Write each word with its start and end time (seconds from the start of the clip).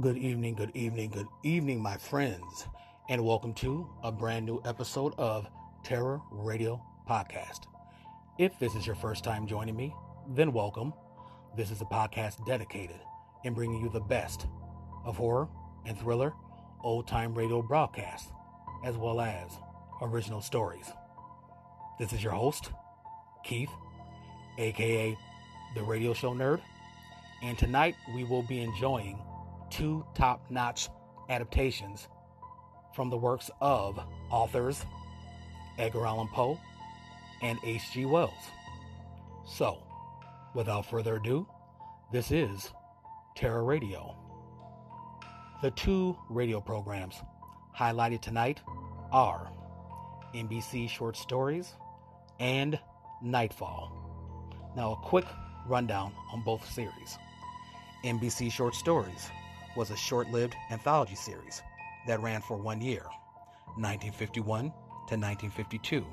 Good 0.00 0.16
evening, 0.16 0.56
good 0.56 0.72
evening, 0.74 1.10
good 1.10 1.28
evening, 1.44 1.80
my 1.80 1.96
friends, 1.96 2.66
and 3.08 3.24
welcome 3.24 3.54
to 3.54 3.88
a 4.02 4.10
brand 4.10 4.44
new 4.44 4.60
episode 4.64 5.14
of 5.18 5.46
Terror 5.84 6.20
Radio 6.32 6.82
Podcast. 7.08 7.68
If 8.36 8.58
this 8.58 8.74
is 8.74 8.88
your 8.88 8.96
first 8.96 9.22
time 9.22 9.46
joining 9.46 9.76
me, 9.76 9.94
then 10.30 10.52
welcome. 10.52 10.92
This 11.56 11.70
is 11.70 11.80
a 11.80 11.84
podcast 11.84 12.44
dedicated 12.44 12.98
in 13.44 13.54
bringing 13.54 13.80
you 13.80 13.88
the 13.88 14.00
best 14.00 14.48
of 15.04 15.16
horror 15.16 15.46
and 15.86 15.96
thriller, 15.96 16.32
old 16.82 17.06
time 17.06 17.32
radio 17.32 17.62
broadcasts, 17.62 18.32
as 18.84 18.96
well 18.96 19.20
as 19.20 19.52
original 20.02 20.40
stories. 20.40 20.90
This 22.00 22.12
is 22.12 22.20
your 22.20 22.32
host, 22.32 22.72
Keith, 23.44 23.70
aka 24.58 25.16
the 25.76 25.82
Radio 25.84 26.14
Show 26.14 26.34
Nerd, 26.34 26.60
and 27.44 27.56
tonight 27.56 27.94
we 28.12 28.24
will 28.24 28.42
be 28.42 28.60
enjoying 28.60 29.20
two 29.74 30.06
top 30.14 30.40
notch 30.50 30.88
adaptations 31.28 32.06
from 32.94 33.10
the 33.10 33.16
works 33.16 33.50
of 33.60 33.98
authors 34.30 34.86
Edgar 35.78 36.06
Allan 36.06 36.28
Poe 36.28 36.60
and 37.42 37.58
H.G. 37.64 38.04
Wells. 38.04 38.30
So, 39.44 39.78
without 40.54 40.86
further 40.86 41.16
ado, 41.16 41.48
this 42.12 42.30
is 42.30 42.70
Terror 43.34 43.64
Radio. 43.64 44.14
The 45.60 45.72
two 45.72 46.16
radio 46.30 46.60
programs 46.60 47.16
highlighted 47.76 48.20
tonight 48.20 48.60
are 49.10 49.50
NBC 50.34 50.88
Short 50.88 51.16
Stories 51.16 51.74
and 52.38 52.78
Nightfall. 53.20 53.90
Now, 54.76 54.92
a 54.92 54.96
quick 54.96 55.26
rundown 55.66 56.12
on 56.32 56.42
both 56.44 56.70
series. 56.70 57.18
NBC 58.04 58.52
Short 58.52 58.76
Stories 58.76 59.30
was 59.76 59.90
a 59.90 59.96
short 59.96 60.30
lived 60.30 60.54
anthology 60.70 61.14
series 61.14 61.62
that 62.06 62.20
ran 62.20 62.40
for 62.40 62.56
one 62.56 62.80
year, 62.80 63.04
1951 63.76 64.62
to 64.62 65.16
1952. 65.16 66.04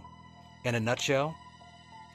In 0.66 0.76
a 0.76 0.80
nutshell, 0.80 1.36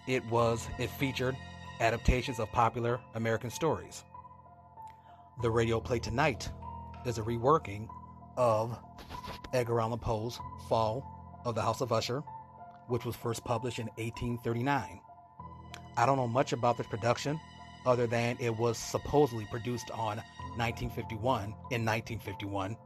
it 0.07 0.25
was 0.27 0.69
it 0.79 0.91
featured 0.91 1.37
adaptations 1.81 2.39
of 2.39 2.51
popular 2.53 3.01
American 3.15 3.51
stories. 3.51 4.05
The 5.43 5.51
radio 5.51 5.81
play 5.81 5.99
tonight 5.99 6.49
is 7.05 7.19
a 7.19 7.23
reworking 7.23 7.89
of 8.37 8.79
Edgar 9.53 9.81
Allan 9.81 9.99
Poe's 9.99 10.39
Fall 10.69 11.05
of 11.45 11.55
the 11.55 11.63
House 11.63 11.81
of 11.81 11.93
Usher, 11.93 12.23
which 12.89 13.05
was 13.05 13.17
first 13.17 13.45
published 13.45 13.79
in 13.79 13.87
1839. 13.97 15.01
I 15.97 16.07
don't 16.07 16.17
know 16.17 16.29
much 16.29 16.53
about 16.53 16.77
this 16.77 16.87
production 16.87 17.41
other 17.85 18.07
than 18.07 18.37
it 18.41 18.57
was 18.57 18.77
supposedly 18.77 19.47
produced 19.51 19.91
on 19.93 20.23
1951 20.57 21.43
in 21.45 21.85
1951, 21.85 22.77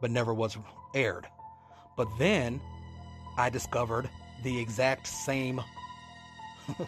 but 0.00 0.10
never 0.10 0.32
was 0.34 0.56
aired. 0.94 1.26
But 1.96 2.08
then 2.18 2.60
I 3.36 3.50
discovered 3.50 4.08
the 4.42 4.58
exact 4.60 5.06
same 5.06 5.60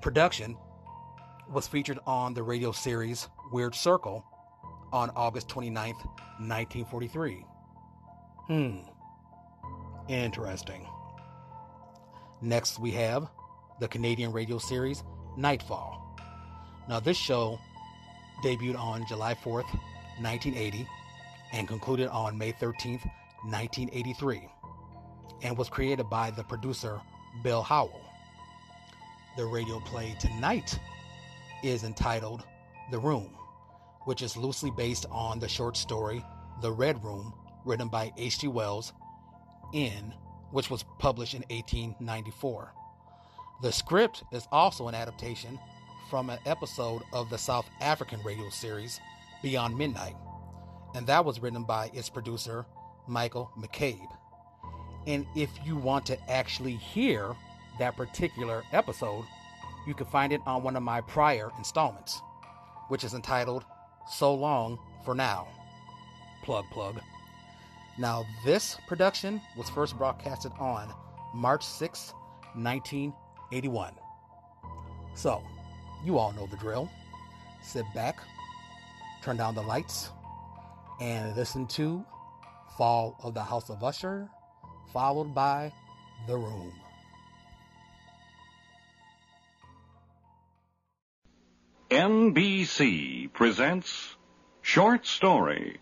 production 0.00 0.56
was 1.50 1.66
featured 1.66 1.98
on 2.06 2.34
the 2.34 2.42
radio 2.42 2.72
series 2.72 3.28
Weird 3.52 3.74
Circle 3.74 4.24
on 4.92 5.10
August 5.16 5.48
29th, 5.48 6.04
1943. 6.38 7.44
Hmm. 8.46 8.78
Interesting. 10.08 10.86
Next, 12.42 12.78
we 12.78 12.90
have 12.92 13.28
the 13.80 13.88
Canadian 13.88 14.32
radio 14.32 14.58
series 14.58 15.02
Nightfall. 15.36 16.16
Now, 16.88 17.00
this 17.00 17.16
show 17.16 17.58
debuted 18.42 18.78
on 18.78 19.06
July 19.06 19.34
4th, 19.34 19.70
1980, 20.20 20.86
and 21.52 21.66
concluded 21.68 22.08
on 22.08 22.36
May 22.36 22.52
13th, 22.52 23.04
1983, 23.44 24.48
and 25.42 25.56
was 25.56 25.68
created 25.68 26.08
by 26.10 26.30
the 26.30 26.44
producer 26.44 27.00
Bill 27.42 27.62
Howell. 27.62 28.00
The 29.36 29.46
radio 29.46 29.80
play 29.80 30.14
tonight 30.20 30.78
is 31.62 31.84
entitled 31.84 32.44
The 32.90 32.98
Room, 32.98 33.30
which 34.04 34.22
is 34.22 34.36
loosely 34.36 34.70
based 34.70 35.06
on 35.10 35.38
the 35.38 35.48
short 35.48 35.76
story 35.76 36.24
The 36.62 36.72
Red 36.72 37.02
Room, 37.04 37.32
written 37.64 37.88
by 37.88 38.12
H.G. 38.16 38.48
Wells, 38.48 38.92
in 39.72 40.12
which 40.50 40.70
was 40.70 40.84
published 40.98 41.34
in 41.34 41.42
1894. 41.50 42.72
The 43.62 43.72
script 43.72 44.24
is 44.32 44.48
also 44.50 44.88
an 44.88 44.94
adaptation 44.94 45.58
from 46.10 46.28
an 46.28 46.40
episode 46.44 47.02
of 47.12 47.30
the 47.30 47.38
South 47.38 47.70
African 47.80 48.20
radio 48.24 48.50
series 48.50 48.98
Beyond 49.42 49.78
Midnight, 49.78 50.16
and 50.96 51.06
that 51.06 51.24
was 51.24 51.40
written 51.40 51.62
by 51.62 51.88
its 51.94 52.10
producer 52.10 52.66
Michael 53.06 53.48
McCabe. 53.56 54.08
And 55.06 55.24
if 55.36 55.50
you 55.64 55.76
want 55.76 56.04
to 56.06 56.30
actually 56.30 56.74
hear 56.74 57.36
that 57.78 57.96
particular 57.96 58.64
episode, 58.72 59.24
you 59.86 59.94
can 59.94 60.06
find 60.06 60.32
it 60.32 60.40
on 60.46 60.64
one 60.64 60.74
of 60.74 60.82
my 60.82 61.00
prior 61.00 61.52
installments, 61.58 62.20
which 62.88 63.04
is 63.04 63.14
entitled 63.14 63.64
So 64.10 64.34
Long 64.34 64.80
for 65.04 65.14
Now. 65.14 65.46
Plug, 66.42 66.64
plug. 66.72 67.00
Now, 67.98 68.24
this 68.44 68.76
production 68.88 69.40
was 69.56 69.70
first 69.70 69.96
broadcasted 69.96 70.50
on 70.58 70.92
March 71.34 71.64
6, 71.64 72.14
1981. 72.54 73.94
So, 75.14 75.42
you 76.04 76.18
all 76.18 76.32
know 76.32 76.46
the 76.46 76.56
drill. 76.56 76.90
Sit 77.62 77.84
back, 77.94 78.18
turn 79.22 79.36
down 79.36 79.54
the 79.54 79.62
lights, 79.62 80.10
and 81.00 81.36
listen 81.36 81.66
to 81.68 82.04
Fall 82.76 83.16
of 83.22 83.34
the 83.34 83.42
House 83.42 83.68
of 83.68 83.82
Usher, 83.84 84.28
followed 84.92 85.34
by 85.34 85.72
The 86.26 86.36
Room. 86.36 86.72
NBC 91.90 93.32
presents 93.32 94.16
Short 94.62 95.04
Story. 95.06 95.78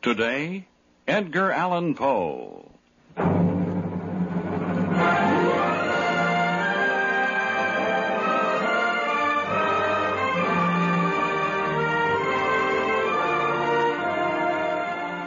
Today, 0.00 0.66
Edgar 1.06 1.52
Allan 1.52 1.94
Poe. 1.94 2.69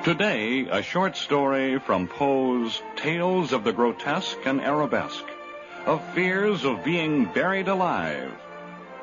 Today, 0.04 0.68
a 0.70 0.82
short 0.82 1.16
story 1.16 1.80
from 1.80 2.10
Poe's 2.10 2.82
Tales 2.98 3.54
of 3.54 3.64
the 3.64 3.72
Grotesque 3.72 4.46
and 4.46 4.60
Arabesque, 4.60 5.24
of 5.86 6.04
fears 6.14 6.66
of 6.66 6.84
being 6.84 7.24
buried 7.24 7.70
alive, 7.70 8.34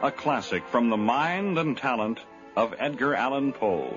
a 0.03 0.13
classic 0.13 0.63
from 0.67 0.91
the 0.91 0.99
mind 0.99 1.59
and 1.59 1.75
talent 1.75 2.21
of 2.55 2.75
Edgar 2.79 3.15
Allan 3.15 3.55
Poe. 3.55 3.97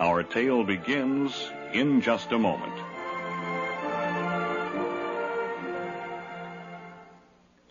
Our 0.00 0.24
tale 0.24 0.64
begins 0.64 1.52
in 1.72 2.00
just 2.00 2.32
a 2.32 2.38
moment. 2.38 2.74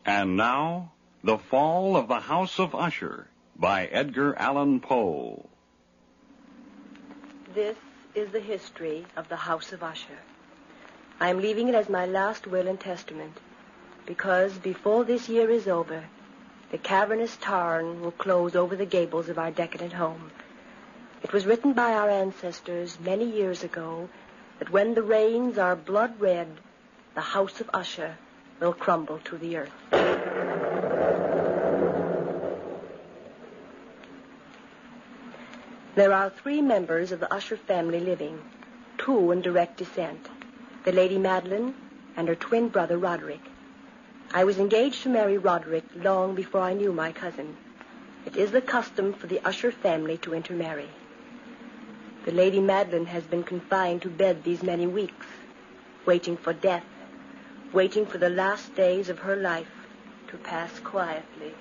And 0.06 0.38
now, 0.38 0.94
The 1.22 1.38
Fall 1.38 1.98
of 1.98 2.08
the 2.08 2.22
House 2.22 2.60
of 2.60 2.74
Usher 2.74 3.28
by 3.58 3.88
Edgar 3.88 4.36
Allan 4.36 4.80
Poe. 4.80 5.50
This 7.54 7.76
is 8.18 8.32
the 8.32 8.40
history 8.40 9.06
of 9.16 9.30
the 9.30 9.36
House 9.36 9.72
of 9.74 9.84
Usher. 9.84 10.18
I 11.20 11.30
am 11.30 11.40
leaving 11.40 11.68
it 11.68 11.76
as 11.76 11.88
my 11.88 12.08
last 12.08 12.48
will 12.48 12.68
and 12.68 12.80
testament, 12.80 13.38
because 14.08 14.58
before 14.58 15.04
this 15.04 15.30
year 15.30 15.52
is 15.52 15.68
over, 15.68 16.04
the 16.72 16.80
cavernous 16.80 17.38
tarn 17.40 18.02
will 18.02 18.12
close 18.12 18.56
over 18.56 18.76
the 18.76 18.88
gables 18.88 19.30
of 19.30 19.38
our 19.38 19.52
decadent 19.52 19.94
home. 19.94 20.32
It 21.22 21.32
was 21.32 21.46
written 21.46 21.74
by 21.74 21.94
our 21.94 22.10
ancestors 22.10 22.98
many 23.00 23.26
years 23.26 23.64
ago 23.64 24.10
that 24.58 24.72
when 24.72 24.96
the 24.96 25.04
rains 25.04 25.60
are 25.60 25.76
blood 25.76 26.20
red, 26.20 26.48
the 27.14 27.22
House 27.22 27.62
of 27.62 27.70
Usher 27.72 28.18
will 28.60 28.74
crumble 28.74 29.20
to 29.26 29.38
the 29.38 29.58
earth. 29.58 30.77
There 35.98 36.14
are 36.14 36.30
three 36.30 36.62
members 36.62 37.12
of 37.12 37.20
the 37.20 37.34
Usher 37.34 37.58
family 37.58 38.00
living, 38.00 38.40
two 39.00 39.32
in 39.32 39.42
direct 39.42 39.78
descent, 39.78 40.30
the 40.84 40.92
Lady 40.92 41.18
Madeline 41.18 41.74
and 42.16 42.28
her 42.28 42.36
twin 42.36 42.68
brother 42.68 43.00
Roderick. 43.00 43.42
I 44.32 44.44
was 44.44 44.60
engaged 44.60 45.02
to 45.02 45.10
marry 45.10 45.40
Roderick 45.40 45.86
long 45.96 46.36
before 46.36 46.62
I 46.62 46.74
knew 46.74 46.94
my 46.94 47.12
cousin. 47.12 47.58
It 48.28 48.36
is 48.36 48.52
the 48.52 48.62
custom 48.62 49.12
for 49.12 49.26
the 49.26 49.44
Usher 49.44 49.72
family 49.72 50.20
to 50.20 50.36
intermarry. 50.36 50.90
The 52.26 52.32
Lady 52.32 52.60
Madeline 52.60 53.08
has 53.08 53.24
been 53.24 53.42
confined 53.42 54.04
to 54.04 54.10
bed 54.10 54.44
these 54.44 54.62
many 54.62 54.86
weeks, 54.86 55.26
waiting 56.06 56.38
for 56.38 56.54
death, 56.54 56.86
waiting 57.74 58.06
for 58.06 58.20
the 58.20 58.30
last 58.30 58.76
days 58.76 59.10
of 59.10 59.18
her 59.18 59.36
life 59.36 59.88
to 60.28 60.38
pass 60.38 60.78
quietly. 60.78 61.56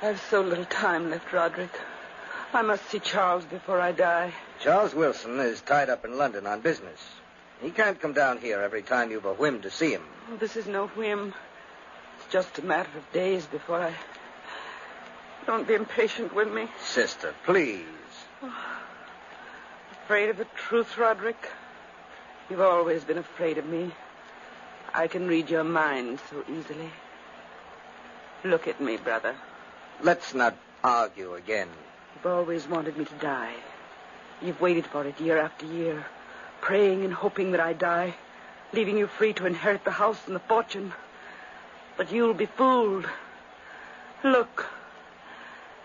I've 0.00 0.20
so 0.30 0.42
little 0.42 0.64
time 0.64 1.10
left, 1.10 1.32
Roderick. 1.32 1.72
I 2.52 2.62
must 2.62 2.88
see 2.88 3.00
Charles 3.00 3.44
before 3.44 3.80
I 3.80 3.90
die. 3.90 4.32
Charles 4.60 4.94
Wilson 4.94 5.40
is 5.40 5.60
tied 5.60 5.90
up 5.90 6.04
in 6.04 6.16
London 6.16 6.46
on 6.46 6.60
business. 6.60 7.00
He 7.60 7.70
can't 7.70 8.00
come 8.00 8.12
down 8.12 8.38
here 8.38 8.60
every 8.60 8.82
time 8.82 9.10
you've 9.10 9.24
a 9.24 9.34
whim 9.34 9.60
to 9.62 9.70
see 9.70 9.90
him. 9.90 10.04
Oh, 10.30 10.36
this 10.36 10.56
is 10.56 10.68
no 10.68 10.86
whim. 10.88 11.34
It's 12.16 12.32
just 12.32 12.58
a 12.58 12.64
matter 12.64 12.96
of 12.96 13.12
days 13.12 13.44
before 13.46 13.80
I. 13.80 13.94
Don't 15.46 15.66
be 15.66 15.74
impatient 15.74 16.32
with 16.32 16.48
me. 16.48 16.68
Sister, 16.80 17.34
please. 17.44 17.84
Oh, 18.42 18.54
afraid 20.04 20.28
of 20.28 20.36
the 20.36 20.46
truth, 20.56 20.96
Roderick? 20.96 21.50
You've 22.48 22.60
always 22.60 23.02
been 23.02 23.18
afraid 23.18 23.58
of 23.58 23.66
me. 23.66 23.90
I 24.94 25.08
can 25.08 25.26
read 25.26 25.50
your 25.50 25.64
mind 25.64 26.20
so 26.30 26.44
easily. 26.48 26.90
Look 28.44 28.68
at 28.68 28.80
me, 28.80 28.96
brother. 28.96 29.34
Let's 30.02 30.32
not 30.32 30.56
argue 30.84 31.34
again. 31.34 31.68
You've 32.14 32.26
always 32.26 32.68
wanted 32.68 32.96
me 32.96 33.04
to 33.04 33.14
die. 33.14 33.54
You've 34.40 34.60
waited 34.60 34.86
for 34.86 35.04
it 35.04 35.20
year 35.20 35.38
after 35.38 35.66
year, 35.66 36.06
praying 36.60 37.04
and 37.04 37.12
hoping 37.12 37.50
that 37.52 37.60
I 37.60 37.72
die, 37.72 38.14
leaving 38.72 38.96
you 38.96 39.08
free 39.08 39.32
to 39.34 39.46
inherit 39.46 39.84
the 39.84 39.90
house 39.90 40.20
and 40.26 40.36
the 40.36 40.40
fortune. 40.40 40.92
But 41.96 42.12
you'll 42.12 42.34
be 42.34 42.46
fooled. 42.46 43.08
Look. 44.22 44.66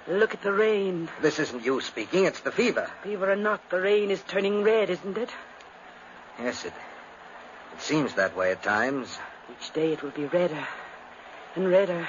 Look 0.08 0.34
at 0.34 0.44
the 0.44 0.52
rain. 0.52 1.10
This 1.22 1.40
isn't 1.40 1.66
you 1.66 1.82
speaking, 1.82 2.26
it's 2.26 2.42
the 2.42 2.52
fever. 2.52 2.92
Fever 3.04 3.32
or 3.32 3.36
not, 3.36 3.68
the 3.70 3.80
rain 3.80 4.12
is 4.12 4.22
turning 4.22 4.64
red, 4.64 4.90
isn't 4.90 5.18
it? 5.18 5.30
Yes, 6.40 6.66
it, 6.66 6.74
it 7.74 7.82
seems 7.82 8.14
that 8.16 8.36
way 8.36 8.52
at 8.52 8.62
times. 8.62 9.18
Each 9.50 9.74
day 9.74 9.94
it 9.94 10.04
will 10.04 10.12
be 10.12 10.26
redder 10.26 10.68
and 11.56 11.70
redder 11.70 12.08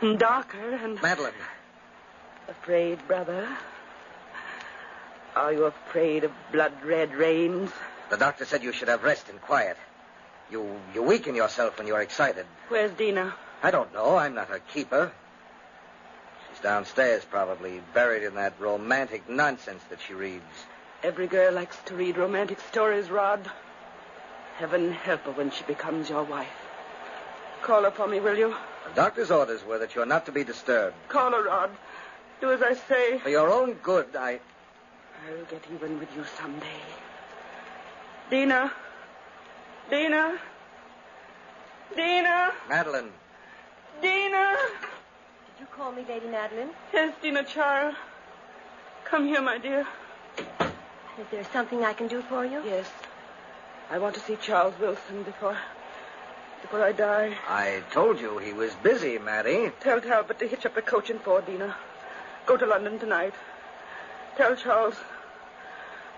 and 0.00 0.18
darker 0.18 0.74
and. 0.74 1.00
Madeline. 1.02 1.32
Afraid, 2.48 3.06
brother? 3.08 3.48
Are 5.34 5.52
you 5.52 5.64
afraid 5.64 6.24
of 6.24 6.32
blood 6.52 6.72
red 6.84 7.14
rains? 7.14 7.70
The 8.08 8.16
doctor 8.16 8.44
said 8.44 8.62
you 8.62 8.72
should 8.72 8.88
have 8.88 9.02
rest 9.02 9.28
and 9.28 9.40
quiet. 9.40 9.76
You 10.50 10.80
you 10.94 11.02
weaken 11.02 11.34
yourself 11.34 11.78
when 11.78 11.86
you're 11.86 12.00
excited. 12.00 12.46
Where's 12.68 12.92
Dina? 12.92 13.34
I 13.62 13.70
don't 13.70 13.92
know. 13.92 14.16
I'm 14.16 14.34
not 14.34 14.48
her 14.48 14.60
keeper. 14.72 15.12
She's 16.48 16.62
downstairs, 16.62 17.24
probably, 17.24 17.82
buried 17.92 18.22
in 18.22 18.34
that 18.36 18.54
romantic 18.60 19.28
nonsense 19.28 19.82
that 19.90 19.98
she 20.06 20.14
reads. 20.14 20.44
Every 21.02 21.26
girl 21.26 21.52
likes 21.52 21.76
to 21.86 21.94
read 21.94 22.16
romantic 22.16 22.60
stories, 22.60 23.10
Rod. 23.10 23.50
Heaven 24.56 24.92
help 24.92 25.22
her 25.22 25.32
when 25.32 25.50
she 25.50 25.64
becomes 25.64 26.08
your 26.08 26.22
wife. 26.22 26.48
Call 27.62 27.82
her 27.82 27.90
for 27.90 28.06
me, 28.06 28.20
will 28.20 28.38
you? 28.38 28.54
The 28.88 28.94
doctor's 28.94 29.30
orders 29.30 29.64
were 29.64 29.78
that 29.78 29.94
you're 29.94 30.06
not 30.06 30.26
to 30.26 30.32
be 30.32 30.44
disturbed. 30.44 30.94
Call 31.08 31.32
her, 31.32 31.44
Rod. 31.44 31.70
Do 32.40 32.52
as 32.52 32.62
I 32.62 32.74
say. 32.74 33.18
For 33.18 33.30
your 33.30 33.50
own 33.50 33.74
good, 33.82 34.14
I. 34.16 34.40
I'll 35.28 35.44
get 35.50 35.62
even 35.72 35.98
with 35.98 36.08
you 36.16 36.24
someday. 36.38 36.66
Dina. 38.30 38.72
Dina. 39.90 40.38
Dina. 41.94 42.52
Madeline. 42.68 43.10
Dina. 44.02 44.56
Did 45.46 45.60
you 45.60 45.66
call 45.66 45.92
me 45.92 46.04
Lady 46.08 46.26
Madeline? 46.26 46.70
Yes, 46.92 47.14
Dina, 47.22 47.44
child. 47.44 47.94
Come 49.04 49.26
here, 49.26 49.40
my 49.40 49.58
dear. 49.58 49.86
Is 51.18 51.26
there 51.30 51.44
something 51.52 51.84
I 51.84 51.94
can 51.94 52.08
do 52.08 52.20
for 52.22 52.44
you? 52.44 52.62
Yes. 52.64 52.86
I 53.90 53.98
want 53.98 54.14
to 54.16 54.20
see 54.20 54.36
Charles 54.36 54.78
Wilson 54.78 55.22
before. 55.22 55.56
Before 56.66 56.84
I 56.84 56.90
die. 56.90 57.32
I 57.48 57.82
told 57.92 58.20
you 58.20 58.38
he 58.38 58.52
was 58.52 58.74
busy, 58.82 59.18
Maddie. 59.18 59.70
Tell 59.80 60.00
Talbot 60.00 60.40
to 60.40 60.48
hitch 60.48 60.66
up 60.66 60.74
the 60.74 60.82
coach 60.82 61.10
and 61.10 61.20
four, 61.20 61.40
Dina. 61.40 61.76
Go 62.44 62.56
to 62.56 62.66
London 62.66 62.98
tonight. 62.98 63.34
Tell 64.36 64.56
Charles. 64.56 64.96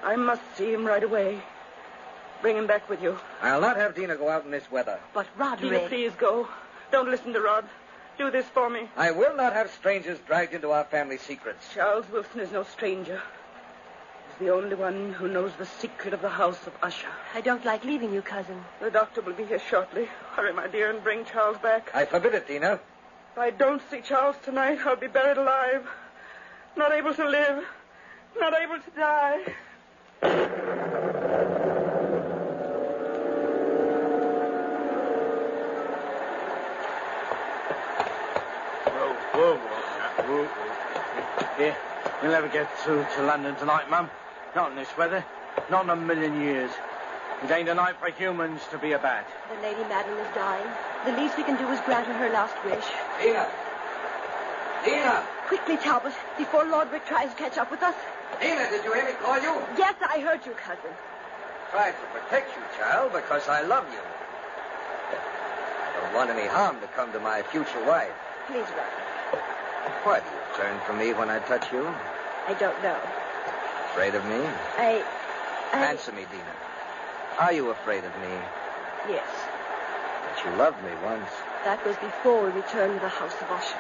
I 0.03 0.17
must 0.17 0.41
see 0.57 0.73
him 0.73 0.87
right 0.87 1.03
away. 1.03 1.43
Bring 2.41 2.57
him 2.57 2.67
back 2.67 2.89
with 2.89 3.03
you. 3.03 3.19
I'll 3.43 3.61
not 3.61 3.77
have 3.77 3.95
Dina 3.95 4.17
go 4.17 4.31
out 4.31 4.47
in 4.47 4.51
this 4.51 4.71
weather. 4.71 4.99
But 5.13 5.27
Rod 5.37 5.61
Dina, 5.61 5.81
please 5.81 6.13
go. 6.17 6.49
Don't 6.91 7.11
listen 7.11 7.35
to 7.35 7.41
Rod. 7.41 7.67
Do 8.17 8.31
this 8.31 8.47
for 8.47 8.71
me. 8.71 8.89
I 8.97 9.11
will 9.11 9.37
not 9.37 9.53
have 9.53 9.71
strangers 9.71 10.19
dragged 10.27 10.55
into 10.55 10.71
our 10.71 10.85
family 10.85 11.19
secrets. 11.19 11.63
Charles 11.75 12.07
Wilson 12.11 12.41
is 12.41 12.51
no 12.53 12.65
stranger. 12.65 13.21
He's 14.39 14.47
the 14.47 14.55
only 14.55 14.77
one 14.77 15.13
who 15.15 15.27
knows 15.29 15.53
the 15.59 15.67
secret 15.67 16.15
of 16.15 16.23
the 16.23 16.29
house 16.29 16.67
of 16.67 16.73
Usher. 16.83 17.09
I 17.35 17.41
don't 17.41 17.65
like 17.65 17.85
leaving 17.85 18.13
you, 18.13 18.23
cousin. 18.23 18.65
The 18.81 18.91
doctor 18.91 19.21
will 19.21 19.33
be 19.33 19.45
here 19.45 19.59
shortly. 19.59 20.09
Hurry, 20.33 20.53
my 20.53 20.69
dear, 20.69 20.91
and 20.91 21.03
bring 21.03 21.25
Charles 21.25 21.59
back. 21.59 21.91
I 21.95 22.05
forbid 22.05 22.35
it, 22.35 22.47
Dina. 22.47 22.75
If 23.33 23.39
I 23.39 23.51
don't 23.51 23.83
see 23.91 24.01
Charles 24.01 24.37
tonight, 24.45 24.79
I'll 24.85 24.97
be 24.97 25.09
buried 25.09 25.39
alive. 25.39 25.89
Not 26.77 26.93
able 26.93 27.15
to 27.15 27.29
live. 27.29 27.65
Not 28.39 28.55
able 28.55 28.79
to 28.79 28.91
die. 28.97 29.43
Whoa, 38.93 39.15
whoa, 39.35 39.57
whoa, 39.57 40.25
whoa, 40.27 40.45
whoa. 40.45 41.57
Here, 41.57 41.77
we'll 42.23 42.31
never 42.31 42.49
get 42.49 42.73
through 42.79 43.05
to 43.17 43.23
London 43.23 43.57
tonight, 43.57 43.91
Mum. 43.91 44.09
Not 44.55 44.71
in 44.71 44.77
this 44.77 44.89
weather. 44.97 45.25
Not 45.71 45.85
in 45.85 45.91
a 45.91 45.97
million 45.97 46.41
years. 46.41 46.71
It 47.45 47.51
ain't 47.51 47.69
a 47.69 47.75
night 47.75 47.97
for 48.01 48.11
humans 48.11 48.61
to 48.71 48.79
be 48.79 48.93
a 48.93 48.99
bat. 48.99 49.29
The 49.49 49.63
Lady 49.63 49.83
Madeline 49.89 50.19
is 50.19 50.35
dying. 50.35 50.67
The 51.05 51.13
least 51.13 51.37
we 51.37 51.45
can 51.45 51.57
do 51.57 51.69
is 51.69 51.81
grant 51.83 52.07
her 52.07 52.15
her 52.15 52.31
last 52.31 52.57
wish. 52.65 52.85
Dina! 53.23 53.47
Dina! 54.85 55.23
Quickly, 55.47 55.77
Talbot, 55.77 56.13
before 56.37 56.67
Roderick 56.67 57.07
tries 57.07 57.31
to 57.31 57.37
catch 57.37 57.57
up 57.59 57.71
with 57.71 57.83
us. 57.83 57.95
Dina, 58.41 58.69
did 58.71 58.85
you 58.85 58.93
hear 58.93 59.05
me 59.05 59.13
call 59.23 59.41
you? 59.41 59.55
Yes, 59.77 59.95
I 60.03 60.19
heard 60.21 60.45
you, 60.45 60.53
cousin. 60.53 60.91
Tried 61.71 61.93
to 61.93 62.07
protect 62.19 62.57
you, 62.57 62.63
child, 62.77 63.13
because 63.13 63.47
I 63.49 63.63
love 63.63 63.87
you. 63.93 64.01
I 65.13 66.03
don't 66.03 66.15
want 66.15 66.31
any 66.31 66.49
harm 66.49 66.81
to 66.81 66.87
come 66.89 67.13
to 67.13 67.21
my 67.21 67.43
future 67.43 67.85
wife. 67.87 68.13
Please, 68.47 68.67
Roderick. 68.75 69.45
Why 70.03 70.21
do 70.21 70.27
you 70.27 70.57
turn 70.57 70.81
from 70.87 70.99
me 70.99 71.13
when 71.13 71.31
I 71.31 71.39
touch 71.41 71.73
you? 71.73 71.87
I 72.47 72.55
don't 72.55 72.83
know. 72.83 72.99
Afraid 73.93 74.15
of 74.15 74.25
me? 74.25 74.41
I. 74.77 75.05
I. 75.73 75.85
Answer 75.87 76.13
me, 76.13 76.25
Dina. 76.31 76.55
Are 77.39 77.53
you 77.53 77.71
afraid 77.71 78.05
of 78.05 78.13
me? 78.21 78.35
Yes. 79.09 79.29
But 80.25 80.45
you 80.45 80.57
loved 80.59 80.83
me 80.85 80.91
once. 81.05 81.31
That 81.65 81.85
was 81.87 81.97
before 81.97 82.45
we 82.45 82.51
returned 82.51 82.95
to 82.95 83.01
the 83.01 83.09
house 83.09 83.35
of 83.41 83.51
Usher. 83.51 83.77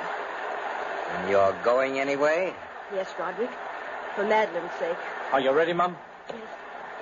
And 1.16 1.30
you're 1.30 1.56
going 1.64 1.98
anyway? 1.98 2.52
Yes, 2.94 3.08
Roderick. 3.18 3.50
For 4.14 4.24
Madeline's 4.24 4.72
sake. 4.78 4.96
Are 5.32 5.40
you 5.40 5.52
ready, 5.52 5.72
Mum? 5.72 5.96
Yes. 6.28 6.38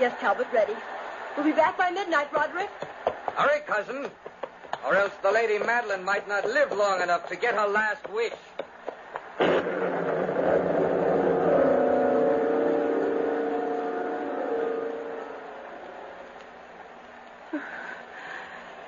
Yes, 0.00 0.20
Talbot, 0.20 0.46
ready. 0.52 0.74
We'll 1.36 1.46
be 1.46 1.52
back 1.52 1.78
by 1.78 1.90
midnight, 1.90 2.32
Roderick. 2.32 2.70
Hurry, 3.34 3.60
cousin. 3.60 4.10
Or 4.86 4.94
else 4.94 5.12
the 5.22 5.30
Lady 5.30 5.58
Madeline 5.58 6.04
might 6.04 6.28
not 6.28 6.44
live 6.44 6.72
long 6.72 7.02
enough 7.02 7.28
to 7.28 7.36
get 7.36 7.54
her 7.54 7.66
last 7.66 8.08
wish. 8.10 8.32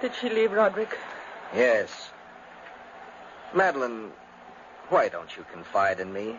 Did 0.08 0.16
she 0.16 0.30
leave, 0.30 0.52
Roderick? 0.52 0.96
Yes. 1.54 1.90
Madeline, 3.54 4.10
why 4.88 5.10
don't 5.10 5.36
you 5.36 5.44
confide 5.52 6.00
in 6.00 6.10
me? 6.10 6.34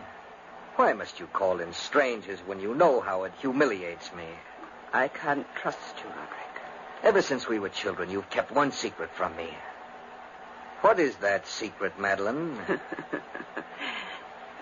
Why 0.74 0.92
must 0.92 1.20
you 1.20 1.28
call 1.28 1.60
in 1.60 1.72
strangers 1.72 2.40
when 2.46 2.58
you 2.58 2.74
know 2.74 3.00
how 3.00 3.22
it 3.22 3.32
humiliates 3.40 4.12
me? 4.12 4.24
I 4.92 5.06
can't 5.06 5.46
trust 5.54 5.94
you, 5.98 6.08
Roderick. 6.08 6.62
Ever 7.04 7.22
since 7.22 7.46
we 7.46 7.60
were 7.60 7.68
children, 7.68 8.10
you've 8.10 8.28
kept 8.28 8.50
one 8.50 8.72
secret 8.72 9.10
from 9.14 9.36
me. 9.36 9.50
What 10.80 10.98
is 10.98 11.14
that 11.18 11.46
secret, 11.46 11.96
Madeline? 11.96 12.58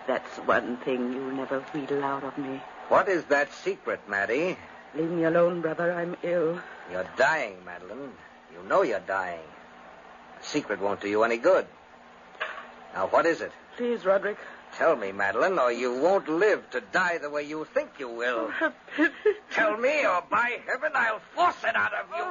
That's 0.07 0.37
one 0.41 0.77
thing 0.85 1.15
you'll 1.15 1.33
never 1.33 1.61
wheedle 1.73 2.05
out 2.05 2.25
of 2.25 2.37
me. 2.37 2.61
what 2.89 3.09
is 3.09 3.25
that 3.31 3.55
secret, 3.55 4.07
Maddie? 4.07 4.59
Leave 4.95 5.11
me 5.11 5.25
alone, 5.25 5.63
brother. 5.63 5.95
I'm 5.95 6.15
ill. 6.23 6.61
You're 6.93 7.09
dying, 7.17 7.65
Madeline. 7.65 8.13
You 8.61 8.69
know 8.69 8.83
you're 8.83 9.01
dying. 9.01 9.41
A 10.41 10.45
secret 10.45 10.81
won't 10.81 11.01
do 11.01 11.09
you 11.09 11.23
any 11.23 11.37
good. 11.37 11.67
Now, 12.95 13.07
what 13.07 13.27
is 13.27 13.41
it? 13.41 13.53
Please, 13.77 14.05
Roderick. 14.05 14.39
Tell 14.77 14.97
me, 14.97 15.13
Madeline, 15.13 15.59
or 15.59 15.73
you 15.73 15.95
won't 16.01 16.29
live 16.29 16.69
to 16.71 16.81
die 16.81 17.19
the 17.19 17.31
way 17.31 17.43
you 17.43 17.65
think 17.73 17.91
you 17.99 18.09
will. 18.09 18.49
Have. 18.51 18.75
Tell 19.53 19.77
me, 19.77 20.05
or 20.07 20.23
by 20.31 20.59
heaven, 20.67 20.93
I'll 20.95 21.21
force 21.35 21.57
it 21.65 21.75
out 21.75 21.93
of 21.95 22.07
you. 22.17 22.25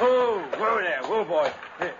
Whoa, 0.00 0.38
whoa 0.56 0.78
there, 0.80 1.02
whoa, 1.02 1.24
boy. 1.24 1.52
Here, 1.78 1.94
whoa. 1.94 1.97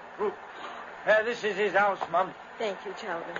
Uh, 1.08 1.22
this 1.22 1.42
is 1.42 1.56
his 1.56 1.72
house, 1.72 1.98
Mum. 2.12 2.34
Thank 2.58 2.76
you, 2.84 2.92
Calvin. 2.92 3.34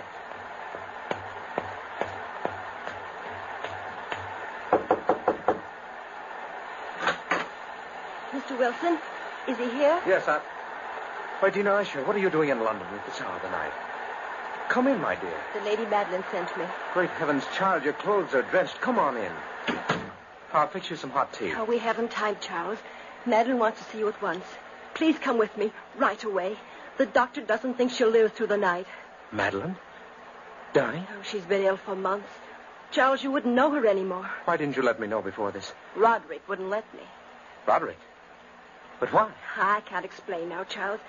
Mr. 8.31 8.57
Wilson, 8.57 8.97
is 9.47 9.57
he 9.59 9.69
here? 9.77 10.01
Yes, 10.07 10.27
I. 10.27 10.41
Why, 11.41 11.51
Dina 11.51 11.73
Usher, 11.73 12.03
what 12.05 12.15
are 12.15 12.19
you 12.19 12.31
doing 12.31 12.49
in 12.49 12.59
London 12.63 12.87
at 12.91 13.05
this 13.05 13.21
hour 13.21 13.35
of 13.35 13.41
the 13.43 13.51
night? 13.51 13.71
Come 14.69 14.87
in, 14.87 14.99
my 14.99 15.13
dear. 15.13 15.39
The 15.53 15.61
Lady 15.61 15.85
Madeline 15.85 16.23
sent 16.31 16.57
me. 16.57 16.65
Great 16.93 17.11
heavens, 17.11 17.43
child, 17.55 17.83
your 17.83 17.93
clothes 17.93 18.33
are 18.33 18.41
drenched. 18.41 18.81
Come 18.81 18.97
on 18.97 19.15
in. 19.15 19.31
I'll 20.53 20.67
fix 20.67 20.89
you 20.89 20.95
some 20.95 21.11
hot 21.11 21.33
tea. 21.33 21.53
Oh, 21.55 21.65
we 21.65 21.77
haven't 21.77 22.09
time, 22.09 22.37
Charles. 22.41 22.79
Madeline 23.27 23.59
wants 23.59 23.79
to 23.79 23.91
see 23.91 23.99
you 23.99 24.07
at 24.07 24.19
once. 24.23 24.45
Please 24.95 25.19
come 25.19 25.37
with 25.37 25.55
me 25.55 25.71
right 25.99 26.23
away. 26.23 26.57
The 26.99 27.05
doctor 27.05 27.39
doesn't 27.39 27.75
think 27.75 27.93
she'll 27.93 28.09
live 28.09 28.33
through 28.33 28.47
the 28.47 28.57
night. 28.57 28.85
Madeline? 29.31 29.77
Dying? 30.73 31.07
Oh, 31.09 31.21
she's 31.23 31.45
been 31.45 31.63
ill 31.63 31.77
for 31.77 31.95
months. 31.95 32.27
Charles, 32.91 33.23
you 33.23 33.31
wouldn't 33.31 33.55
know 33.55 33.71
her 33.71 33.87
anymore. 33.87 34.29
Why 34.43 34.57
didn't 34.57 34.75
you 34.75 34.81
let 34.83 34.99
me 34.99 35.07
know 35.07 35.21
before 35.21 35.51
this? 35.51 35.71
Roderick 35.95 36.41
wouldn't 36.49 36.69
let 36.69 36.93
me. 36.93 36.99
Roderick? 37.65 37.97
But 38.99 39.13
why? 39.13 39.31
I 39.55 39.79
can't 39.79 40.03
explain 40.03 40.49
now, 40.49 40.65
Charles. 40.65 40.99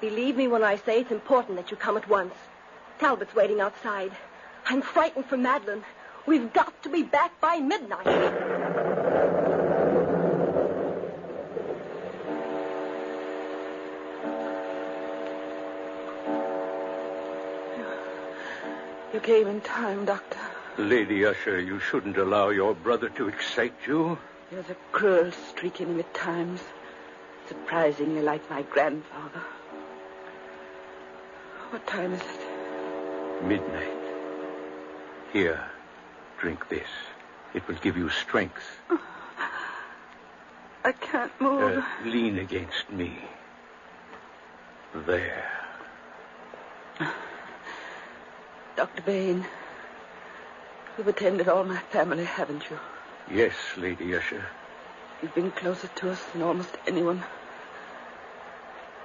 Believe 0.00 0.36
me 0.36 0.48
when 0.48 0.64
I 0.64 0.78
say 0.78 1.02
it's 1.02 1.12
important 1.12 1.58
that 1.58 1.70
you 1.70 1.76
come 1.76 1.96
at 1.96 2.08
once. 2.08 2.34
Talbot's 2.98 3.36
waiting 3.36 3.60
outside. 3.60 4.10
I'm 4.66 4.82
frightened 4.82 5.26
for 5.26 5.36
Madeline. 5.36 5.84
We've 6.26 6.52
got 6.52 6.82
to 6.82 6.88
be 6.88 7.04
back 7.04 7.40
by 7.40 7.58
midnight. 7.58 8.55
You 19.16 19.22
came 19.22 19.46
in 19.46 19.62
time, 19.62 20.04
Doctor. 20.04 20.38
Lady 20.76 21.24
Usher, 21.24 21.58
you 21.58 21.80
shouldn't 21.80 22.18
allow 22.18 22.50
your 22.50 22.74
brother 22.74 23.08
to 23.08 23.28
excite 23.28 23.72
you. 23.86 24.18
There's 24.50 24.68
a 24.68 24.76
cruel 24.92 25.32
streak 25.48 25.80
in 25.80 25.88
him 25.88 26.00
at 26.00 26.12
times. 26.12 26.60
Surprisingly 27.48 28.20
like 28.20 28.50
my 28.50 28.60
grandfather. 28.60 29.40
What 31.70 31.86
time 31.86 32.12
is 32.12 32.20
it? 32.20 33.42
Midnight. 33.42 33.88
Here, 35.32 35.64
drink 36.38 36.68
this. 36.68 36.88
It 37.54 37.66
will 37.66 37.76
give 37.76 37.96
you 37.96 38.10
strength. 38.10 38.68
I 40.84 40.92
can't 40.92 41.32
move. 41.40 41.78
Uh, 41.78 41.82
lean 42.04 42.38
against 42.38 42.90
me. 42.92 43.18
There. 44.94 45.55
Dr. 48.76 49.00
Bain, 49.02 49.46
you've 50.98 51.08
attended 51.08 51.48
all 51.48 51.64
my 51.64 51.78
family, 51.90 52.24
haven't 52.24 52.68
you? 52.68 52.78
Yes, 53.30 53.54
Lady 53.78 54.14
Usher. 54.14 54.44
You've 55.22 55.34
been 55.34 55.50
closer 55.50 55.88
to 55.88 56.10
us 56.10 56.22
than 56.32 56.42
almost 56.42 56.76
anyone. 56.86 57.24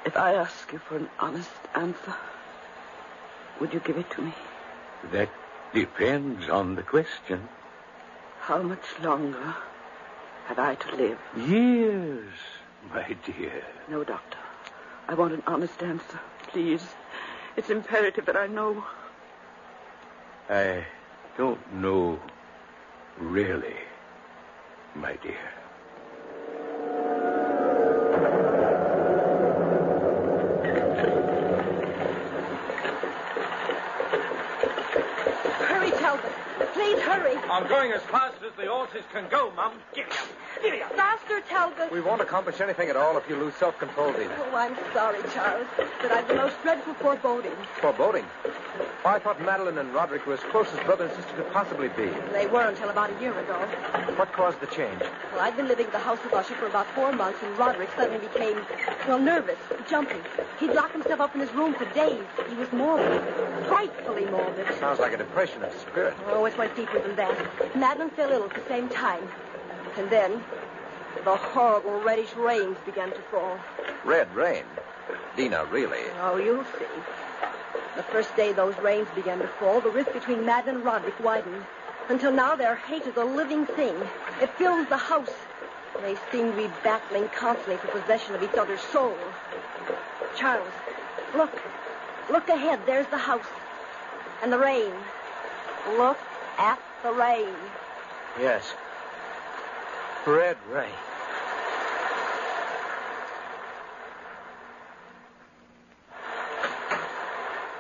If 0.06 0.18
I 0.18 0.34
ask 0.34 0.74
you 0.74 0.80
for 0.80 0.98
an 0.98 1.08
honest 1.20 1.50
answer, 1.74 2.14
would 3.62 3.74
you 3.74 3.80
give 3.80 3.98
it 3.98 4.10
to 4.12 4.22
me? 4.22 4.34
That 5.14 5.30
depends 5.74 6.50
on 6.50 6.76
the 6.76 6.84
question. 6.84 7.48
How 8.42 8.62
much 8.62 8.84
longer 9.02 9.56
have 10.48 10.60
I 10.60 10.76
to 10.76 10.96
live? 10.98 11.20
Years, 11.38 12.34
my 12.94 13.16
dear. 13.26 13.64
No, 13.88 14.04
Doctor. 14.04 14.38
I 15.08 15.14
want 15.14 15.34
an 15.34 15.44
honest 15.48 15.82
answer. 15.82 16.20
Please. 16.48 16.84
It's 17.56 17.70
imperative 17.70 18.26
that 18.26 18.36
I 18.36 18.48
know. 18.48 18.84
I 20.52 20.86
don't 21.38 21.76
know, 21.76 22.20
really, 23.18 23.74
my 24.96 25.16
dear. 25.24 25.38
Hurry, 35.70 35.92
Talbot. 35.92 36.26
Please 36.74 37.00
hurry. 37.00 37.38
I'm 37.50 37.66
going 37.70 37.94
as 37.94 38.02
fast 38.02 38.36
as 38.46 38.52
the 38.58 38.70
horses 38.70 39.04
can 39.14 39.30
go, 39.30 39.52
Mum. 39.52 39.72
Give 39.96 40.06
me 40.10 40.12
up. 40.12 40.28
Give 40.62 40.74
me 40.74 40.82
up. 40.82 40.92
Faster, 40.98 41.40
Talbot. 41.48 41.94
We 41.94 42.02
won't 42.02 42.20
accomplish 42.20 42.60
anything 42.60 42.90
at 42.90 42.98
all 42.98 43.18
if 43.18 43.30
you 43.30 43.38
lose 43.38 43.54
self-control, 43.56 44.12
Dina. 44.12 44.36
Oh, 44.38 44.56
I'm 44.58 44.76
sorry, 44.94 45.22
Charles, 45.34 45.68
but 46.02 46.12
I've 46.12 46.28
the 46.28 46.36
most 46.36 46.62
dreadful 46.62 46.94
foreboding. 46.96 47.54
Foreboding. 47.80 48.26
I 49.04 49.18
thought 49.18 49.42
Madeline 49.42 49.80
and 49.80 49.92
Roderick 49.96 50.28
were 50.28 50.36
as 50.36 50.40
close 50.52 50.68
as 50.72 50.80
brother 50.86 51.06
and 51.06 51.16
sister 51.16 51.34
could 51.34 51.52
possibly 51.52 51.88
be. 51.88 52.12
They 52.34 52.46
were 52.46 52.68
until 52.68 52.90
about 52.90 53.10
a 53.10 53.20
year 53.20 53.38
ago. 53.40 53.56
What 54.16 54.32
caused 54.32 54.60
the 54.60 54.68
change? 54.68 55.02
Well, 55.32 55.42
I'd 55.42 55.58
been 55.58 55.68
living 55.68 55.88
at 55.88 55.92
the 55.92 55.98
house 55.98 56.20
of 56.24 56.32
Usher 56.32 56.54
for 56.54 56.68
about 56.68 56.86
four 56.94 57.12
months, 57.12 57.40
and 57.42 57.58
Roderick 57.58 57.90
suddenly 57.96 58.20
became, 58.28 58.62
well, 59.08 59.18
nervous, 59.18 59.58
jumpy. 59.90 60.20
He'd 60.60 60.74
lock 60.74 60.92
himself 60.92 61.20
up 61.20 61.34
in 61.34 61.42
his 61.42 61.52
room 61.54 61.74
for 61.74 61.86
days. 61.96 62.24
He 62.48 62.56
was 62.56 62.72
morbid, 62.72 63.24
frightfully 63.68 64.26
morbid. 64.26 64.68
Sounds 64.80 65.00
like 65.00 65.14
a 65.14 65.18
depression 65.18 65.64
of 65.64 65.74
spirit. 65.80 66.16
Oh, 66.28 66.46
it 66.46 66.56
went 66.56 66.76
deeper 66.76 67.00
than 67.00 67.16
that. 67.16 67.76
Madeline 67.76 68.12
fell 68.12 68.32
ill 68.32 68.44
at 68.44 68.54
the 68.54 68.68
same 68.68 68.88
time. 68.88 69.28
And 69.98 70.12
then, 70.12 70.44
the 71.24 71.36
horrible 71.36 72.00
reddish 72.02 72.36
rains 72.36 72.78
began 72.86 73.10
to 73.10 73.22
fall. 73.32 73.58
Red 74.06 74.32
rain. 74.36 74.64
Dina, 75.36 75.66
really. 75.66 76.04
Oh, 76.22 76.38
you'll 76.38 76.64
see. 76.66 76.86
The 78.02 78.12
first 78.12 78.36
day 78.36 78.52
those 78.52 78.76
rains 78.80 79.08
began 79.14 79.38
to 79.38 79.48
fall, 79.48 79.80
the 79.80 79.92
rift 79.92 80.12
between 80.12 80.44
Madeline 80.44 80.78
and 80.78 80.84
Roderick 80.84 81.20
widened. 81.20 81.64
Until 82.10 82.32
now, 82.32 82.56
their 82.56 82.76
hate 82.76 83.04
is 83.04 83.16
a 83.16 83.24
living 83.24 83.68
thing. 83.68 83.96
It 84.42 84.50
fills 84.58 84.88
the 84.90 84.98
house. 84.98 85.30
They 86.02 86.16
seem 86.32 86.50
to 86.50 86.58
be 86.58 86.68
battling 86.84 87.30
constantly 87.30 87.78
for 87.78 87.90
possession 87.90 88.34
of 88.34 88.42
each 88.42 88.58
other's 88.58 88.82
soul. 88.82 89.16
Charles, 90.36 90.68
look. 91.36 91.52
Look 92.32 92.50
ahead. 92.50 92.80
There's 92.88 93.06
the 93.12 93.20
house. 93.20 93.46
And 94.42 94.52
the 94.52 94.58
rain. 94.58 94.94
Look 95.96 96.18
at 96.58 96.80
the 97.04 97.12
rain. 97.12 97.54
Yes. 98.40 98.74
Red 100.26 100.58
rain. 100.72 100.90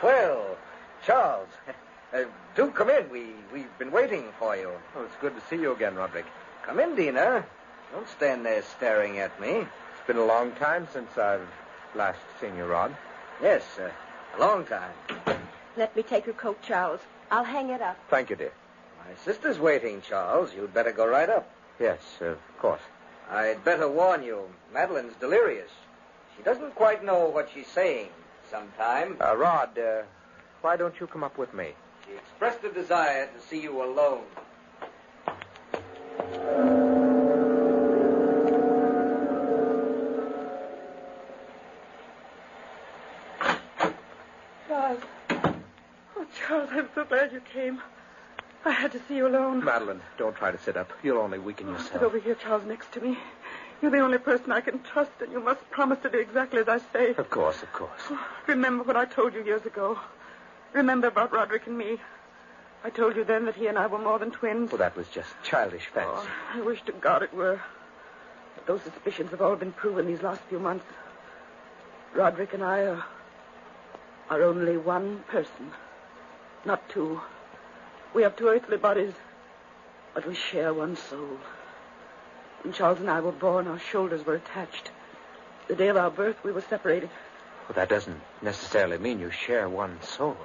Well, 0.04 0.58
Charles, 1.06 1.50
uh, 2.14 2.24
do 2.56 2.72
come 2.72 2.90
in. 2.90 3.10
We, 3.10 3.28
we've 3.54 3.78
been 3.80 3.92
waiting 3.92 4.26
for 4.38 4.56
you. 4.56 4.72
Oh, 4.96 5.04
it's 5.04 5.16
good 5.22 5.36
to 5.36 5.42
see 5.50 5.62
you 5.62 5.74
again, 5.74 5.96
Roderick. 5.96 6.26
Come 6.64 6.80
in, 6.80 6.96
Dina. 6.96 7.44
Don't 7.92 8.08
stand 8.10 8.46
there 8.46 8.62
staring 8.78 9.20
at 9.20 9.40
me. 9.42 9.50
It's 9.50 10.08
been 10.08 10.18
a 10.18 10.26
long 10.26 10.52
time 10.54 10.88
since 10.94 11.18
I've 11.18 11.48
last 11.96 12.20
seen 12.40 12.56
you, 12.56 12.66
Rod. 12.66 12.96
Yes, 13.42 13.64
uh, 13.80 13.90
a 14.38 14.40
long 14.40 14.66
time. 14.66 14.94
Let 15.76 15.96
me 15.96 16.04
take 16.04 16.26
your 16.26 16.36
coat, 16.36 16.62
Charles. 16.62 17.00
I'll 17.32 17.44
hang 17.44 17.70
it 17.70 17.82
up. 17.82 17.98
Thank 18.10 18.30
you, 18.30 18.36
dear. 18.36 18.52
My 19.00 19.16
sister's 19.26 19.58
waiting, 19.58 20.02
Charles. 20.02 20.54
You'd 20.54 20.74
better 20.74 20.92
go 20.92 21.08
right 21.08 21.30
up. 21.30 21.50
Yes, 21.80 22.00
of 22.22 22.38
course. 22.60 22.82
I'd 23.30 23.64
better 23.64 23.90
warn 23.90 24.24
you, 24.24 24.44
Madeline's 24.74 25.16
delirious. 25.20 25.72
She 26.38 26.44
doesn't 26.44 26.76
quite 26.76 27.04
know 27.04 27.30
what 27.30 27.50
she's 27.54 27.68
saying 27.68 28.10
sometimes. 28.50 29.20
Uh, 29.20 29.36
Rod, 29.36 29.78
uh, 29.80 30.04
why 30.62 30.78
don't 30.78 31.00
you 31.00 31.08
come 31.08 31.24
up 31.24 31.38
with 31.38 31.54
me? 31.54 31.72
She 32.06 32.14
expressed 32.14 32.64
a 32.64 32.72
desire 32.72 33.28
to 33.28 33.48
see 33.48 33.62
you 33.62 33.84
alone. 33.84 34.24
Charles. 44.68 45.00
Oh, 45.30 46.26
Charles, 46.48 46.70
I'm 46.72 46.90
so 46.96 47.06
glad 47.06 47.32
you 47.34 47.42
came. 47.42 47.82
I 48.64 48.72
had 48.72 48.92
to 48.92 49.00
see 49.08 49.16
you 49.16 49.28
alone. 49.28 49.64
Madeline, 49.64 50.02
don't 50.18 50.36
try 50.36 50.52
to 50.52 50.58
sit 50.60 50.78
up. 50.78 50.92
You'll 51.02 51.18
only 51.18 51.40
weaken 51.40 51.68
Sit 51.68 51.74
yourself. 51.74 51.92
Sit 51.94 52.04
over 52.04 52.20
here, 52.20 52.36
Charles, 52.36 52.64
next 52.66 52.92
to 52.94 53.02
me. 53.02 53.18
You're 53.82 53.90
the 53.90 54.00
only 54.00 54.20
person 54.20 54.52
I 54.52 54.62
can 54.62 54.84
trust, 54.84 55.12
and 55.22 55.32
you 55.32 55.40
must 55.40 55.68
promise 55.72 55.98
to 56.04 56.10
do 56.10 56.20
exactly 56.20 56.60
as 56.60 56.68
I 56.68 56.80
say. 56.94 57.16
Of 57.16 57.32
course, 57.32 57.64
of 57.64 57.74
course. 57.74 58.00
Oh, 58.12 58.28
remember 58.46 58.84
what 58.84 58.96
I 58.96 59.06
told 59.06 59.34
you 59.34 59.44
years 59.44 59.66
ago. 59.66 59.98
Remember 60.74 61.08
about 61.08 61.34
Roderick 61.34 61.68
and 61.68 61.78
me. 61.78 61.98
I 62.84 62.90
told 62.90 63.16
you 63.16 63.24
then 63.24 63.46
that 63.46 63.56
he 63.56 63.68
and 63.68 63.78
I 63.78 63.88
were 63.88 64.00
more 64.00 64.18
than 64.18 64.32
twins. 64.32 64.72
Well, 64.72 64.80
that 64.80 64.96
was 64.96 65.08
just 65.10 65.30
childish 65.44 65.86
fancy. 65.88 66.10
Oh, 66.12 66.28
I 66.54 66.62
wish 66.62 66.82
to 66.84 66.94
God 66.94 67.22
it 67.22 67.34
were. 67.34 67.60
But 68.56 68.66
those 68.66 68.82
suspicions 68.82 69.32
have 69.32 69.42
all 69.42 69.56
been 69.56 69.72
proven 69.72 70.08
these 70.08 70.22
last 70.22 70.42
few 70.50 70.60
months. 70.60 70.86
Roderick 72.16 72.54
and 72.54 72.64
I 72.64 72.86
are, 72.86 73.06
are 74.30 74.44
only 74.44 74.78
one 74.78 75.24
person, 75.28 75.72
not 76.66 76.88
two. 76.90 77.22
We 78.14 78.24
have 78.24 78.36
two 78.36 78.48
earthly 78.48 78.78
bodies, 78.78 79.14
but 80.14 80.26
we 80.26 80.36
share 80.36 80.74
one 80.74 80.96
soul. 80.96 81.38
When 82.64 82.74
Charles 82.74 83.00
and 83.00 83.10
I 83.10 83.20
were 83.22 83.32
born, 83.32 83.68
our 83.68 83.80
shoulders 83.80 84.26
were 84.26 84.36
attached. 84.36 84.92
The 85.68 85.76
day 85.76 85.88
of 85.88 85.98
our 85.98 86.12
birth, 86.12 86.44
we 86.44 86.52
were 86.52 86.62
separated. 86.62 87.10
Well, 87.68 87.76
that 87.76 87.90
doesn't 87.90 88.20
necessarily 88.42 88.98
mean 88.98 89.20
you 89.20 89.32
share 89.32 89.70
one 89.70 90.02
soul. 90.02 90.38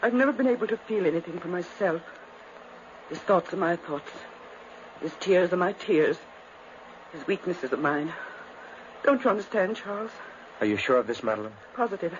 I've 0.00 0.14
never 0.14 0.32
been 0.32 0.46
able 0.46 0.68
to 0.68 0.76
feel 0.76 1.06
anything 1.06 1.38
for 1.40 1.48
myself. 1.48 2.02
His 3.08 3.18
thoughts 3.18 3.52
are 3.52 3.56
my 3.56 3.76
thoughts. 3.76 4.10
His 5.00 5.12
tears 5.18 5.52
are 5.52 5.56
my 5.56 5.72
tears. 5.72 6.16
His 7.12 7.26
weaknesses 7.26 7.72
are 7.72 7.78
mine. 7.78 8.12
Don't 9.02 9.24
you 9.24 9.30
understand, 9.30 9.76
Charles? 9.76 10.10
Are 10.60 10.66
you 10.66 10.76
sure 10.76 10.96
of 10.96 11.06
this, 11.06 11.22
Madeline? 11.22 11.52
Positive. 11.74 12.16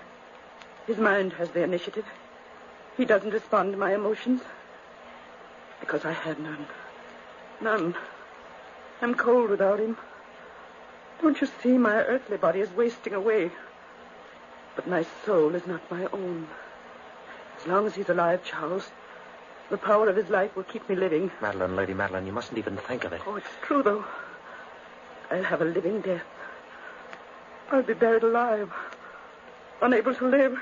His 0.87 0.99
mind 0.99 1.35
has 1.35 1.50
the 1.50 1.62
initiative. 1.62 2.06
He 2.97 3.04
doesn't 3.04 3.30
respond 3.30 3.73
to 3.73 3.78
my 3.78 3.94
emotions. 3.94 4.42
Because 5.78 6.04
I 6.04 6.12
have 6.12 6.38
none. 6.40 6.66
None. 7.61 7.94
I'm 9.00 9.14
cold 9.14 9.50
without 9.50 9.78
him. 9.78 9.97
Don't 11.23 11.40
you 11.40 11.49
see 11.62 11.78
my 11.78 11.97
earthly 11.97 12.37
body 12.38 12.61
is 12.61 12.70
wasting 12.70 13.12
away? 13.12 13.50
But 14.75 14.88
my 14.88 15.04
soul 15.25 15.54
is 15.54 15.66
not 15.66 15.90
my 15.90 16.06
own. 16.06 16.49
As 17.68 17.72
long 17.72 17.87
as 17.87 17.94
he's 17.94 18.08
alive, 18.08 18.42
Charles, 18.44 18.88
the 19.68 19.76
power 19.76 20.08
of 20.08 20.16
his 20.16 20.30
life 20.30 20.56
will 20.56 20.62
keep 20.62 20.88
me 20.88 20.96
living. 20.96 21.30
Madeline, 21.42 21.76
Lady 21.76 21.92
Madeline, 21.92 22.25
you 22.25 22.32
mustn't 22.32 22.56
even 22.56 22.78
think 22.78 23.04
of 23.04 23.12
it. 23.12 23.20
Oh, 23.26 23.37
it's 23.37 23.46
true, 23.60 23.82
though. 23.82 24.06
I'll 25.30 25.42
have 25.42 25.60
a 25.60 25.66
living 25.66 26.00
death. 26.00 26.22
I'll 27.70 27.82
be 27.82 27.92
buried 27.92 28.22
alive, 28.22 28.72
unable 29.82 30.14
to 30.14 30.26
live, 30.26 30.58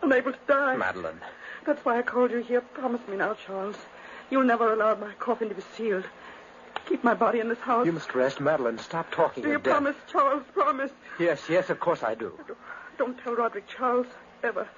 unable 0.00 0.30
to 0.30 0.38
die. 0.46 0.76
Madeline. 0.76 1.20
That's 1.66 1.84
why 1.84 1.98
I 1.98 2.02
called 2.02 2.30
you 2.30 2.38
here. 2.38 2.60
Promise 2.60 3.00
me 3.08 3.16
now, 3.16 3.34
Charles. 3.44 3.74
You'll 4.30 4.44
never 4.44 4.72
allow 4.72 4.94
my 4.94 5.12
coffin 5.14 5.48
to 5.48 5.56
be 5.56 5.62
sealed. 5.76 6.04
Keep 6.86 7.02
my 7.02 7.14
body 7.14 7.40
in 7.40 7.48
this 7.48 7.58
house. 7.58 7.84
You 7.84 7.90
must 7.90 8.14
rest, 8.14 8.40
Madeline. 8.40 8.78
Stop 8.78 9.10
talking 9.10 9.42
Do 9.42 9.48
you 9.48 9.56
death. 9.56 9.64
promise, 9.64 9.96
Charles? 10.08 10.44
Promise. 10.54 10.92
Yes, 11.18 11.42
yes, 11.48 11.68
of 11.68 11.80
course 11.80 12.04
I 12.04 12.14
do. 12.14 12.38
Don't 12.96 13.18
tell 13.18 13.34
Roderick, 13.34 13.66
Charles, 13.66 14.06
ever. 14.44 14.68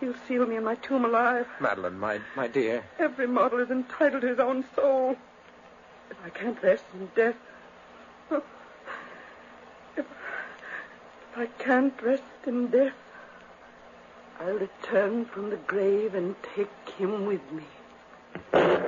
He'll 0.00 0.14
seal 0.26 0.46
me 0.46 0.56
in 0.56 0.64
my 0.64 0.76
tomb 0.76 1.04
alive. 1.04 1.46
Madeline, 1.60 1.98
my, 1.98 2.20
my 2.34 2.48
dear. 2.48 2.82
Every 2.98 3.26
mortal 3.26 3.60
is 3.60 3.70
entitled 3.70 4.22
to 4.22 4.28
his 4.28 4.40
own 4.40 4.64
soul. 4.74 5.16
If 6.10 6.16
I 6.24 6.30
can't 6.30 6.60
rest 6.62 6.84
in 6.94 7.10
death, 7.14 7.36
if, 8.30 8.42
if 9.96 10.06
I 11.36 11.46
can't 11.58 12.00
rest 12.02 12.22
in 12.46 12.68
death, 12.68 12.94
I'll 14.40 14.54
return 14.54 15.26
from 15.26 15.50
the 15.50 15.56
grave 15.56 16.14
and 16.14 16.34
take 16.56 16.70
him 16.96 17.26
with 17.26 17.42
me. 17.52 18.79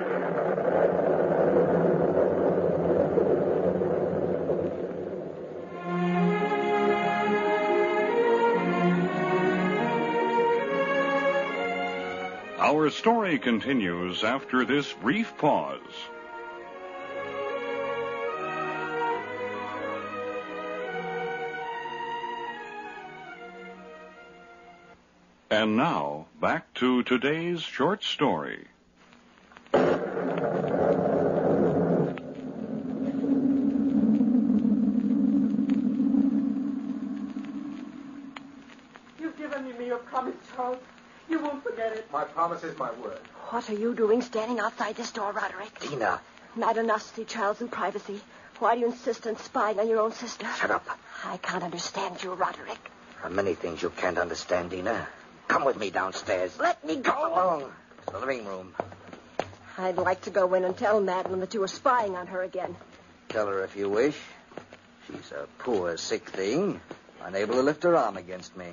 Our 12.83 12.91
story 12.91 13.39
continues 13.39 14.25
after 14.25 14.65
this 14.65 14.93
brief 14.93 15.39
pause. 15.39 15.79
And 25.49 25.77
now, 25.77 26.27
back 26.41 26.75
to 26.75 27.05
today's 27.05 27.63
short 27.63 28.03
story. 28.03 28.67
You've 39.21 39.39
given 39.39 39.79
me 39.79 39.87
your 39.87 39.99
promise, 39.99 40.35
Charles. 40.57 40.79
You 41.29 41.39
won't 41.41 41.63
forget 41.63 41.93
it. 41.93 42.11
My 42.13 42.25
promise 42.25 42.63
is 42.65 42.77
my 42.79 42.91
word. 42.93 43.19
What 43.51 43.69
are 43.71 43.75
you 43.75 43.95
doing 43.95 44.23
standing 44.23 44.61
outside 44.61 44.97
this 44.97 45.11
door, 45.13 45.33
Roderick? 45.33 45.79
Dina, 45.81 46.21
Madeline 46.57 46.91
asked 46.91 47.11
to 47.11 47.15
see 47.17 47.25
Charles 47.25 47.61
in 47.61 47.69
privacy. 47.69 48.21
Why 48.59 48.75
do 48.75 48.81
you 48.81 48.87
insist 48.87 49.27
on 49.27 49.37
spying 49.39 49.79
on 49.81 49.89
your 49.89 50.01
own 50.01 50.13
sister? 50.13 50.47
shut 50.59 50.71
up. 50.71 50.87
I 51.25 51.37
can't 51.39 51.63
understand 51.65 52.23
you, 52.23 52.33
Roderick. 52.35 52.79
There 53.21 53.31
are 53.31 53.31
many 53.31 53.55
things 53.55 53.83
you 53.83 53.91
can't 53.91 54.19
understand, 54.19 54.71
Dina. 54.71 55.07
Come 55.49 55.65
with 55.65 55.77
me 55.79 55.91
downstairs. 55.91 56.59
Let 56.59 56.85
me 56.85 57.01
Come 57.01 57.17
go. 57.17 57.33
along. 57.35 57.73
To 58.07 58.13
the 58.13 58.19
living 58.21 58.47
room. 58.47 58.75
I'd 59.79 59.97
like 59.97 60.23
to 60.23 60.31
go 60.31 60.53
in 60.55 60.65
and 60.65 60.77
tell 60.77 61.01
Madeline 61.01 61.41
that 61.41 61.55
you 61.55 61.61
were 61.61 61.69
spying 61.69 62.15
on 62.17 62.27
her 62.29 62.43
again. 62.43 62.77
Tell 63.29 63.47
her 63.47 63.65
if 63.65 63.77
you 63.77 63.89
wish. 63.89 64.17
She's 65.07 65.33
a 65.33 65.47
poor, 65.59 65.97
sick 65.97 66.29
thing, 66.29 66.81
unable 67.23 67.55
to 67.55 67.63
lift 67.63 67.83
her 67.83 67.97
arm 67.97 68.17
against 68.17 68.57
me. 68.57 68.67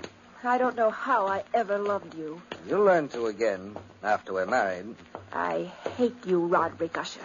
I 0.43 0.57
don't 0.57 0.75
know 0.75 0.89
how 0.89 1.27
I 1.27 1.43
ever 1.53 1.77
loved 1.77 2.15
you. 2.15 2.41
You'll 2.67 2.85
learn 2.85 3.09
to 3.09 3.25
again 3.27 3.75
after 4.03 4.33
we're 4.33 4.45
married. 4.45 4.95
I 5.33 5.71
hate 5.97 6.25
you, 6.25 6.45
Roderick 6.45 6.97
Usher. 6.97 7.19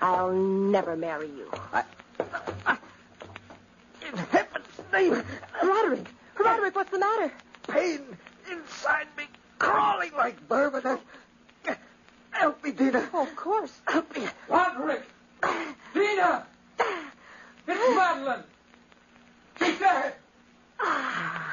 I'll 0.00 0.32
never 0.32 0.96
marry 0.96 1.28
you. 1.28 1.48
In 4.10 4.16
heaven's 4.16 4.66
name, 4.92 5.22
Roderick! 5.62 6.08
Roderick, 6.38 6.74
what's 6.74 6.90
the 6.90 6.98
matter? 6.98 7.32
pain 7.68 8.00
inside 8.50 9.06
me, 9.16 9.24
crawling 9.58 10.12
like 10.16 10.40
vermin. 10.48 10.98
Help 12.30 12.64
me, 12.64 12.72
Dina. 12.72 13.08
Oh, 13.12 13.22
of 13.22 13.36
course. 13.36 13.72
Help 13.86 14.16
me. 14.16 14.26
Roderick! 14.48 15.02
Dina! 15.94 16.46
It's 17.68 17.96
Madeline! 17.96 18.42
She's 19.58 19.78
dead! 19.78 20.14
Ah. 20.80 21.46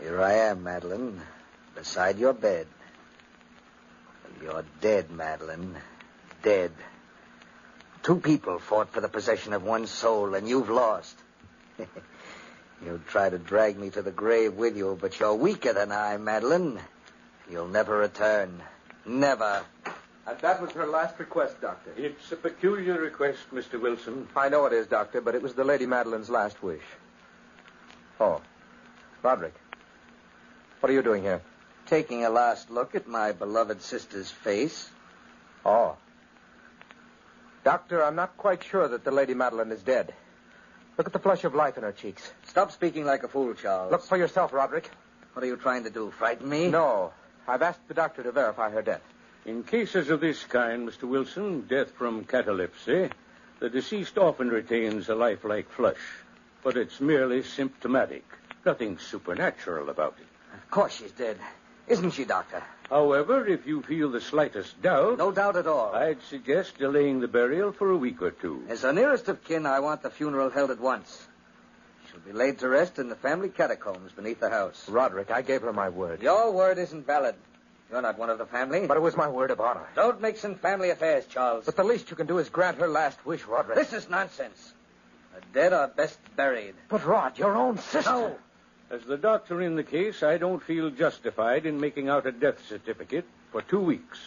Here 0.00 0.20
I 0.22 0.32
am, 0.32 0.62
Madeline, 0.62 1.20
beside 1.76 2.18
your 2.18 2.32
bed. 2.32 2.66
You're 4.42 4.64
dead, 4.80 5.10
Madeline. 5.10 5.76
Dead. 6.42 6.72
Two 8.02 8.16
people 8.16 8.58
fought 8.58 8.90
for 8.90 9.00
the 9.00 9.08
possession 9.08 9.52
of 9.52 9.62
one 9.62 9.86
soul, 9.86 10.34
and 10.34 10.48
you've 10.48 10.70
lost. 10.70 11.16
You'll 12.84 13.00
try 13.08 13.30
to 13.30 13.38
drag 13.38 13.78
me 13.78 13.90
to 13.90 14.02
the 14.02 14.10
grave 14.10 14.54
with 14.54 14.76
you, 14.76 14.98
but 15.00 15.18
you're 15.18 15.34
weaker 15.34 15.72
than 15.72 15.92
I, 15.92 16.18
Madeline. 16.18 16.78
You'll 17.50 17.68
never 17.68 17.96
return. 17.96 18.62
Never. 19.06 19.62
And 20.26 20.38
that 20.40 20.60
was 20.60 20.72
her 20.72 20.86
last 20.86 21.18
request, 21.18 21.60
Doctor. 21.60 21.92
It's 21.96 22.32
a 22.32 22.36
peculiar 22.36 23.00
request, 23.00 23.38
Mr. 23.52 23.80
Wilson. 23.80 24.28
I 24.36 24.50
know 24.50 24.66
it 24.66 24.74
is, 24.74 24.86
Doctor, 24.88 25.20
but 25.22 25.34
it 25.34 25.42
was 25.42 25.54
the 25.54 25.64
Lady 25.64 25.86
Madeline's 25.86 26.28
last 26.28 26.62
wish. 26.62 26.82
Oh. 28.20 28.42
Roderick. 29.22 29.54
What 30.80 30.90
are 30.90 30.94
you 30.94 31.02
doing 31.02 31.22
here? 31.22 31.40
Taking 31.86 32.24
a 32.24 32.30
last 32.30 32.70
look 32.70 32.94
at 32.94 33.06
my 33.06 33.32
beloved 33.32 33.80
sister's 33.80 34.30
face. 34.30 34.90
Oh. 35.64 35.96
Doctor, 37.64 38.02
I'm 38.02 38.16
not 38.16 38.36
quite 38.36 38.64
sure 38.64 38.88
that 38.88 39.04
the 39.04 39.10
Lady 39.10 39.34
Madeline 39.34 39.70
is 39.72 39.82
dead. 39.82 40.12
Look 40.98 41.06
at 41.06 41.12
the 41.12 41.18
flush 41.18 41.44
of 41.44 41.54
life 41.54 41.76
in 41.76 41.82
her 41.82 41.92
cheeks. 41.92 42.32
Stop 42.46 42.72
speaking 42.72 43.04
like 43.04 43.22
a 43.22 43.28
fool, 43.28 43.54
Charles. 43.54 43.92
Look 43.92 44.02
for 44.04 44.16
yourself, 44.16 44.52
Roderick. 44.52 44.90
What 45.34 45.44
are 45.44 45.46
you 45.46 45.56
trying 45.56 45.84
to 45.84 45.90
do? 45.90 46.10
Frighten 46.10 46.48
me? 46.48 46.68
No. 46.68 47.12
I've 47.46 47.62
asked 47.62 47.86
the 47.86 47.94
doctor 47.94 48.22
to 48.22 48.32
verify 48.32 48.70
her 48.70 48.82
death. 48.82 49.02
In 49.44 49.62
cases 49.62 50.10
of 50.10 50.20
this 50.20 50.42
kind, 50.44 50.88
Mr. 50.88 51.04
Wilson, 51.04 51.66
death 51.68 51.92
from 51.92 52.24
catalepsy, 52.24 53.10
the 53.60 53.68
deceased 53.68 54.18
often 54.18 54.48
retains 54.48 55.08
a 55.08 55.14
lifelike 55.14 55.70
flush, 55.70 56.00
but 56.64 56.76
it's 56.76 57.00
merely 57.00 57.42
symptomatic. 57.42 58.24
Nothing 58.64 58.98
supernatural 58.98 59.88
about 59.88 60.16
it. 60.18 60.26
Of 60.54 60.70
course 60.70 60.96
she's 60.96 61.12
dead. 61.12 61.38
Isn't 61.88 62.12
she, 62.12 62.24
Doctor? 62.24 62.62
However, 62.90 63.46
if 63.46 63.66
you 63.66 63.82
feel 63.82 64.10
the 64.10 64.20
slightest 64.20 64.80
doubt, 64.82 65.18
No 65.18 65.32
doubt 65.32 65.56
at 65.56 65.66
all. 65.66 65.94
I'd 65.94 66.22
suggest 66.22 66.78
delaying 66.78 67.20
the 67.20 67.28
burial 67.28 67.72
for 67.72 67.90
a 67.90 67.96
week 67.96 68.22
or 68.22 68.30
two. 68.30 68.64
As 68.68 68.82
the 68.82 68.92
nearest 68.92 69.28
of 69.28 69.42
kin, 69.44 69.66
I 69.66 69.80
want 69.80 70.02
the 70.02 70.10
funeral 70.10 70.50
held 70.50 70.70
at 70.70 70.80
once. 70.80 71.26
She'll 72.10 72.20
be 72.20 72.32
laid 72.32 72.60
to 72.60 72.68
rest 72.68 72.98
in 72.98 73.08
the 73.08 73.16
family 73.16 73.48
catacombs 73.48 74.12
beneath 74.12 74.40
the 74.40 74.50
house. 74.50 74.88
Roderick, 74.88 75.30
I 75.30 75.42
gave 75.42 75.62
her 75.62 75.72
my 75.72 75.88
word. 75.88 76.22
Your 76.22 76.52
word 76.52 76.78
isn't 76.78 77.06
valid. 77.06 77.34
You're 77.90 78.02
not 78.02 78.18
one 78.18 78.30
of 78.30 78.38
the 78.38 78.46
family. 78.46 78.86
But 78.86 78.96
it 78.96 79.00
was 79.00 79.16
my 79.16 79.28
word 79.28 79.50
of 79.50 79.60
honor. 79.60 79.86
Don't 79.94 80.20
mix 80.20 80.44
in 80.44 80.56
family 80.56 80.90
affairs, 80.90 81.24
Charles. 81.26 81.64
But 81.66 81.76
the 81.76 81.84
least 81.84 82.10
you 82.10 82.16
can 82.16 82.26
do 82.26 82.38
is 82.38 82.48
grant 82.48 82.78
her 82.78 82.88
last 82.88 83.24
wish, 83.24 83.44
Roderick. 83.44 83.78
This 83.78 83.92
is 83.92 84.08
nonsense. 84.08 84.74
The 85.34 85.40
dead 85.52 85.72
are 85.72 85.86
best 85.86 86.18
buried. 86.34 86.74
But, 86.88 87.04
Rod, 87.04 87.38
your 87.38 87.54
own 87.56 87.78
sister. 87.78 88.10
No. 88.10 88.36
As 88.88 89.02
the 89.02 89.16
doctor 89.16 89.60
in 89.60 89.74
the 89.74 89.82
case, 89.82 90.22
I 90.22 90.38
don't 90.38 90.62
feel 90.62 90.90
justified 90.90 91.66
in 91.66 91.80
making 91.80 92.08
out 92.08 92.24
a 92.24 92.30
death 92.30 92.64
certificate 92.68 93.24
for 93.50 93.60
two 93.60 93.80
weeks. 93.80 94.20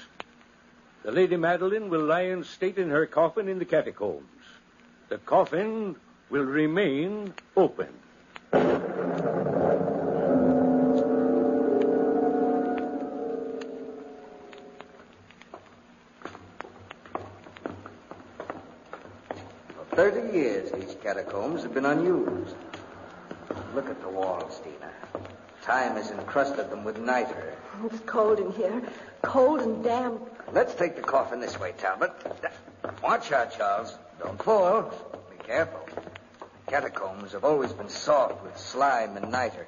The 1.04 1.14
Lady 1.14 1.38
Madeline 1.38 1.90
will 1.90 2.04
lie 2.04 2.24
in 2.24 2.44
state 2.44 2.78
in 2.78 2.90
her 2.90 3.06
coffin 3.06 3.48
in 3.48 3.58
the 3.58 3.66
catacombs. 3.66 4.26
The 5.08 5.18
coffin 5.20 5.96
will 6.30 6.44
remain 6.44 7.34
open. 7.56 7.88
For 8.52 8.60
30 19.94 20.38
years, 20.38 20.72
these 20.74 20.98
catacombs 21.02 21.64
have 21.64 21.74
been 21.74 21.86
unused. 21.86 22.56
Look 23.76 23.90
at 23.90 24.02
the 24.02 24.10
walls, 24.10 24.60
Dina. 24.64 24.92
Time 25.62 25.96
has 25.96 26.10
encrusted 26.12 26.70
them 26.70 26.84
with 26.84 26.98
niter. 27.00 27.56
It's 27.86 28.00
cold 28.06 28.40
in 28.40 28.52
here. 28.54 28.82
Cold 29.22 29.62
and 29.62 29.84
damp. 29.84 30.22
Let's 30.52 30.74
take 30.74 30.96
the 30.96 31.02
coffin 31.02 31.40
this 31.40 31.60
way, 31.60 31.74
Talbot. 31.78 32.12
Watch 33.04 33.32
out, 33.32 33.56
Charles. 33.56 33.96
Don't 34.20 34.42
fall. 34.42 34.92
Be 35.30 35.44
careful. 35.46 35.88
The 36.66 36.72
catacombs 36.72 37.34
have 37.34 37.44
always 37.44 37.72
been 37.74 37.90
soft 37.90 38.44
with 38.44 38.58
slime 38.58 39.18
and 39.18 39.32
niter. 39.32 39.68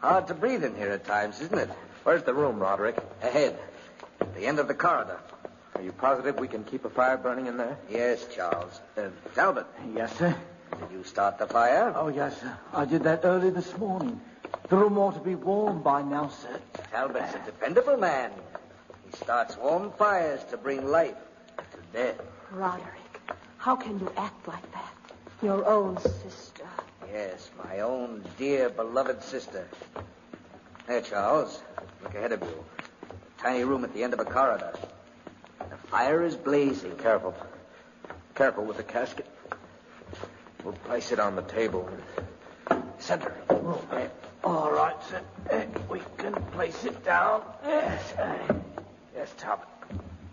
Hard 0.00 0.26
to 0.28 0.34
breathe 0.34 0.64
in 0.64 0.74
here 0.74 0.90
at 0.90 1.04
times, 1.04 1.40
isn't 1.40 1.58
it? 1.58 1.70
Where's 2.04 2.22
the 2.24 2.34
room, 2.34 2.58
Roderick? 2.58 2.96
Ahead. 3.22 3.58
At 4.20 4.34
the 4.34 4.46
end 4.46 4.58
of 4.58 4.66
the 4.68 4.74
corridor. 4.74 5.20
Are 5.74 5.82
you 5.82 5.92
positive 5.92 6.38
we 6.38 6.48
can 6.48 6.64
keep 6.64 6.84
a 6.84 6.90
fire 6.90 7.16
burning 7.16 7.46
in 7.46 7.56
there? 7.56 7.78
Yes, 7.90 8.26
Charles. 8.34 8.80
Uh, 8.96 9.08
Talbot, 9.34 9.66
Yes, 9.94 10.14
sir. 10.18 10.34
Did 10.80 10.90
you 10.92 11.04
start 11.04 11.38
the 11.38 11.46
fire? 11.46 11.92
Oh, 11.94 12.08
yes, 12.08 12.40
sir. 12.40 12.56
I 12.72 12.84
did 12.84 13.02
that 13.04 13.24
early 13.24 13.50
this 13.50 13.76
morning. 13.76 14.20
The 14.68 14.76
room 14.76 14.98
ought 14.98 15.14
to 15.14 15.20
be 15.20 15.34
warm 15.34 15.82
by 15.82 16.02
now, 16.02 16.28
sir. 16.28 16.60
Talbot's 16.92 17.34
a 17.34 17.38
dependable 17.44 17.96
man. 17.96 18.30
He 19.06 19.16
starts 19.16 19.56
warm 19.56 19.92
fires 19.92 20.42
to 20.50 20.56
bring 20.56 20.86
life 20.86 21.16
to 21.56 21.78
death. 21.92 22.20
Roderick, 22.50 23.20
how 23.58 23.76
can 23.76 23.98
you 23.98 24.10
act 24.16 24.46
like 24.48 24.72
that? 24.72 24.94
Your 25.42 25.66
own 25.66 25.98
sister. 26.00 26.66
Yes, 27.12 27.50
my 27.64 27.80
own 27.80 28.24
dear, 28.38 28.70
beloved 28.70 29.22
sister. 29.22 29.66
There, 30.86 31.00
Charles. 31.02 31.60
Look 32.02 32.14
ahead 32.14 32.32
of 32.32 32.42
you. 32.42 32.64
A 33.10 33.42
tiny 33.42 33.64
room 33.64 33.84
at 33.84 33.92
the 33.92 34.02
end 34.02 34.14
of 34.14 34.20
a 34.20 34.24
corridor. 34.24 34.72
The 35.58 35.76
fire 35.88 36.22
is 36.24 36.36
blazing. 36.36 36.96
Careful. 36.96 37.34
Careful 38.34 38.64
with 38.64 38.76
the 38.76 38.82
casket. 38.82 39.26
We'll 40.64 40.74
place 40.74 41.12
it 41.12 41.18
on 41.18 41.36
the 41.36 41.42
table. 41.42 41.88
Center. 42.98 43.34
All 44.44 44.70
right, 44.72 44.96
sir. 45.08 45.66
We 45.88 46.00
can 46.18 46.34
place 46.52 46.84
it 46.84 47.04
down. 47.04 47.42
Yes, 47.64 48.14
eh. 48.18 48.54
Yes, 49.16 49.32
Talbot. 49.38 49.66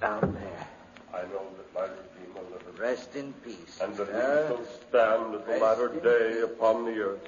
Down 0.02 0.38
there. 0.40 0.68
I 1.14 1.24
know 1.28 1.42
that 1.58 1.74
my 1.74 1.82
Redeemer 1.82 2.50
liveth, 2.52 2.80
Rest 2.80 3.16
in 3.16 3.34
peace. 3.44 3.80
and 3.82 3.96
that 3.96 4.08
sister. 4.08 4.48
he 4.48 4.56
shall 4.56 4.66
stand 4.90 5.36
at 5.36 5.48
the 5.48 5.58
latter 5.58 5.88
day 6.00 6.42
upon 6.42 6.86
the 6.86 7.00
earth. 7.00 7.28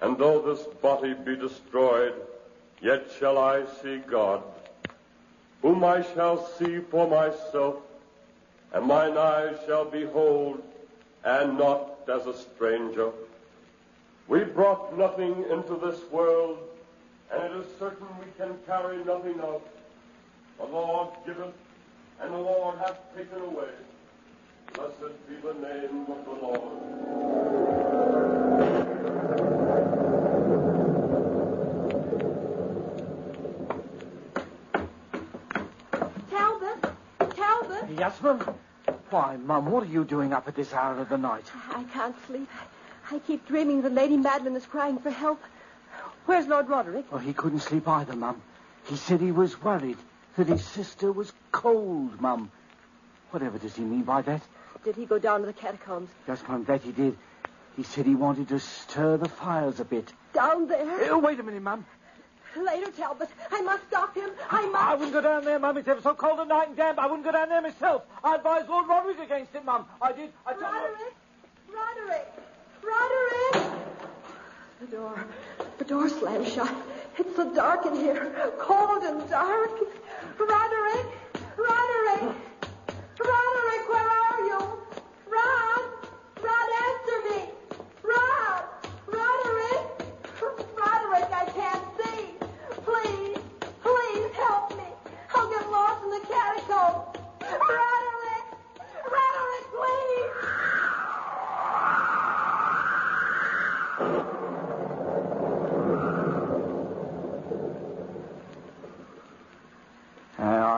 And 0.00 0.16
though 0.18 0.40
this 0.40 0.62
body 0.82 1.14
be 1.14 1.36
destroyed, 1.36 2.14
yet 2.80 3.06
shall 3.18 3.38
I 3.38 3.64
see 3.82 3.98
God, 3.98 4.42
whom 5.62 5.82
I 5.82 6.02
shall 6.14 6.46
see 6.58 6.78
for 6.90 7.08
myself, 7.08 7.76
and 8.72 8.86
mine 8.86 9.16
eyes 9.16 9.56
shall 9.66 9.86
behold, 9.86 10.62
and 11.24 11.58
not 11.58 11.93
as 12.08 12.26
a 12.26 12.34
stranger. 12.36 13.10
We 14.28 14.44
brought 14.44 14.96
nothing 14.96 15.44
into 15.50 15.76
this 15.76 16.00
world, 16.10 16.58
and 17.30 17.42
it 17.42 17.52
is 17.52 17.66
certain 17.78 18.06
we 18.18 18.30
can 18.38 18.56
carry 18.66 19.04
nothing 19.04 19.40
out. 19.40 19.66
The 20.58 20.66
Lord 20.66 21.10
giveth, 21.26 21.54
and 22.20 22.32
the 22.32 22.38
Lord 22.38 22.78
hath 22.78 22.98
taken 23.16 23.42
away. 23.42 23.68
Blessed 24.72 25.28
be 25.28 25.36
the 25.36 25.54
name 25.54 26.06
of 26.08 26.24
the 26.24 26.32
Lord. 26.42 26.94
Talbot? 36.30 36.94
Talbot? 37.36 37.84
Yes, 37.98 38.22
ma'am? 38.22 38.40
Why, 39.14 39.36
Mum, 39.36 39.70
what 39.70 39.84
are 39.84 39.92
you 39.92 40.02
doing 40.02 40.32
up 40.32 40.48
at 40.48 40.56
this 40.56 40.72
hour 40.72 40.98
of 40.98 41.08
the 41.08 41.16
night? 41.16 41.44
I 41.70 41.84
can't 41.84 42.16
sleep. 42.26 42.48
I 43.12 43.20
keep 43.20 43.46
dreaming 43.46 43.82
that 43.82 43.92
Lady 43.92 44.16
Madeline 44.16 44.56
is 44.56 44.66
crying 44.66 44.98
for 44.98 45.10
help. 45.10 45.40
Where's 46.26 46.48
Lord 46.48 46.68
Roderick? 46.68 47.12
Well, 47.12 47.20
he 47.20 47.32
couldn't 47.32 47.60
sleep 47.60 47.86
either, 47.86 48.16
Mum. 48.16 48.42
He 48.86 48.96
said 48.96 49.20
he 49.20 49.30
was 49.30 49.62
worried 49.62 49.98
that 50.36 50.48
his 50.48 50.64
sister 50.64 51.12
was 51.12 51.32
cold, 51.52 52.20
Mum. 52.20 52.50
Whatever 53.30 53.56
does 53.56 53.76
he 53.76 53.84
mean 53.84 54.02
by 54.02 54.22
that? 54.22 54.42
Did 54.82 54.96
he 54.96 55.06
go 55.06 55.20
down 55.20 55.42
to 55.42 55.46
the 55.46 55.52
catacombs? 55.52 56.10
Yes, 56.26 56.42
Mum, 56.48 56.64
that 56.64 56.82
he 56.82 56.90
did. 56.90 57.16
He 57.76 57.84
said 57.84 58.06
he 58.06 58.16
wanted 58.16 58.48
to 58.48 58.58
stir 58.58 59.16
the 59.16 59.28
fires 59.28 59.78
a 59.78 59.84
bit. 59.84 60.12
Down 60.32 60.66
there? 60.66 61.12
Oh, 61.12 61.20
wait 61.20 61.38
a 61.38 61.44
minute, 61.44 61.62
Mum. 61.62 61.86
Later, 62.56 62.90
Talbot. 62.92 63.28
I 63.50 63.60
must 63.62 63.86
stop 63.88 64.14
him. 64.14 64.30
I 64.50 64.66
must. 64.66 64.84
I 64.84 64.94
wouldn't 64.94 65.12
go 65.12 65.20
down 65.20 65.44
there, 65.44 65.58
Mum. 65.58 65.76
It's 65.76 65.88
ever 65.88 66.00
so 66.00 66.14
cold 66.14 66.38
at 66.40 66.48
night 66.48 66.68
and 66.68 66.76
damp. 66.76 66.98
I 66.98 67.06
wouldn't 67.06 67.24
go 67.24 67.32
down 67.32 67.48
there 67.48 67.60
myself. 67.60 68.02
I 68.22 68.36
advised 68.36 68.68
Lord 68.68 68.88
Roderick 68.88 69.18
against 69.18 69.54
it, 69.54 69.64
Mum. 69.64 69.86
I 70.00 70.12
did. 70.12 70.30
I 70.46 70.52
told 70.52 70.64
Roderick! 70.64 71.14
Roderick! 71.74 72.26
Roderick! 72.82 73.80
The 74.80 74.86
door. 74.86 75.26
The 75.78 75.84
door 75.84 76.08
slammed 76.08 76.48
shut. 76.48 76.72
It's 77.18 77.36
so 77.36 77.52
dark 77.54 77.86
in 77.86 77.96
here. 77.96 78.52
Cold 78.58 79.02
and 79.02 79.28
dark. 79.28 79.70
Roderick! 80.38 81.06
Roderick! 81.56 82.36
Roderick, 83.18 83.88
where 83.88 84.08
are 84.08 84.23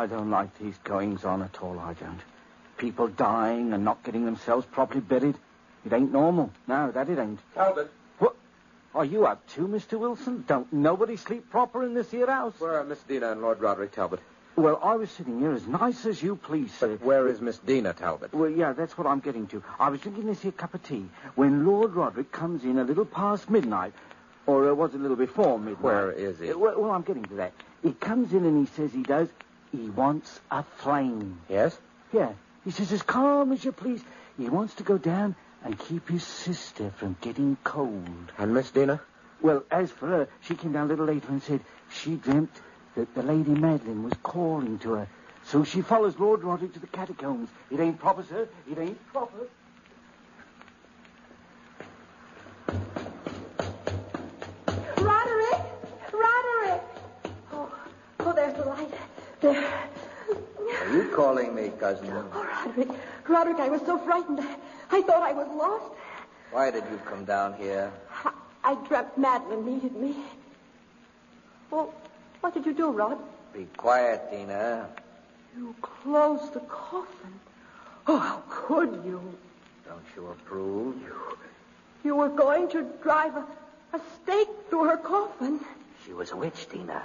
I 0.07 0.09
don't 0.09 0.31
like 0.31 0.57
these 0.61 0.79
goings 0.85 1.25
on 1.25 1.43
at 1.43 1.61
all, 1.61 1.81
I 1.81 1.95
don't. 1.95 2.21
People 2.79 3.09
dying 3.09 3.73
and 3.73 3.85
not 3.85 4.05
getting 4.05 4.25
themselves 4.25 4.65
properly 4.65 5.01
buried. 5.01 5.35
It 5.85 5.93
ain't 5.93 6.13
normal. 6.13 6.53
No, 6.69 6.93
that 6.93 7.09
it 7.09 7.19
ain't. 7.19 7.41
Talbot. 7.57 7.91
What? 8.21 8.37
Are 8.95 9.05
you 9.05 9.27
up 9.27 9.45
too, 9.49 9.67
Mr. 9.67 9.99
Wilson? 9.99 10.45
Don't 10.47 10.73
nobody 10.73 11.17
sleep 11.17 11.51
proper 11.51 11.83
in 11.83 11.95
this 11.95 12.09
here 12.13 12.29
house? 12.29 12.55
Where 12.61 12.79
are 12.79 12.85
Miss 12.85 13.01
Dina 13.03 13.33
and 13.33 13.43
Lord 13.43 13.61
Roderick 13.61 13.91
Talbot? 13.97 14.21
Well, 14.55 14.79
I 14.81 14.95
was 14.95 15.11
sitting 15.11 15.41
here 15.41 15.51
as 15.53 15.67
nice 15.67 16.07
as 16.07 16.23
you 16.23 16.37
please, 16.37 16.73
sir. 16.75 16.97
But 16.99 17.05
where 17.05 17.27
is 17.27 17.41
Miss 17.41 17.59
Dina 17.59 17.93
Talbot? 17.93 18.33
Well, 18.33 18.49
yeah, 18.49 18.75
that's 18.75 18.97
what 18.97 19.09
I'm 19.09 19.19
getting 19.19 19.49
to. 19.49 19.65
I 19.81 19.91
was 19.91 20.03
drinking 20.03 20.27
this 20.27 20.41
here 20.41 20.53
cup 20.53 20.75
of 20.75 20.85
tea 20.85 21.07
when 21.35 21.67
Lord 21.67 21.97
Roderick 21.97 22.31
comes 22.31 22.63
in 22.63 22.79
a 22.79 22.85
little 22.85 23.07
past 23.07 23.51
midnight, 23.51 23.93
or 24.47 24.71
uh, 24.71 24.75
was 24.75 24.95
it 24.95 24.99
a 24.99 25.01
little 25.01 25.17
before 25.17 25.59
midnight? 25.59 25.83
Where 25.83 26.13
is 26.13 26.39
he? 26.39 26.53
Uh, 26.53 26.59
well, 26.59 26.81
well, 26.81 26.91
I'm 26.93 27.03
getting 27.03 27.25
to 27.25 27.35
that. 27.35 27.55
He 27.83 27.93
comes 27.93 28.33
in 28.33 28.45
and 28.45 28.65
he 28.65 28.73
says 28.75 28.93
he 28.93 29.03
does. 29.03 29.29
He 29.73 29.91
wants 29.91 30.41
a 30.51 30.63
flame. 30.63 31.41
Yes? 31.49 31.79
Yeah. 32.13 32.33
He 32.65 32.71
says 32.71 32.93
as 32.93 33.03
calm 33.03 33.53
as 33.53 33.65
you 33.65 33.73
please. 33.73 34.03
He 34.37 34.49
wants 34.49 34.75
to 34.75 34.83
go 34.83 34.99
down 34.99 35.35
and 35.63 35.79
keep 35.79 36.09
his 36.09 36.25
sister 36.25 36.93
from 36.97 37.17
getting 37.21 37.57
cold. 37.65 38.33
And 38.39 38.55
Miss 38.55 38.71
Dina? 38.71 39.01
Well, 39.41 39.65
as 39.71 39.91
for 39.91 40.07
her, 40.09 40.29
she 40.41 40.55
came 40.55 40.73
down 40.73 40.87
a 40.87 40.89
little 40.89 41.07
later 41.07 41.29
and 41.29 41.43
said 41.43 41.61
she 41.91 42.17
dreamt 42.17 42.51
that 42.95 43.15
the 43.15 43.23
Lady 43.23 43.51
Madeline 43.51 44.03
was 44.03 44.15
calling 44.23 44.79
to 44.81 44.95
her. 44.95 45.09
So 45.45 45.63
she 45.63 45.83
follows 45.83 46.19
Lord 46.19 46.43
Roderick 46.43 46.73
to 46.75 46.81
the 46.81 46.87
catacombs. 46.87 47.49
It 47.71 47.79
ain't 47.79 47.99
proper, 48.01 48.25
sir. 48.25 48.49
It 48.71 48.79
ain't 48.79 49.07
proper. 49.13 49.47
There. 59.41 59.89
Are 60.81 60.93
you 60.93 61.11
calling 61.15 61.55
me, 61.55 61.71
cousin? 61.79 62.11
Oh, 62.11 62.65
Roderick. 62.67 62.89
Roderick, 63.29 63.59
I 63.59 63.69
was 63.69 63.81
so 63.83 63.99
frightened. 63.99 64.41
I 64.91 65.03
thought 65.03 65.23
I 65.23 65.33
was 65.33 65.49
lost. 65.57 65.93
Why 66.51 66.71
did 66.71 66.85
you 66.91 66.99
come 67.05 67.25
down 67.25 67.55
here? 67.55 67.93
I, 68.25 68.33
I 68.65 68.75
dreamt 68.87 69.19
Madeline 69.19 69.67
needed 69.67 69.95
me. 69.97 70.17
Well, 71.71 71.93
what 72.41 72.55
did 72.55 72.65
you 72.65 72.73
do, 72.73 72.91
Rod? 72.91 73.19
Be 73.53 73.67
quiet, 73.77 74.31
Dina. 74.31 74.89
You 75.57 75.75
closed 75.83 76.55
the 76.55 76.61
coffin. 76.61 77.41
Oh, 78.07 78.19
how 78.19 78.43
could 78.49 79.03
you? 79.05 79.21
Don't 79.87 80.05
you 80.15 80.29
approve? 80.29 80.95
You 82.05 82.17
were 82.17 82.29
going 82.29 82.69
to 82.71 82.87
drive 83.03 83.35
a, 83.37 83.45
a 83.95 84.01
stake 84.23 84.49
through 84.71 84.85
her 84.85 84.97
coffin. 84.97 85.61
She 86.05 86.13
was 86.13 86.31
a 86.31 86.37
witch, 86.37 86.69
Dina. 86.71 87.03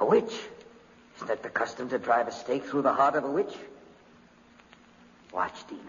A 0.00 0.04
witch. 0.04 0.34
Isn't 1.16 1.28
that 1.28 1.42
the 1.42 1.50
custom 1.50 1.88
to 1.90 1.98
drive 1.98 2.28
a 2.28 2.32
stake 2.32 2.64
through 2.64 2.82
the 2.82 2.92
heart 2.92 3.14
of 3.14 3.24
a 3.24 3.30
witch? 3.30 3.54
Watch, 5.32 5.66
Dina. 5.68 5.80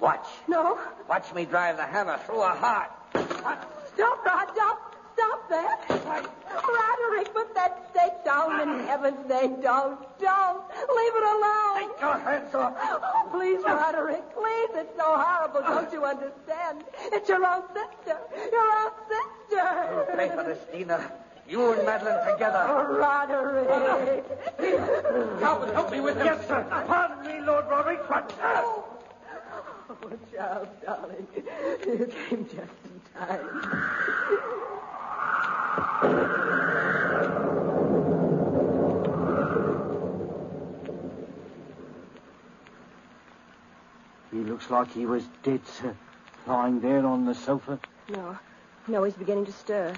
Watch. 0.00 0.26
No. 0.46 0.78
Watch 1.08 1.32
me 1.34 1.44
drive 1.44 1.76
the 1.76 1.86
hammer 1.86 2.18
through 2.18 2.40
her 2.40 2.54
heart. 2.54 2.90
Stop, 3.12 4.24
Rod. 4.24 4.48
Stop. 4.54 4.94
Stop 5.14 5.48
that. 5.48 5.90
Roderick, 5.90 7.34
put 7.34 7.52
that 7.56 7.88
stake 7.90 8.24
down 8.24 8.60
in 8.60 8.86
heaven's 8.86 9.28
name. 9.28 9.60
Don't. 9.60 9.98
Don't. 10.20 10.62
Leave 10.70 11.14
it 11.16 11.24
alone. 11.24 11.90
Take 11.90 12.00
your 12.00 12.18
hands 12.18 12.54
off. 12.54 12.74
Oh, 12.80 13.28
please, 13.32 13.60
Roderick, 13.64 14.22
please. 14.32 14.70
It's 14.74 14.96
so 14.96 15.16
horrible. 15.16 15.62
Don't 15.62 15.92
you 15.92 16.04
understand? 16.04 16.84
It's 17.10 17.28
your 17.28 17.44
own 17.44 17.62
sister. 17.74 18.16
Your 18.52 18.70
own 18.78 18.92
sister. 19.10 19.90
You'll 19.92 20.16
pay 20.16 20.28
for 20.28 20.44
this, 20.44 20.60
Dina. 20.72 21.10
You 21.48 21.72
and 21.72 21.86
Madeline 21.86 22.30
together. 22.30 22.66
Oh, 22.68 22.98
Roderick. 22.98 23.68
Calvin, 25.40 25.72
help 25.72 25.90
me 25.90 26.00
with 26.00 26.18
him. 26.18 26.26
Yes, 26.26 26.46
sir. 26.46 26.66
Pardon 26.86 27.26
me, 27.26 27.40
Lord 27.40 27.64
Roderick, 27.70 28.06
but... 28.06 28.34
Oh, 28.42 28.84
Charles, 30.34 30.68
darling. 30.84 31.26
You 31.86 32.06
came 32.28 32.44
just 32.44 32.58
in 32.84 33.00
time. 33.18 33.48
He 44.30 44.38
looks 44.40 44.68
like 44.70 44.92
he 44.92 45.06
was 45.06 45.24
dead, 45.42 45.66
sir. 45.66 45.96
Lying 46.46 46.80
there 46.80 47.06
on 47.06 47.24
the 47.24 47.34
sofa. 47.34 47.80
No. 48.10 48.38
No, 48.86 49.02
he's 49.04 49.14
beginning 49.14 49.46
to 49.46 49.52
stir. 49.52 49.94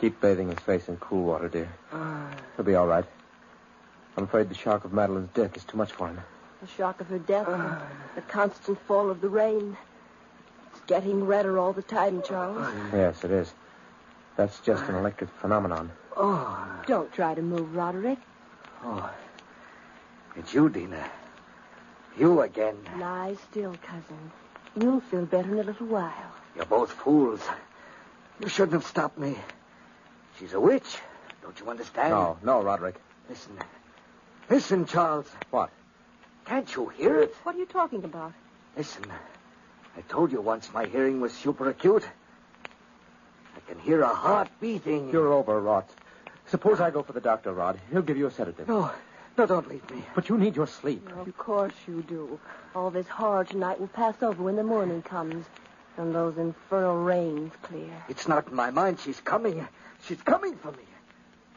Keep 0.00 0.18
bathing 0.22 0.48
his 0.48 0.58
face 0.60 0.88
in 0.88 0.96
cool 0.96 1.24
water, 1.24 1.48
dear. 1.48 1.68
Ah. 1.92 2.30
He'll 2.56 2.64
be 2.64 2.74
all 2.74 2.86
right. 2.86 3.04
I'm 4.16 4.24
afraid 4.24 4.48
the 4.48 4.54
shock 4.54 4.86
of 4.86 4.94
Madeline's 4.94 5.28
death 5.34 5.54
is 5.58 5.64
too 5.64 5.76
much 5.76 5.92
for 5.92 6.08
him. 6.08 6.18
The 6.62 6.68
shock 6.68 7.02
of 7.02 7.08
her 7.08 7.18
death, 7.18 7.46
and 7.46 7.62
ah. 7.62 7.82
the 8.14 8.22
constant 8.22 8.80
fall 8.86 9.10
of 9.10 9.20
the 9.20 9.28
rain. 9.28 9.76
It's 10.72 10.80
getting 10.86 11.26
redder 11.26 11.58
all 11.58 11.74
the 11.74 11.82
time, 11.82 12.22
Charles. 12.22 12.56
Ah. 12.60 12.90
Yes, 12.94 13.24
it 13.24 13.30
is. 13.30 13.52
That's 14.36 14.58
just 14.60 14.82
an 14.84 14.94
electric 14.94 15.28
phenomenon. 15.38 15.90
Oh, 16.16 16.82
Don't 16.86 17.12
try 17.12 17.34
to 17.34 17.42
move, 17.42 17.74
Roderick. 17.74 18.18
oh. 18.82 19.10
It's 20.34 20.54
you, 20.54 20.70
Dina. 20.70 21.10
You 22.18 22.40
again. 22.40 22.76
Lie 22.98 23.36
still, 23.50 23.74
cousin. 23.82 24.30
You'll 24.80 25.00
feel 25.00 25.26
better 25.26 25.52
in 25.52 25.58
a 25.58 25.62
little 25.62 25.86
while. 25.86 26.32
You're 26.56 26.64
both 26.64 26.90
fools. 26.90 27.40
You 28.40 28.48
shouldn't 28.48 28.72
have 28.72 28.86
stopped 28.86 29.18
me. 29.18 29.36
She's 30.40 30.54
a 30.54 30.60
witch. 30.60 30.96
Don't 31.42 31.60
you 31.60 31.68
understand? 31.68 32.10
No, 32.10 32.38
no, 32.42 32.62
Roderick. 32.62 32.96
Listen. 33.28 33.58
Listen, 34.48 34.86
Charles. 34.86 35.26
What? 35.50 35.70
Can't 36.46 36.74
you 36.74 36.88
hear 36.88 37.20
it? 37.20 37.34
What 37.42 37.54
are 37.54 37.58
you 37.58 37.66
talking 37.66 38.04
about? 38.04 38.32
Listen. 38.74 39.04
I 39.96 40.00
told 40.02 40.32
you 40.32 40.40
once 40.40 40.72
my 40.72 40.86
hearing 40.86 41.20
was 41.20 41.34
super 41.34 41.68
acute. 41.68 42.08
I 43.54 43.60
can 43.70 43.78
hear 43.80 44.00
a 44.00 44.14
heart 44.14 44.48
beating. 44.60 45.10
You're 45.10 45.30
overwrought. 45.32 45.90
Suppose 46.46 46.80
I 46.80 46.90
go 46.90 47.02
for 47.02 47.12
the 47.12 47.20
doctor, 47.20 47.52
Rod. 47.52 47.78
He'll 47.92 48.02
give 48.02 48.16
you 48.16 48.26
a 48.26 48.30
sedative. 48.30 48.66
No, 48.66 48.90
no, 49.36 49.46
don't 49.46 49.68
leave 49.68 49.88
me. 49.90 50.02
But 50.14 50.30
you 50.30 50.38
need 50.38 50.56
your 50.56 50.66
sleep. 50.66 51.06
Of 51.18 51.36
course 51.36 51.74
you 51.86 52.02
do. 52.02 52.40
All 52.74 52.90
this 52.90 53.06
horror 53.08 53.44
tonight 53.44 53.78
will 53.78 53.88
pass 53.88 54.14
over 54.22 54.42
when 54.42 54.56
the 54.56 54.64
morning 54.64 55.02
comes 55.02 55.44
and 55.98 56.14
those 56.14 56.38
infernal 56.38 56.96
rains 56.96 57.52
clear. 57.62 57.90
It's 58.08 58.26
not 58.26 58.48
in 58.48 58.54
my 58.54 58.70
mind. 58.70 59.00
She's 59.00 59.20
coming. 59.20 59.68
She's 60.06 60.20
coming 60.22 60.56
for 60.56 60.72
me. 60.72 60.84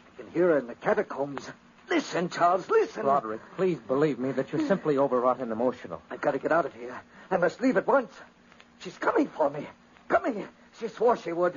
I 0.07 0.21
can 0.21 0.31
hear 0.31 0.49
her 0.49 0.57
in 0.57 0.67
the 0.67 0.75
catacombs. 0.75 1.49
Listen, 1.89 2.29
Charles, 2.29 2.69
listen. 2.69 3.05
Roderick, 3.05 3.41
please 3.55 3.77
believe 3.77 4.19
me 4.19 4.31
that 4.31 4.51
you're 4.51 4.67
simply 4.67 4.97
overwrought 4.97 5.39
and 5.39 5.51
emotional. 5.51 6.01
I've 6.09 6.21
got 6.21 6.31
to 6.31 6.39
get 6.39 6.51
out 6.51 6.65
of 6.65 6.73
here. 6.73 6.99
I 7.29 7.37
must 7.37 7.61
leave 7.61 7.77
at 7.77 7.87
once. 7.87 8.11
She's 8.79 8.97
coming 8.97 9.27
for 9.27 9.49
me. 9.49 9.67
Coming. 10.07 10.47
She 10.79 10.87
swore 10.87 11.17
she 11.17 11.31
would. 11.31 11.53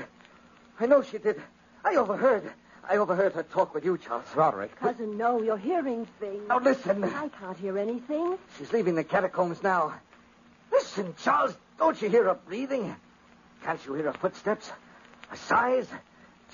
I 0.78 0.86
know 0.86 1.02
she 1.02 1.18
did. 1.18 1.40
I 1.84 1.96
overheard. 1.96 2.50
I 2.88 2.98
overheard 2.98 3.32
her 3.32 3.42
talk 3.42 3.74
with 3.74 3.84
you, 3.84 3.98
Charles. 3.98 4.26
Roderick. 4.34 4.78
Cousin, 4.78 5.16
no, 5.16 5.42
you're 5.42 5.56
hearing 5.56 6.06
things. 6.20 6.48
Now 6.48 6.60
listen. 6.60 7.02
I 7.04 7.28
can't 7.28 7.58
hear 7.58 7.78
anything. 7.78 8.38
She's 8.58 8.72
leaving 8.72 8.94
the 8.94 9.04
catacombs 9.04 9.62
now. 9.62 9.94
Listen, 10.70 11.14
Charles. 11.22 11.56
Don't 11.78 12.00
you 12.00 12.08
hear 12.08 12.24
her 12.24 12.34
breathing? 12.34 12.94
Can't 13.64 13.84
you 13.86 13.94
hear 13.94 14.04
her 14.06 14.12
footsteps? 14.12 14.70
Her 15.28 15.36
sighs? 15.36 15.86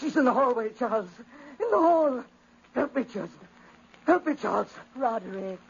She's 0.02 0.16
in 0.16 0.24
the 0.24 0.32
hallway, 0.32 0.70
Charles. 0.76 1.08
In 1.60 1.70
the 1.70 1.78
hall. 1.78 2.24
Help 2.74 2.96
me, 2.96 3.04
Charles. 3.04 3.30
Help 4.04 4.26
me, 4.26 4.34
Charles. 4.34 4.66
Roderick. 4.96 5.60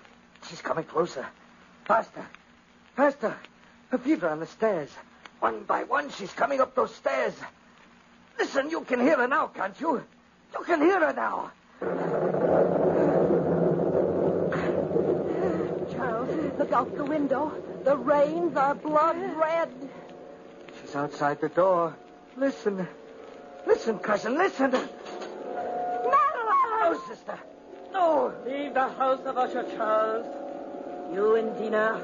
She's 0.48 0.62
coming 0.62 0.84
closer. 0.84 1.26
Faster. 1.84 2.26
Faster. 2.96 3.36
Her 3.90 3.98
feet 3.98 4.22
are 4.22 4.30
on 4.30 4.40
the 4.40 4.46
stairs. 4.46 4.88
One 5.40 5.64
by 5.64 5.84
one, 5.84 6.08
she's 6.08 6.32
coming 6.32 6.62
up 6.62 6.74
those 6.74 6.94
stairs. 6.94 7.34
Listen, 8.38 8.70
you 8.70 8.80
can 8.80 9.00
hear 9.00 9.18
her 9.18 9.28
now, 9.28 9.48
can't 9.48 9.78
you? 9.78 10.02
You 10.58 10.64
can 10.64 10.80
hear 10.80 10.98
her 11.00 11.12
now. 11.12 11.52
Charles, 15.92 16.58
look 16.58 16.72
out 16.72 16.96
the 16.96 17.04
window. 17.04 17.52
The 17.84 17.98
rains 17.98 18.56
are 18.56 18.74
blood 18.74 19.18
red. 19.36 19.68
She's 20.80 20.96
outside 20.96 21.40
the 21.42 21.50
door. 21.50 21.94
Listen. 22.38 22.88
Listen, 23.66 23.98
cousin, 23.98 24.36
listen. 24.36 24.70
Madeline! 24.70 24.92
No, 26.80 27.00
sister. 27.08 27.38
No. 27.92 28.32
Leave 28.46 28.74
the 28.74 28.88
house 28.88 29.20
of 29.26 29.38
Usher, 29.38 29.64
Charles. 29.76 30.26
You 31.14 31.34
and 31.36 31.56
Dina, 31.58 32.02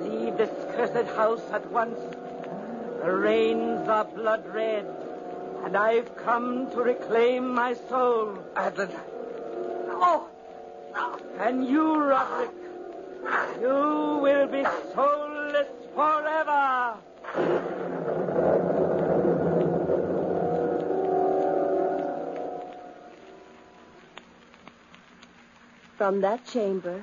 leave 0.00 0.36
this 0.36 0.50
cursed 0.74 1.08
house 1.14 1.42
at 1.52 1.70
once. 1.70 1.98
The 3.02 3.12
rains 3.12 3.88
are 3.88 4.04
blood 4.04 4.46
red, 4.52 4.86
and 5.64 5.76
I've 5.76 6.16
come 6.16 6.70
to 6.72 6.82
reclaim 6.82 7.54
my 7.54 7.74
soul. 7.88 8.38
Madeline. 8.54 8.90
No. 9.86 10.28
No. 10.94 11.18
And 11.38 11.66
you, 11.66 11.96
Roderick, 11.96 12.50
you 13.60 14.18
will 14.22 14.46
be 14.48 14.64
soulless 14.94 15.68
forever. 15.94 16.96
From 26.00 26.22
that 26.22 26.46
chamber 26.46 27.02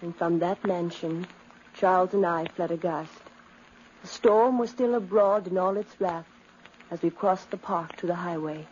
and 0.00 0.14
from 0.14 0.38
that 0.38 0.64
mansion, 0.64 1.26
Charles 1.74 2.14
and 2.14 2.24
I 2.24 2.44
fled 2.44 2.70
aghast. 2.70 3.10
The 4.02 4.06
storm 4.06 4.60
was 4.60 4.70
still 4.70 4.94
abroad 4.94 5.48
in 5.48 5.58
all 5.58 5.76
its 5.76 6.00
wrath 6.00 6.28
as 6.88 7.02
we 7.02 7.10
crossed 7.10 7.50
the 7.50 7.56
park 7.56 7.96
to 7.96 8.06
the 8.06 8.14
highway. 8.14 8.68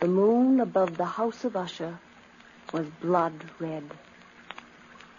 The 0.00 0.08
moon 0.08 0.60
above 0.60 0.98
the 0.98 1.06
house 1.06 1.46
of 1.46 1.56
Usher 1.56 1.98
was 2.70 2.86
blood 3.00 3.32
red. 3.58 3.84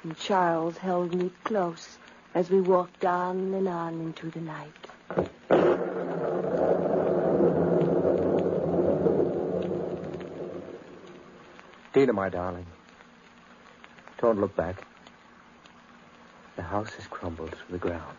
And 0.03 0.15
Charles 0.15 0.77
held 0.77 1.15
me 1.15 1.31
close 1.43 1.97
as 2.35 2.51
we 2.51 2.61
walked 2.61 3.03
on 3.03 3.55
and 3.55 3.67
on 3.67 3.99
into 3.99 4.29
the 4.29 4.41
night. 4.41 4.85
Dina, 11.93 12.13
my 12.13 12.29
darling. 12.29 12.67
Don't 14.21 14.41
look 14.41 14.55
back. 14.55 14.85
The 16.57 16.63
house 16.63 16.93
has 16.95 17.07
crumbled 17.07 17.51
to 17.51 17.71
the 17.71 17.77
ground. 17.77 18.17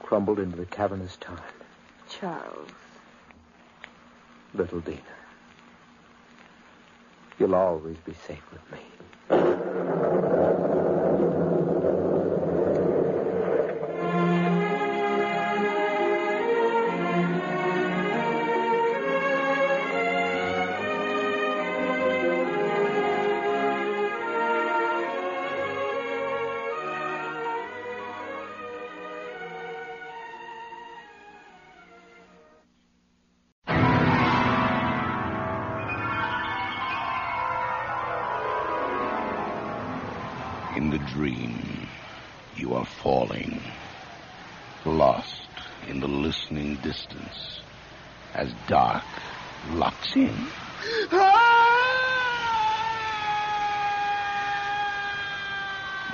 Crumbled 0.00 0.38
into 0.38 0.56
the 0.56 0.66
cavernous 0.66 1.16
tarn. 1.20 1.40
Charles. 2.08 2.70
Little 4.54 4.78
Dina. 4.78 5.00
You'll 7.38 7.56
always 7.56 7.96
be 7.98 8.14
safe 8.26 8.44
with 8.52 8.72
me. 8.72 8.78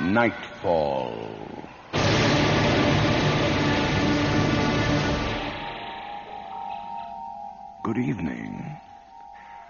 Nightfall. 0.00 1.18
Good 7.84 7.98
evening. 7.98 8.78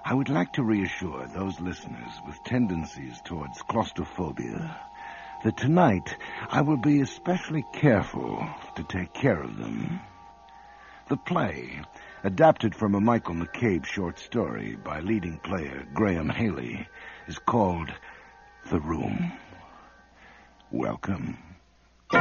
I 0.04 0.14
would 0.14 0.28
like 0.28 0.52
to 0.52 0.62
reassure 0.62 1.26
those 1.26 1.60
listeners 1.60 2.20
with 2.26 2.42
tendencies 2.44 3.20
towards 3.24 3.60
claustrophobia 3.62 4.80
that 5.44 5.56
tonight 5.56 6.16
I 6.48 6.62
will 6.62 6.76
be 6.76 7.00
especially 7.00 7.64
careful 7.72 8.46
to 8.76 8.84
take 8.84 9.12
care 9.12 9.42
of 9.42 9.58
them. 9.58 10.00
The 11.08 11.16
play, 11.16 11.82
adapted 12.22 12.74
from 12.74 12.94
a 12.94 13.00
Michael 13.00 13.34
McCabe 13.34 13.84
short 13.84 14.18
story 14.18 14.76
by 14.76 15.00
leading 15.00 15.38
player 15.38 15.84
Graham 15.92 16.28
Haley, 16.28 16.86
is 17.26 17.38
called 17.38 17.90
The 18.70 18.78
Room. 18.80 19.32
Welcome. 20.72 21.36
Uh, 22.10 22.16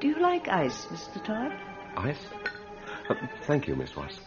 do 0.00 0.08
you 0.08 0.20
like 0.20 0.48
ice, 0.48 0.86
Mr. 0.86 1.24
Todd? 1.24 1.52
Ice? 1.98 2.16
Uh, 3.08 3.14
thank 3.46 3.68
you, 3.68 3.76
Miss 3.76 3.94
Watts. 3.94 4.18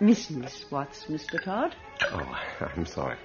Miss 0.00 0.30
Miss 0.30 0.64
Watts, 0.70 1.04
Mr. 1.10 1.44
Todd. 1.44 1.76
Oh, 2.10 2.38
I'm 2.74 2.86
sorry. 2.86 3.18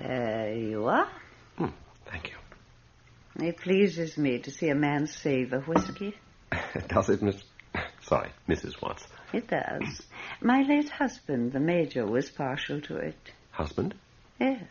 There 0.00 0.54
you 0.54 0.86
are. 0.86 1.08
Hmm, 1.56 1.66
thank 2.06 2.30
you. 2.30 3.46
It 3.46 3.58
pleases 3.58 4.16
me 4.16 4.38
to 4.40 4.50
see 4.50 4.68
a 4.68 4.74
man 4.74 5.06
save 5.06 5.52
a 5.52 5.60
whiskey. 5.60 6.14
Does 6.88 7.08
it, 7.08 7.22
Miss? 7.22 7.42
Sorry, 8.02 8.30
Mrs. 8.48 8.80
Watts. 8.80 9.06
It 9.32 9.48
does. 9.48 10.02
My 10.40 10.62
late 10.62 10.88
husband, 10.88 11.52
the 11.52 11.60
Major, 11.60 12.06
was 12.06 12.30
partial 12.30 12.80
to 12.82 12.96
it. 12.96 13.32
Husband? 13.50 13.94
Yes. 14.40 14.62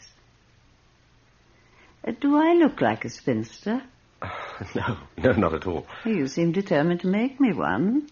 Uh, 2.05 2.13
do 2.19 2.35
I 2.37 2.53
look 2.53 2.81
like 2.81 3.05
a 3.05 3.09
spinster? 3.09 3.83
No, 4.73 4.97
no, 5.17 5.31
not 5.33 5.53
at 5.53 5.67
all. 5.67 5.85
You 6.03 6.27
seem 6.27 6.51
determined 6.51 7.01
to 7.01 7.07
make 7.07 7.39
me 7.39 7.53
one. 7.53 8.09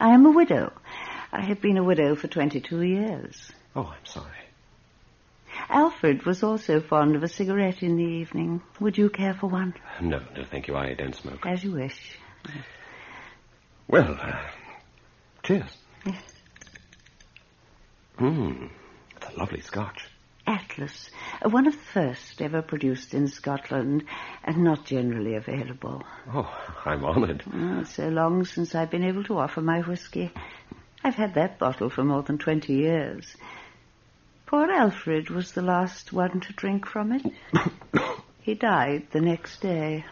I 0.00 0.12
am 0.12 0.26
a 0.26 0.32
widow. 0.32 0.72
I 1.32 1.42
have 1.42 1.60
been 1.60 1.76
a 1.76 1.84
widow 1.84 2.16
for 2.16 2.26
22 2.26 2.82
years. 2.82 3.52
Oh, 3.76 3.84
I'm 3.96 4.04
sorry. 4.04 4.43
Alfred 5.68 6.24
was 6.24 6.42
also 6.42 6.80
fond 6.80 7.16
of 7.16 7.22
a 7.22 7.28
cigarette 7.28 7.82
in 7.82 7.96
the 7.96 8.04
evening. 8.04 8.62
Would 8.80 8.98
you 8.98 9.08
care 9.10 9.34
for 9.34 9.48
one? 9.48 9.74
No, 10.00 10.20
no, 10.36 10.44
thank 10.44 10.68
you. 10.68 10.76
I 10.76 10.94
don't 10.94 11.14
smoke. 11.14 11.46
As 11.46 11.64
you 11.64 11.72
wish. 11.72 12.18
Well, 13.88 14.18
uh, 14.20 14.38
cheers. 15.42 15.76
Yes. 16.06 16.22
Hmm, 18.18 18.66
it's 19.16 19.34
a 19.34 19.38
lovely 19.38 19.60
scotch. 19.60 20.08
Atlas, 20.46 21.10
uh, 21.42 21.48
one 21.48 21.66
of 21.66 21.72
the 21.72 21.78
first 21.78 22.42
ever 22.42 22.60
produced 22.60 23.14
in 23.14 23.28
Scotland 23.28 24.04
and 24.44 24.62
not 24.62 24.84
generally 24.84 25.36
available. 25.36 26.02
Oh, 26.32 26.52
I'm 26.84 27.02
honored. 27.04 27.42
Oh, 27.52 27.84
so 27.84 28.08
long 28.08 28.44
since 28.44 28.74
I've 28.74 28.90
been 28.90 29.04
able 29.04 29.24
to 29.24 29.38
offer 29.38 29.62
my 29.62 29.80
whiskey. 29.80 30.30
I've 31.02 31.14
had 31.14 31.34
that 31.34 31.58
bottle 31.58 31.88
for 31.88 32.04
more 32.04 32.22
than 32.22 32.38
20 32.38 32.74
years. 32.74 33.36
Poor 34.46 34.70
Alfred 34.70 35.30
was 35.30 35.52
the 35.52 35.62
last 35.62 36.12
one 36.12 36.40
to 36.40 36.52
drink 36.52 36.86
from 36.86 37.12
it. 37.12 37.24
he 38.42 38.54
died 38.54 39.06
the 39.10 39.20
next 39.20 39.60
day. 39.60 40.04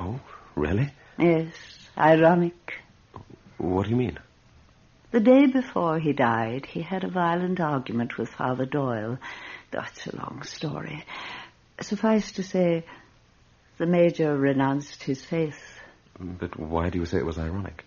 Oh, 0.00 0.20
really? 0.54 0.92
Yes, 1.18 1.54
ironic. 1.96 2.74
What 3.58 3.84
do 3.84 3.90
you 3.90 3.96
mean? 3.96 4.18
The 5.10 5.20
day 5.20 5.46
before 5.46 5.98
he 5.98 6.12
died, 6.12 6.66
he 6.66 6.82
had 6.82 7.02
a 7.02 7.08
violent 7.08 7.60
argument 7.60 8.18
with 8.18 8.28
Father 8.28 8.66
Doyle. 8.66 9.18
That's 9.70 10.06
a 10.06 10.16
long 10.16 10.42
story. 10.42 11.04
Suffice 11.80 12.32
to 12.32 12.42
say, 12.42 12.84
the 13.78 13.86
Major 13.86 14.36
renounced 14.36 15.02
his 15.02 15.24
faith. 15.24 15.80
But 16.18 16.58
why 16.58 16.90
do 16.90 16.98
you 16.98 17.06
say 17.06 17.18
it 17.18 17.26
was 17.26 17.38
ironic? 17.38 17.84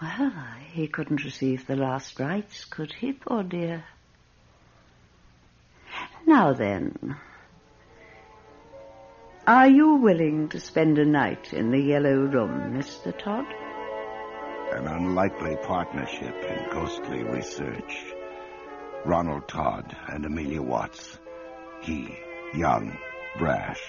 Well, 0.00 0.32
he 0.72 0.86
couldn't 0.86 1.24
receive 1.24 1.66
the 1.66 1.76
last 1.76 2.18
rites, 2.18 2.64
could 2.64 2.92
he, 2.92 3.12
poor 3.12 3.42
dear? 3.42 3.84
Now 6.28 6.52
then, 6.52 7.16
are 9.46 9.66
you 9.66 9.94
willing 9.94 10.50
to 10.50 10.60
spend 10.60 10.98
a 10.98 11.04
night 11.06 11.54
in 11.54 11.70
the 11.70 11.80
Yellow 11.80 12.16
Room, 12.16 12.74
Mr. 12.74 13.18
Todd? 13.18 13.46
An 14.74 14.86
unlikely 14.88 15.56
partnership 15.62 16.36
in 16.44 16.70
ghostly 16.70 17.22
research. 17.22 18.12
Ronald 19.06 19.48
Todd 19.48 19.96
and 20.08 20.26
Amelia 20.26 20.60
Watts. 20.60 21.18
He, 21.80 22.14
young, 22.52 22.98
brash, 23.38 23.80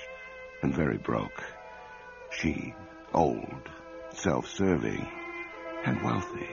and 0.63 0.73
very 0.73 0.97
broke. 0.97 1.43
She, 2.32 2.73
old, 3.13 3.69
self-serving, 4.13 5.06
and 5.84 6.02
wealthy. 6.02 6.47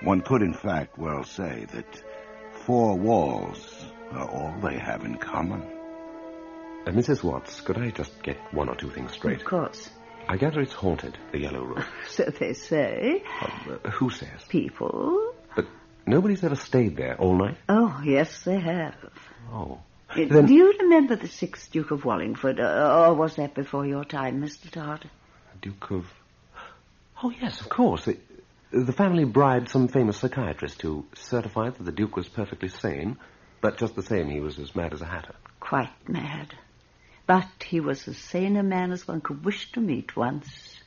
One 0.00 0.22
could, 0.22 0.40
in 0.40 0.54
fact, 0.54 0.96
well 0.96 1.22
say 1.22 1.66
that 1.74 2.02
four 2.64 2.96
walls 2.96 3.84
are 4.12 4.28
all 4.28 4.54
they 4.62 4.78
have 4.78 5.04
in 5.04 5.16
common. 5.16 5.62
Uh, 6.86 6.90
Mrs. 6.90 7.22
Watts, 7.22 7.60
could 7.60 7.78
I 7.78 7.90
just 7.90 8.22
get 8.22 8.36
one 8.52 8.68
or 8.68 8.74
two 8.76 8.90
things 8.90 9.12
straight? 9.12 9.40
Of 9.40 9.44
course. 9.44 9.90
I 10.28 10.36
gather 10.36 10.60
it's 10.60 10.72
haunted, 10.74 11.16
the 11.32 11.40
Yellow 11.40 11.64
Room. 11.64 11.84
So 12.08 12.24
they 12.24 12.52
say. 12.52 13.22
Uh, 13.40 13.90
who 13.90 14.10
says? 14.10 14.44
People. 14.48 15.32
But 15.56 15.66
nobody's 16.06 16.44
ever 16.44 16.56
stayed 16.56 16.96
there 16.96 17.16
all 17.18 17.36
night? 17.36 17.56
Oh, 17.68 18.00
yes, 18.04 18.44
they 18.44 18.58
have. 18.60 18.94
Oh. 19.52 19.80
Uh, 20.10 20.24
Then- 20.28 20.46
Do 20.46 20.54
you 20.54 20.72
remember 20.80 21.16
the 21.16 21.28
sixth 21.28 21.70
Duke 21.70 21.90
of 21.90 22.04
Wallingford, 22.04 22.60
uh, 22.60 23.04
or 23.08 23.14
was 23.14 23.36
that 23.36 23.54
before 23.54 23.86
your 23.86 24.04
time, 24.04 24.42
Mr. 24.42 24.70
Todd? 24.70 25.08
Duke 25.60 25.90
of... 25.90 26.06
Oh, 27.22 27.30
yes, 27.30 27.60
of 27.60 27.68
course. 27.68 28.04
The, 28.04 28.16
the 28.70 28.92
family 28.92 29.24
bribed 29.24 29.68
some 29.70 29.88
famous 29.88 30.18
psychiatrist 30.18 30.80
who 30.82 31.04
certified 31.14 31.74
that 31.76 31.84
the 31.84 31.92
Duke 31.92 32.16
was 32.16 32.28
perfectly 32.28 32.68
sane, 32.68 33.16
but 33.60 33.78
just 33.78 33.94
the 33.94 34.02
same, 34.02 34.28
he 34.28 34.40
was 34.40 34.58
as 34.58 34.74
mad 34.74 34.92
as 34.92 35.02
a 35.02 35.06
hatter. 35.06 35.34
Quite 35.60 36.08
mad. 36.08 36.54
But 37.26 37.62
he 37.64 37.80
was 37.80 38.08
as 38.08 38.16
sane 38.16 38.56
a 38.56 38.62
man 38.62 38.90
as 38.92 39.06
one 39.06 39.20
could 39.20 39.44
wish 39.44 39.72
to 39.72 39.80
meet 39.80 40.16
once. 40.16 40.80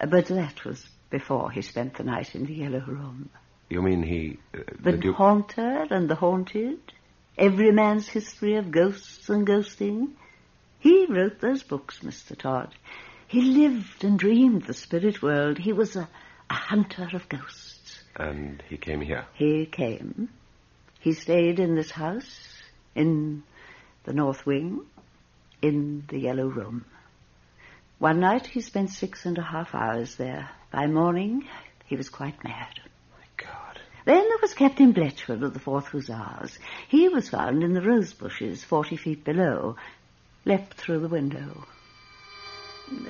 But 0.00 0.26
that 0.26 0.64
was 0.64 0.84
before 1.10 1.50
he 1.50 1.62
spent 1.62 1.94
the 1.94 2.04
night 2.04 2.34
in 2.34 2.46
the 2.46 2.54
Yellow 2.54 2.82
Room. 2.86 3.30
You 3.68 3.82
mean 3.82 4.02
he... 4.02 4.38
Uh, 4.54 4.58
The, 4.80 4.92
the 4.92 4.98
Duke... 4.98 5.16
haunter 5.16 5.86
and 5.90 6.08
the 6.08 6.14
haunted, 6.14 6.80
every 7.38 7.70
man's 7.70 8.08
history 8.08 8.56
of 8.56 8.70
ghosts 8.70 9.28
and 9.28 9.46
ghosting. 9.46 10.12
He 10.78 11.06
wrote 11.06 11.40
those 11.40 11.62
books, 11.62 12.00
Mr. 12.00 12.36
Todd. 12.36 12.74
He 13.28 13.40
lived 13.40 14.04
and 14.04 14.18
dreamed 14.18 14.64
the 14.64 14.74
spirit 14.74 15.22
world. 15.22 15.58
He 15.58 15.72
was 15.72 15.96
a, 15.96 16.08
a 16.50 16.54
hunter 16.54 17.08
of 17.14 17.28
ghosts. 17.28 18.02
And 18.16 18.62
he 18.68 18.76
came 18.76 19.00
here. 19.00 19.26
He 19.34 19.66
came. 19.66 20.28
He 21.02 21.14
stayed 21.14 21.58
in 21.58 21.74
this 21.74 21.90
house, 21.90 22.62
in 22.94 23.42
the 24.04 24.12
north 24.12 24.46
wing, 24.46 24.82
in 25.60 26.04
the 26.06 26.18
yellow 26.20 26.46
room. 26.46 26.84
One 27.98 28.20
night 28.20 28.46
he 28.46 28.60
spent 28.60 28.90
six 28.90 29.26
and 29.26 29.36
a 29.36 29.42
half 29.42 29.74
hours 29.74 30.14
there. 30.14 30.50
By 30.70 30.86
morning, 30.86 31.48
he 31.86 31.96
was 31.96 32.08
quite 32.08 32.44
mad. 32.44 32.78
My 33.18 33.44
God. 33.44 33.80
Then 34.04 34.28
there 34.28 34.38
was 34.40 34.54
Captain 34.54 34.92
Bletchford 34.92 35.42
of 35.42 35.54
the 35.54 35.58
Fourth 35.58 35.88
Hussars. 35.88 36.56
He 36.86 37.08
was 37.08 37.28
found 37.28 37.64
in 37.64 37.72
the 37.74 37.82
rose 37.82 38.12
bushes 38.12 38.62
forty 38.62 38.96
feet 38.96 39.24
below, 39.24 39.74
leapt 40.44 40.74
through 40.74 41.00
the 41.00 41.08
window. 41.08 41.66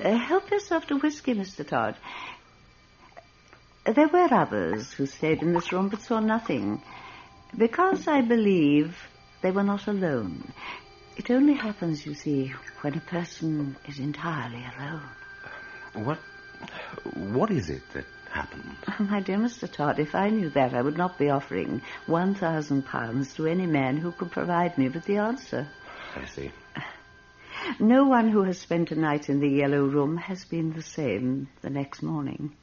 Uh, 0.03 0.17
help 0.17 0.49
yourself 0.49 0.87
to 0.87 0.97
whiskey, 0.97 1.35
Mr. 1.35 1.67
Todd. 1.67 1.95
There 3.85 4.07
were 4.07 4.33
others 4.33 4.93
who 4.93 5.05
stayed 5.05 5.43
in 5.43 5.53
this 5.53 5.71
room 5.71 5.89
but 5.89 6.01
saw 6.01 6.19
nothing, 6.19 6.81
because 7.57 8.07
I 8.07 8.21
believe 8.21 8.97
they 9.41 9.51
were 9.51 9.63
not 9.63 9.87
alone. 9.87 10.51
It 11.17 11.29
only 11.29 11.53
happens, 11.53 12.05
you 12.05 12.15
see, 12.15 12.53
when 12.81 12.95
a 12.95 13.01
person 13.01 13.75
is 13.87 13.99
entirely 13.99 14.65
alone. 14.77 16.05
What... 16.05 16.19
What 17.15 17.51
is 17.51 17.69
it 17.69 17.81
that 17.93 18.05
happened? 18.31 18.75
Oh, 18.87 19.03
my 19.09 19.19
dear 19.19 19.37
Mr. 19.37 19.71
Todd, 19.71 19.99
if 19.99 20.15
I 20.15 20.29
knew 20.29 20.49
that, 20.51 20.73
I 20.73 20.81
would 20.81 20.97
not 20.97 21.17
be 21.17 21.29
offering 21.29 21.81
one 22.05 22.35
thousand 22.35 22.83
pounds 22.85 23.33
to 23.35 23.47
any 23.47 23.67
man 23.67 23.97
who 23.97 24.11
could 24.11 24.31
provide 24.31 24.77
me 24.77 24.89
with 24.89 25.05
the 25.05 25.17
answer. 25.17 25.67
I 26.15 26.25
see. 26.25 26.51
No 27.79 28.03
one 28.03 28.27
who 28.27 28.43
has 28.43 28.59
spent 28.59 28.91
a 28.91 28.95
night 28.95 29.29
in 29.29 29.39
the 29.39 29.47
yellow 29.47 29.85
room 29.85 30.17
has 30.17 30.43
been 30.43 30.73
the 30.73 30.81
same 30.81 31.47
the 31.61 31.69
next 31.69 32.01
morning. 32.01 32.53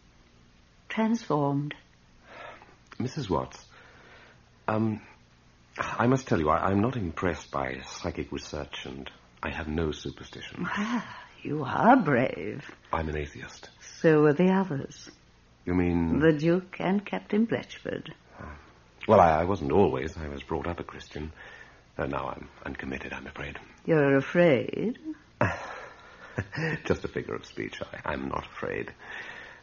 Transformed. 0.91 1.75
Mrs. 2.99 3.31
Watts, 3.31 3.65
um, 4.71 5.01
I 5.79 6.07
must 6.07 6.27
tell 6.27 6.39
you, 6.39 6.49
I, 6.49 6.69
I'm 6.69 6.81
not 6.81 6.97
impressed 6.97 7.51
by 7.51 7.81
psychic 7.87 8.33
research, 8.33 8.87
and 8.87 9.11
I 9.43 9.51
have 9.51 9.69
no 9.69 9.93
superstition. 9.93 10.67
Ah, 10.77 11.17
you 11.43 11.65
are 11.65 11.97
brave. 11.97 12.71
I'm 12.93 13.09
an 13.09 13.17
atheist. 13.17 13.71
So 14.01 14.27
are 14.27 14.35
the 14.35 14.51
others. 14.53 15.11
You 15.65 15.75
mean... 15.75 16.21
The 16.21 16.33
Duke 16.33 16.77
and 16.79 17.05
Captain 17.05 17.47
Bletchford. 17.47 18.13
Well, 19.09 19.21
I, 19.21 19.41
I 19.41 19.45
wasn't 19.45 19.73
always. 19.73 20.17
I 20.19 20.29
was 20.29 20.43
brought 20.43 20.67
up 20.67 20.81
a 20.81 20.85
Christian. 20.85 21.33
Uh, 21.97 22.07
now 22.07 22.35
I'm 22.37 22.49
uncommitted, 22.67 23.13
I'm 23.13 23.27
afraid. 23.27 23.59
You're 23.87 24.17
afraid? 24.17 24.99
Just 26.85 27.05
a 27.05 27.09
figure 27.09 27.35
of 27.35 27.47
speech. 27.47 27.81
I, 27.81 28.13
I'm 28.13 28.29
not 28.29 28.45
afraid. 28.45 28.93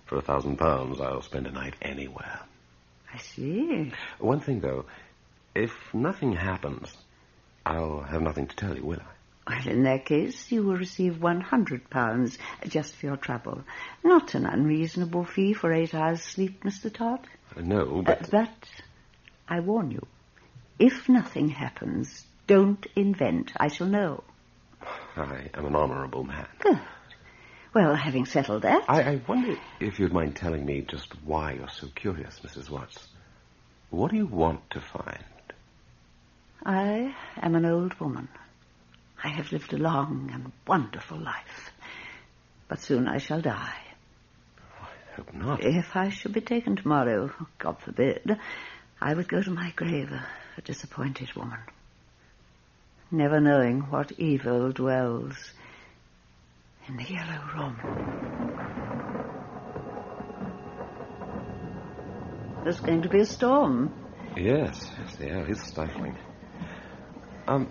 For 0.05 0.17
a 0.17 0.21
thousand 0.21 0.57
pounds, 0.57 0.99
I'll 0.99 1.21
spend 1.21 1.45
a 1.45 1.51
night 1.51 1.75
anywhere. 1.81 2.39
I 3.13 3.17
see. 3.17 3.91
One 4.19 4.39
thing, 4.39 4.59
though. 4.59 4.85
If 5.55 5.71
nothing 5.93 6.33
happens, 6.33 6.95
I'll 7.65 8.01
have 8.01 8.21
nothing 8.21 8.47
to 8.47 8.55
tell 8.55 8.75
you, 8.75 8.85
will 8.85 8.99
I? 8.99 9.13
Well, 9.49 9.67
in 9.67 9.83
that 9.83 10.05
case, 10.05 10.51
you 10.51 10.63
will 10.63 10.75
receive 10.75 11.21
one 11.21 11.39
hundred 11.39 11.89
pounds 11.89 12.37
just 12.67 12.95
for 12.95 13.05
your 13.05 13.17
trouble. 13.17 13.63
Not 14.03 14.35
an 14.35 14.45
unreasonable 14.45 15.23
fee 15.23 15.53
for 15.53 15.71
eight 15.71 15.95
hours' 15.95 16.21
sleep, 16.21 16.63
Mr. 16.63 16.93
Todd. 16.93 17.21
Uh, 17.55 17.61
no, 17.61 18.01
but... 18.05 18.23
Uh, 18.23 18.27
but 18.31 18.69
I 19.47 19.61
warn 19.61 19.91
you, 19.91 20.05
if 20.79 21.07
nothing 21.07 21.47
happens, 21.47 22.25
don't 22.45 22.85
invent. 22.95 23.53
I 23.57 23.69
shall 23.69 23.87
know. 23.87 24.23
I 25.15 25.49
am 25.53 25.65
an 25.65 25.75
honourable 25.75 26.25
man. 26.25 26.47
Good. 26.59 26.79
Well, 27.73 27.95
having 27.95 28.25
settled 28.25 28.63
that... 28.63 28.85
I, 28.87 29.01
I 29.01 29.21
wonder 29.27 29.55
if 29.79 29.99
you'd 29.99 30.13
mind 30.13 30.35
telling 30.35 30.65
me 30.65 30.81
just 30.81 31.13
why 31.23 31.53
you're 31.53 31.69
so 31.69 31.87
curious, 31.87 32.39
Mrs. 32.39 32.69
Watts. 32.69 33.07
What 33.89 34.11
do 34.11 34.17
you 34.17 34.25
want 34.25 34.69
to 34.71 34.81
find? 34.81 35.23
I 36.65 37.15
am 37.41 37.55
an 37.55 37.65
old 37.65 37.99
woman. 37.99 38.29
I 39.23 39.29
have 39.29 39.51
lived 39.51 39.73
a 39.73 39.77
long 39.77 40.29
and 40.33 40.51
wonderful 40.65 41.17
life. 41.17 41.71
But 42.67 42.79
soon 42.79 43.07
I 43.07 43.17
shall 43.17 43.41
die. 43.41 43.81
I 44.81 45.15
hope 45.15 45.33
not. 45.33 45.63
If 45.63 45.95
I 45.95 46.09
should 46.09 46.33
be 46.33 46.41
taken 46.41 46.75
tomorrow, 46.75 47.31
God 47.57 47.79
forbid, 47.79 48.37
I 48.99 49.13
would 49.13 49.27
go 49.27 49.41
to 49.41 49.51
my 49.51 49.71
grave 49.75 50.11
a, 50.11 50.25
a 50.57 50.61
disappointed 50.61 51.33
woman. 51.35 51.59
Never 53.09 53.39
knowing 53.39 53.81
what 53.81 54.11
evil 54.13 54.71
dwells 54.71 55.53
in 56.87 56.97
the 56.97 57.03
yellow 57.03 57.41
room. 57.55 57.77
There's 62.63 62.79
going 62.79 63.01
to 63.03 63.09
be 63.09 63.19
a 63.19 63.25
storm. 63.25 63.93
Yes, 64.35 64.91
yes, 64.99 65.15
the 65.15 65.27
air 65.27 65.49
is 65.49 65.61
stifling. 65.61 66.17
Um, 67.47 67.69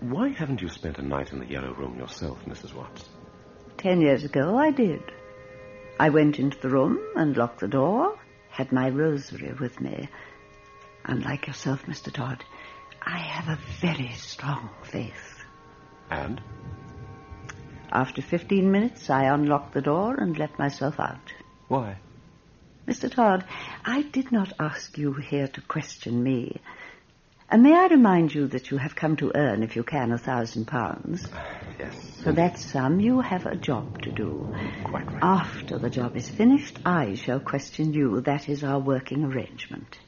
why 0.00 0.28
haven't 0.28 0.62
you 0.62 0.68
spent 0.68 0.98
a 0.98 1.02
night 1.02 1.32
in 1.32 1.38
the 1.38 1.46
yellow 1.46 1.72
room 1.74 1.98
yourself, 1.98 2.38
Mrs. 2.44 2.74
Watts? 2.74 3.08
Ten 3.78 4.00
years 4.00 4.24
ago, 4.24 4.56
I 4.56 4.70
did. 4.70 5.02
I 5.98 6.10
went 6.10 6.38
into 6.38 6.58
the 6.60 6.68
room 6.68 6.98
and 7.16 7.36
locked 7.36 7.60
the 7.60 7.68
door, 7.68 8.18
had 8.50 8.72
my 8.72 8.88
rosary 8.90 9.52
with 9.58 9.80
me. 9.80 10.08
Unlike 11.04 11.48
yourself, 11.48 11.84
Mr. 11.86 12.12
Todd, 12.12 12.44
I 13.04 13.18
have 13.18 13.58
a 13.58 13.60
very 13.80 14.12
strong 14.12 14.70
faith. 14.84 15.44
And? 16.10 16.40
After 17.94 18.22
15 18.22 18.72
minutes, 18.72 19.10
I 19.10 19.24
unlocked 19.24 19.74
the 19.74 19.82
door 19.82 20.14
and 20.14 20.38
let 20.38 20.58
myself 20.58 20.98
out. 20.98 21.34
Why? 21.68 21.98
Mr. 22.88 23.12
Todd, 23.12 23.44
I 23.84 24.00
did 24.00 24.32
not 24.32 24.54
ask 24.58 24.96
you 24.96 25.12
here 25.12 25.46
to 25.46 25.60
question 25.60 26.22
me. 26.22 26.62
And 27.50 27.62
may 27.62 27.74
I 27.74 27.88
remind 27.88 28.34
you 28.34 28.46
that 28.48 28.70
you 28.70 28.78
have 28.78 28.96
come 28.96 29.16
to 29.16 29.30
earn, 29.34 29.62
if 29.62 29.76
you 29.76 29.82
can, 29.82 30.10
a 30.10 30.16
thousand 30.16 30.68
pounds? 30.68 31.28
Yes. 31.78 32.22
For 32.24 32.32
that 32.32 32.58
sum, 32.58 32.98
you 32.98 33.20
have 33.20 33.44
a 33.44 33.56
job 33.56 34.00
to 34.02 34.10
do. 34.10 34.48
Quite 34.84 35.12
right. 35.12 35.22
After 35.22 35.78
the 35.78 35.90
job 35.90 36.16
is 36.16 36.30
finished, 36.30 36.78
I 36.86 37.14
shall 37.14 37.40
question 37.40 37.92
you. 37.92 38.22
That 38.22 38.48
is 38.48 38.64
our 38.64 38.78
working 38.78 39.22
arrangement. 39.24 39.98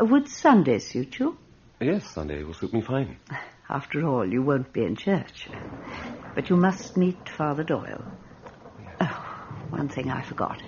Uh, 0.00 0.06
would 0.06 0.28
Sunday 0.28 0.78
suit 0.78 1.18
you? 1.18 1.36
Yes, 1.78 2.08
Sunday 2.10 2.42
will 2.42 2.54
suit 2.54 2.72
me 2.72 2.80
fine. 2.80 3.18
After 3.68 4.06
all, 4.06 4.26
you 4.26 4.42
won't 4.42 4.72
be 4.72 4.84
in 4.84 4.96
church. 4.96 5.48
But 6.34 6.50
you 6.50 6.56
must 6.56 6.96
meet 6.96 7.28
Father 7.28 7.64
Doyle. 7.64 8.04
Oh, 9.00 9.26
one 9.70 9.88
thing 9.88 10.10
I 10.10 10.22
forgot. 10.22 10.62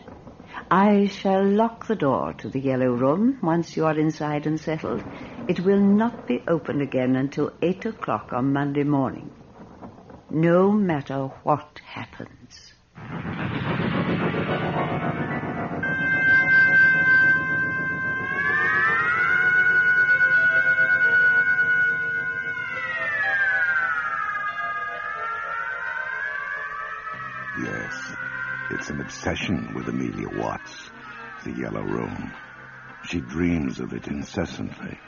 I 0.70 1.07
shall 1.07 1.44
lock 1.44 1.86
the 1.86 1.94
door 1.94 2.34
to 2.38 2.49
the 2.49 2.61
yellow 2.61 2.90
room 2.90 3.38
once 3.42 3.76
you 3.76 3.84
are 3.86 3.99
inside 3.99 4.46
and 4.46 4.59
settled. 4.59 5.05
It 5.46 5.61
will 5.61 5.80
not 5.80 6.26
be 6.26 6.42
opened 6.49 6.82
again 6.82 7.16
until 7.16 7.53
eight 7.62 7.86
o'clock 7.86 8.32
on 8.32 8.53
Monday 8.53 8.84
morning. 8.84 9.30
No 10.28 10.72
matter 10.72 11.28
what 11.42 11.80
happens. 11.84 12.67
It's 28.78 28.90
an 28.90 29.00
obsession 29.00 29.74
with 29.74 29.88
Amelia 29.88 30.28
Watts, 30.38 30.90
the 31.44 31.50
Yellow 31.50 31.82
Room. 31.82 32.32
She 33.08 33.20
dreams 33.20 33.80
of 33.80 33.92
it 33.92 34.06
incessantly. 34.06 35.00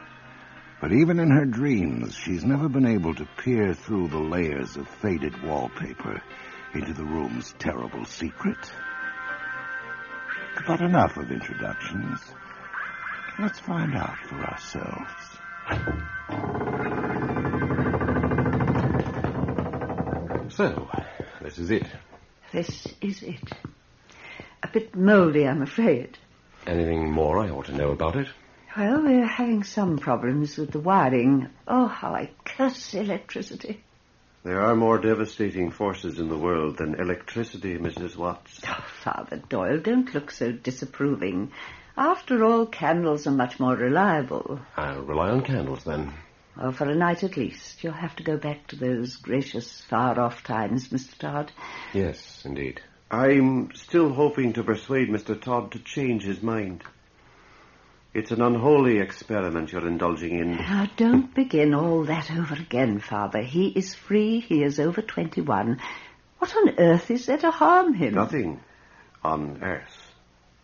But 0.81 0.93
even 0.93 1.21
in 1.21 1.31
her 1.31 1.45
dreams, 1.45 2.17
she's 2.17 2.45
never 2.45 2.69
been 2.69 2.87
able 2.87 3.15
to 3.15 3.29
peer 3.37 3.73
through 3.73 4.09
the 4.09 4.19
layers 4.19 4.77
of 4.77 4.89
faded 4.89 5.41
wallpaper 5.45 6.21
into 6.75 6.93
the 6.95 7.05
room's 7.05 7.55
terrible 7.61 8.05
secret. 8.05 8.59
But 10.67 10.81
enough 10.81 11.17
of 11.17 11.31
introductions. 11.31 12.19
Let's 13.39 13.61
find 13.61 13.95
out 13.95 14.19
for 14.27 14.45
ourselves. 14.47 15.39
So, 20.57 20.91
this 21.41 21.59
is 21.61 21.71
it. 21.71 21.87
This 22.53 22.89
is 23.01 23.23
it. 23.23 23.53
A 24.63 24.69
bit 24.69 24.97
mouldy, 24.97 25.47
I'm 25.47 25.63
afraid. 25.63 26.19
Anything 26.67 27.11
more 27.11 27.39
I 27.39 27.49
ought 27.49 27.67
to 27.67 27.77
know 27.77 27.93
about 27.93 28.17
it? 28.17 28.27
Well, 28.77 29.03
we're 29.03 29.27
having 29.27 29.63
some 29.63 29.99
problems 29.99 30.57
with 30.57 30.73
the 30.73 30.81
wiring. 30.81 31.49
Oh, 31.69 31.87
how 31.87 32.15
I 32.15 32.31
curse 32.45 32.95
electricity. 32.95 33.83
There 34.43 34.61
are 34.63 34.75
more 34.75 34.99
devastating 34.99 35.71
forces 35.71 36.19
in 36.19 36.29
the 36.29 36.39
world 36.39 36.79
than 36.79 36.95
electricity, 36.95 37.79
Mrs. 37.79 38.17
Watts. 38.17 38.61
Oh, 38.67 38.85
Father 39.03 39.43
Doyle, 39.49 39.79
don't 39.79 40.13
look 40.15 40.31
so 40.31 40.51
disapproving. 40.51 41.53
After 41.97 42.45
all, 42.45 42.67
candles 42.67 43.27
are 43.27 43.33
much 43.33 43.61
more 43.61 43.77
reliable. 43.77 44.61
I'll 44.77 45.03
rely 45.03 45.31
on 45.31 45.43
candles 45.43 45.85
then. 45.85 46.15
Well, 46.61 46.73
for 46.73 46.89
a 46.89 46.95
night 46.95 47.25
at 47.25 47.39
least. 47.39 47.83
You'll 47.83 47.95
have 47.95 48.17
to 48.17 48.23
go 48.23 48.37
back 48.37 48.67
to 48.69 48.77
those 48.77 49.17
gracious, 49.17 49.81
far-off 49.89 50.43
times, 50.43 50.89
Mr. 50.89 51.17
Todd. 51.17 51.53
Yes, 51.95 52.43
indeed. 52.45 52.83
I'm 53.11 53.73
still 53.75 54.13
hoping 54.13 54.53
to 54.53 54.63
persuade 54.63 55.09
Mr. 55.09 55.41
Todd 55.41 55.73
to 55.73 55.79
change 55.79 56.23
his 56.23 56.43
mind. 56.43 56.85
It's 58.13 58.31
an 58.31 58.43
unholy 58.43 58.99
experiment 58.99 59.73
you're 59.73 59.87
indulging 59.87 60.39
in. 60.39 60.57
Now, 60.57 60.87
don't 60.97 61.35
begin 61.35 61.73
all 61.75 62.05
that 62.05 62.31
over 62.31 62.55
again, 62.55 62.99
Father. 63.01 63.41
He 63.41 63.69
is 63.69 63.95
free. 63.95 64.41
He 64.41 64.63
is 64.63 64.79
over 64.79 65.01
21. 65.01 65.81
What 66.39 66.57
on 66.57 66.79
earth 66.79 67.11
is 67.11 67.27
there 67.27 67.39
to 67.39 67.51
harm 67.51 67.95
him? 67.95 68.15
Nothing 68.15 68.61
on 69.25 69.63
earth. 69.63 70.13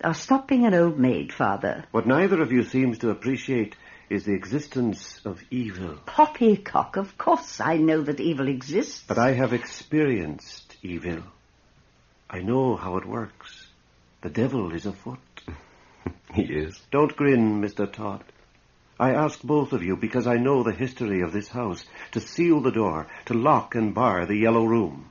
Oh, 0.05 0.13
stop 0.13 0.49
being 0.49 0.67
an 0.67 0.75
old 0.75 0.99
maid, 0.99 1.33
Father. 1.33 1.85
What 1.91 2.07
neither 2.07 2.43
of 2.43 2.53
you 2.53 2.65
seems 2.65 2.99
to 2.99 3.11
appreciate 3.11 3.77
is 4.09 4.25
the 4.25 4.35
existence 4.35 5.21
of 5.25 5.43
evil. 5.51 5.97
Poppycock, 6.07 6.97
of 6.97 7.19
course 7.19 7.61
I 7.61 7.77
know 7.77 8.03
that 8.03 8.21
evil 8.21 8.49
exists. 8.49 9.03
But 9.07 9.19
I 9.19 9.33
have 9.33 9.53
experienced 9.53 10.77
evil. 10.83 11.23
I 12.31 12.41
know 12.41 12.77
how 12.77 12.97
it 12.97 13.07
works. 13.07 13.67
The 14.23 14.31
devil 14.31 14.73
is 14.73 14.87
afoot. 14.87 15.19
he 16.35 16.43
is. 16.43 16.81
Don't 16.91 17.17
grin, 17.17 17.61
Mr. 17.61 17.91
Todd. 17.91 18.25
I 18.99 19.11
ask 19.13 19.43
both 19.43 19.73
of 19.73 19.83
you 19.83 19.97
because 19.97 20.27
I 20.27 20.37
know 20.37 20.63
the 20.63 20.73
history 20.73 21.21
of 21.21 21.33
this 21.33 21.49
house 21.49 21.85
to 22.13 22.21
seal 22.21 22.61
the 22.61 22.71
door, 22.71 23.09
to 23.27 23.35
lock 23.35 23.75
and 23.75 23.95
bar 23.95 24.25
the 24.25 24.37
yellow 24.37 24.65
room. 24.65 25.11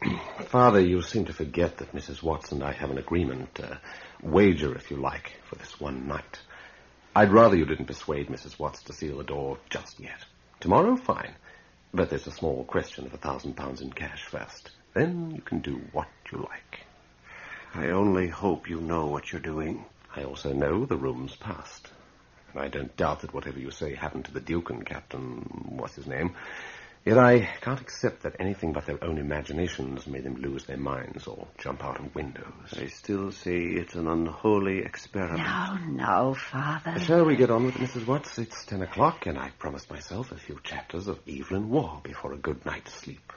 Father, 0.46 0.80
you 0.80 1.02
seem 1.02 1.24
to 1.24 1.32
forget 1.32 1.78
that 1.78 1.92
Mrs. 1.92 2.22
Watts 2.22 2.52
and 2.52 2.62
I 2.62 2.72
have 2.72 2.90
an 2.90 2.98
agreement, 2.98 3.58
uh, 3.60 3.76
wager, 4.22 4.76
if 4.76 4.90
you 4.90 4.98
like, 4.98 5.32
for 5.48 5.56
this 5.56 5.80
one 5.80 6.06
night. 6.06 6.38
I'd 7.18 7.32
rather 7.32 7.56
you 7.56 7.64
didn't 7.64 7.86
persuade 7.86 8.28
Mrs. 8.28 8.60
Watts 8.60 8.84
to 8.84 8.92
seal 8.92 9.18
the 9.18 9.24
door 9.24 9.58
just 9.70 9.98
yet. 9.98 10.24
Tomorrow, 10.60 10.94
fine. 10.94 11.34
But 11.92 12.10
there's 12.10 12.28
a 12.28 12.30
small 12.30 12.62
question 12.62 13.06
of 13.06 13.12
a 13.12 13.16
thousand 13.16 13.56
pounds 13.56 13.80
in 13.80 13.92
cash 13.92 14.22
first. 14.22 14.70
Then 14.94 15.32
you 15.34 15.42
can 15.42 15.58
do 15.58 15.80
what 15.90 16.06
you 16.30 16.38
like. 16.38 16.86
I 17.74 17.88
only 17.88 18.28
hope 18.28 18.70
you 18.70 18.80
know 18.80 19.06
what 19.06 19.32
you're 19.32 19.40
doing. 19.40 19.84
I 20.14 20.22
also 20.22 20.52
know 20.52 20.86
the 20.86 20.96
room's 20.96 21.34
past. 21.34 21.90
And 22.52 22.62
I 22.62 22.68
don't 22.68 22.96
doubt 22.96 23.22
that 23.22 23.34
whatever 23.34 23.58
you 23.58 23.72
say 23.72 23.96
happened 23.96 24.26
to 24.26 24.32
the 24.32 24.40
Duke 24.40 24.70
and 24.70 24.86
Captain, 24.86 25.66
what's 25.70 25.96
his 25.96 26.06
name, 26.06 26.36
Yet 27.08 27.16
I 27.16 27.48
can't 27.62 27.80
accept 27.80 28.24
that 28.24 28.36
anything 28.38 28.74
but 28.74 28.84
their 28.84 29.02
own 29.02 29.16
imaginations 29.16 30.06
made 30.06 30.24
them 30.24 30.42
lose 30.42 30.64
their 30.64 30.76
minds 30.76 31.26
or 31.26 31.48
jump 31.56 31.82
out 31.82 31.98
of 31.98 32.14
windows. 32.14 32.74
I 32.76 32.88
still 32.88 33.32
say 33.32 33.56
it's 33.60 33.94
an 33.94 34.06
unholy 34.06 34.80
experiment. 34.80 35.38
Now, 35.38 35.78
now, 35.88 36.34
Father. 36.34 36.98
Shall 36.98 37.24
we 37.24 37.36
get 37.36 37.50
on 37.50 37.64
with 37.64 37.76
it, 37.76 37.80
Mrs. 37.80 38.06
Watts? 38.06 38.38
It's 38.38 38.62
ten 38.66 38.82
o'clock, 38.82 39.24
and 39.24 39.38
I 39.38 39.52
promised 39.58 39.90
myself 39.90 40.32
a 40.32 40.36
few 40.36 40.60
chapters 40.62 41.08
of 41.08 41.18
Evelyn 41.26 41.70
Waugh 41.70 42.00
before 42.02 42.34
a 42.34 42.36
good 42.36 42.66
night's 42.66 42.92
sleep. 42.92 43.32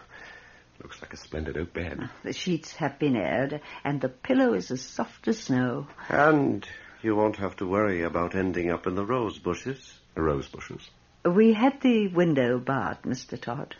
Looks 0.84 1.02
like 1.02 1.14
a 1.14 1.18
splendid 1.18 1.56
oak 1.56 1.72
bed. 1.72 1.98
Ah, 2.02 2.12
the 2.24 2.34
sheets 2.34 2.76
have 2.76 3.00
been 3.00 3.16
aired, 3.16 3.62
and 3.86 4.02
the 4.02 4.10
pillow 4.10 4.54
is 4.54 4.70
as 4.72 4.82
soft 4.82 5.30
as 5.30 5.40
snow. 5.40 5.88
And 6.10 6.68
you 7.02 7.16
won't 7.16 7.38
have 7.38 7.56
to 7.56 7.66
worry 7.66 8.04
about 8.04 8.36
ending 8.36 8.70
up 8.70 8.86
in 8.86 8.96
the 8.96 9.06
rose 9.06 9.40
bushes. 9.40 9.98
The 10.14 10.24
rose 10.24 10.50
bushes? 10.50 10.90
We 11.24 11.54
had 11.54 11.82
the 11.82 12.08
window 12.08 12.58
barred, 12.58 13.04
Mr. 13.04 13.40
Todd. 13.40 13.76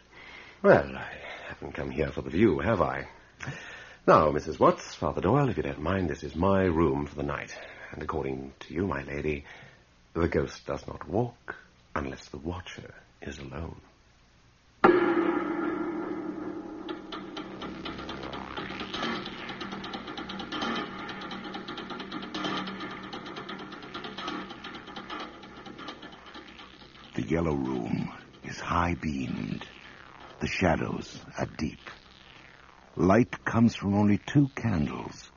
Well, 0.62 0.96
I 0.96 1.08
haven't 1.48 1.74
come 1.74 1.90
here 1.90 2.12
for 2.12 2.22
the 2.22 2.30
view, 2.30 2.60
have 2.60 2.82
I? 2.82 3.08
Now, 4.06 4.32
Mrs. 4.32 4.60
Watts, 4.60 4.94
Father 4.94 5.22
Doyle, 5.22 5.50
if 5.50 5.58
you 5.58 5.64
don't 5.64 5.82
mind, 5.82 6.08
this 6.08 6.24
is 6.24 6.36
my 6.36 6.64
room 6.66 7.08
for 7.08 7.16
the 7.16 7.24
night. 7.24 7.58
And 7.92 8.04
according 8.04 8.54
to 8.60 8.74
you, 8.74 8.86
my 8.86 9.02
lady, 9.04 9.46
the 10.14 10.28
ghost 10.28 10.68
does 10.68 10.86
not 10.88 11.10
walk 11.10 11.56
unless 11.96 12.28
the 12.28 12.38
watcher 12.38 12.94
is 13.24 13.40
alone. 13.40 13.82
Yellow 27.32 27.54
room 27.54 28.12
is 28.44 28.60
high 28.60 28.94
beamed. 28.94 29.66
The 30.42 30.48
shadows 30.48 31.18
are 31.40 31.46
deep. 31.46 31.80
Light 32.98 33.46
comes 33.46 33.74
from 33.74 33.96
only 33.96 34.18
two 34.18 34.50
candles. 34.54 35.32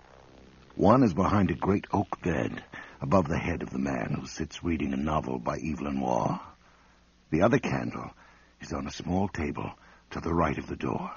One 0.74 1.04
is 1.04 1.14
behind 1.14 1.52
a 1.52 1.54
great 1.54 1.86
oak 1.92 2.20
bed 2.20 2.64
above 3.00 3.28
the 3.28 3.38
head 3.38 3.62
of 3.62 3.70
the 3.70 3.78
man 3.78 4.16
who 4.18 4.26
sits 4.26 4.64
reading 4.64 4.92
a 4.92 4.96
novel 4.96 5.38
by 5.38 5.58
Evelyn 5.58 6.00
Waugh. 6.00 6.40
The 7.30 7.42
other 7.42 7.60
candle 7.60 8.10
is 8.60 8.72
on 8.72 8.88
a 8.88 8.90
small 8.90 9.28
table 9.28 9.70
to 10.10 10.20
the 10.20 10.34
right 10.34 10.58
of 10.58 10.66
the 10.66 10.74
door. 10.74 11.12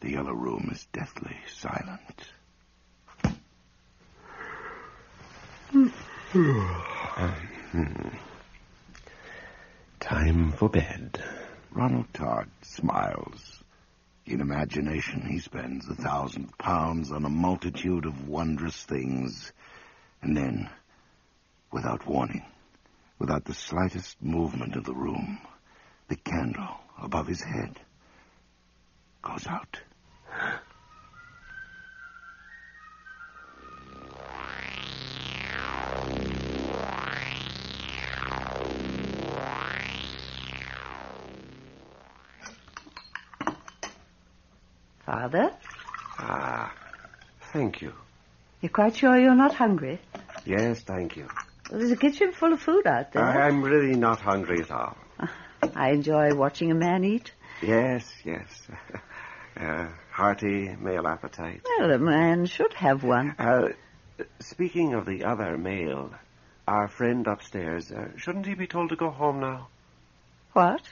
The 0.00 0.12
yellow 0.12 0.32
room 0.32 0.70
is 0.72 0.86
deathly 0.94 1.36
silent. 1.54 2.32
Hmm. 7.72 8.08
Time 10.06 10.52
for 10.52 10.68
bed. 10.68 11.20
Ronald 11.72 12.06
Todd 12.14 12.48
smiles. 12.62 13.64
In 14.24 14.40
imagination, 14.40 15.26
he 15.26 15.40
spends 15.40 15.88
a 15.88 15.96
thousand 15.96 16.56
pounds 16.58 17.10
on 17.10 17.24
a 17.24 17.28
multitude 17.28 18.06
of 18.06 18.28
wondrous 18.28 18.84
things. 18.84 19.52
And 20.22 20.36
then, 20.36 20.70
without 21.72 22.06
warning, 22.06 22.44
without 23.18 23.46
the 23.46 23.54
slightest 23.54 24.22
movement 24.22 24.76
of 24.76 24.84
the 24.84 24.94
room, 24.94 25.40
the 26.06 26.14
candle 26.14 26.76
above 27.02 27.26
his 27.26 27.42
head 27.42 27.80
goes 29.22 29.44
out. 29.48 29.80
Father, 45.06 45.52
Ah, 46.18 46.74
thank 47.52 47.80
you. 47.80 47.92
you're 48.60 48.70
quite 48.70 48.96
sure 48.96 49.16
you're 49.18 49.34
not 49.36 49.54
hungry? 49.54 50.00
Yes, 50.44 50.80
thank 50.80 51.16
you. 51.16 51.28
There's 51.70 51.92
a 51.92 51.96
kitchen 51.96 52.32
full 52.32 52.52
of 52.52 52.60
food 52.60 52.86
out 52.86 53.12
there. 53.12 53.22
I, 53.22 53.46
I'm 53.46 53.62
really 53.62 53.96
not 53.96 54.20
hungry 54.20 54.60
at 54.60 54.70
all. 54.70 54.96
I 55.76 55.90
enjoy 55.90 56.34
watching 56.34 56.70
a 56.72 56.74
man 56.74 57.04
eat. 57.04 57.32
Yes, 57.62 58.12
yes. 58.24 58.66
uh, 59.56 59.88
hearty 60.10 60.74
male 60.80 61.06
appetite. 61.06 61.62
Well, 61.78 61.92
a 61.92 61.98
man 61.98 62.46
should 62.46 62.72
have 62.74 63.04
one. 63.04 63.34
Uh, 63.38 63.68
speaking 64.40 64.94
of 64.94 65.06
the 65.06 65.24
other 65.24 65.56
male, 65.56 66.12
our 66.66 66.88
friend 66.88 67.26
upstairs, 67.26 67.92
uh, 67.92 68.08
shouldn't 68.16 68.46
he 68.46 68.54
be 68.54 68.66
told 68.66 68.90
to 68.90 68.96
go 68.96 69.10
home 69.10 69.40
now? 69.40 69.68
What? 70.52 70.82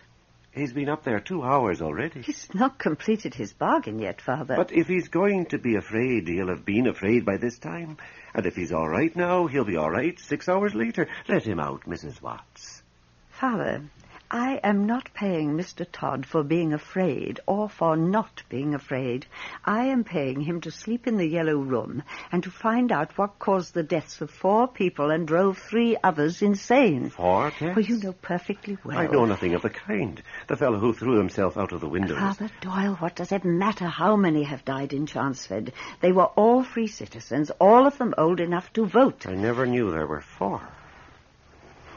He's 0.54 0.72
been 0.72 0.88
up 0.88 1.02
there 1.02 1.18
two 1.18 1.42
hours 1.42 1.82
already. 1.82 2.22
He's 2.22 2.48
not 2.54 2.78
completed 2.78 3.34
his 3.34 3.52
bargain 3.52 3.98
yet, 3.98 4.20
Father. 4.20 4.54
But 4.54 4.70
if 4.72 4.86
he's 4.86 5.08
going 5.08 5.46
to 5.46 5.58
be 5.58 5.74
afraid, 5.74 6.28
he'll 6.28 6.48
have 6.48 6.64
been 6.64 6.86
afraid 6.86 7.24
by 7.24 7.38
this 7.38 7.58
time. 7.58 7.96
And 8.34 8.46
if 8.46 8.54
he's 8.54 8.72
all 8.72 8.88
right 8.88 9.14
now, 9.16 9.48
he'll 9.48 9.64
be 9.64 9.76
all 9.76 9.90
right 9.90 10.18
six 10.18 10.48
hours 10.48 10.72
later. 10.72 11.08
Let 11.28 11.42
him 11.44 11.58
out, 11.58 11.82
Mrs. 11.86 12.22
Watts. 12.22 12.82
Father, 13.30 13.82
I 14.30 14.58
am 14.64 14.86
not 14.86 15.12
paying 15.12 15.56
Mr. 15.56 15.86
Todd 15.90 16.24
for 16.24 16.42
being 16.42 16.72
afraid 16.72 17.40
or 17.46 17.68
for 17.68 17.96
not 17.96 18.42
being 18.48 18.74
afraid. 18.74 19.26
I 19.64 19.84
am 19.84 20.02
paying 20.02 20.40
him 20.40 20.60
to 20.62 20.70
sleep 20.70 21.06
in 21.06 21.18
the 21.18 21.26
yellow 21.26 21.56
room 21.56 22.02
and 22.32 22.42
to 22.42 22.50
find 22.50 22.90
out 22.90 23.16
what 23.18 23.38
caused 23.38 23.74
the 23.74 23.82
deaths 23.82 24.20
of 24.20 24.30
four 24.30 24.66
people 24.66 25.10
and 25.10 25.28
drove 25.28 25.58
three 25.58 25.96
others 26.02 26.42
insane. 26.42 27.10
Four 27.10 27.50
deaths? 27.50 27.76
Well, 27.76 27.84
you 27.84 27.98
know 27.98 28.12
perfectly 28.12 28.78
well. 28.82 28.98
I 28.98 29.06
know 29.06 29.24
nothing 29.24 29.54
of 29.54 29.62
the 29.62 29.70
kind. 29.70 30.22
The 30.48 30.56
fellow 30.56 30.78
who 30.78 30.94
threw 30.94 31.18
himself 31.18 31.56
out 31.56 31.72
of 31.72 31.80
the 31.80 31.88
window. 31.88 32.16
Father 32.16 32.50
Doyle, 32.60 32.94
what 32.94 33.14
does 33.16 33.30
it 33.30 33.44
matter 33.44 33.86
how 33.86 34.16
many 34.16 34.44
have 34.44 34.64
died 34.64 34.92
in 34.94 35.06
Chanceford? 35.06 35.72
They 36.00 36.12
were 36.12 36.30
all 36.36 36.64
free 36.64 36.88
citizens, 36.88 37.50
all 37.60 37.86
of 37.86 37.98
them 37.98 38.14
old 38.16 38.40
enough 38.40 38.72
to 38.72 38.86
vote. 38.86 39.26
I 39.26 39.34
never 39.34 39.66
knew 39.66 39.90
there 39.90 40.06
were 40.06 40.22
four. 40.22 40.62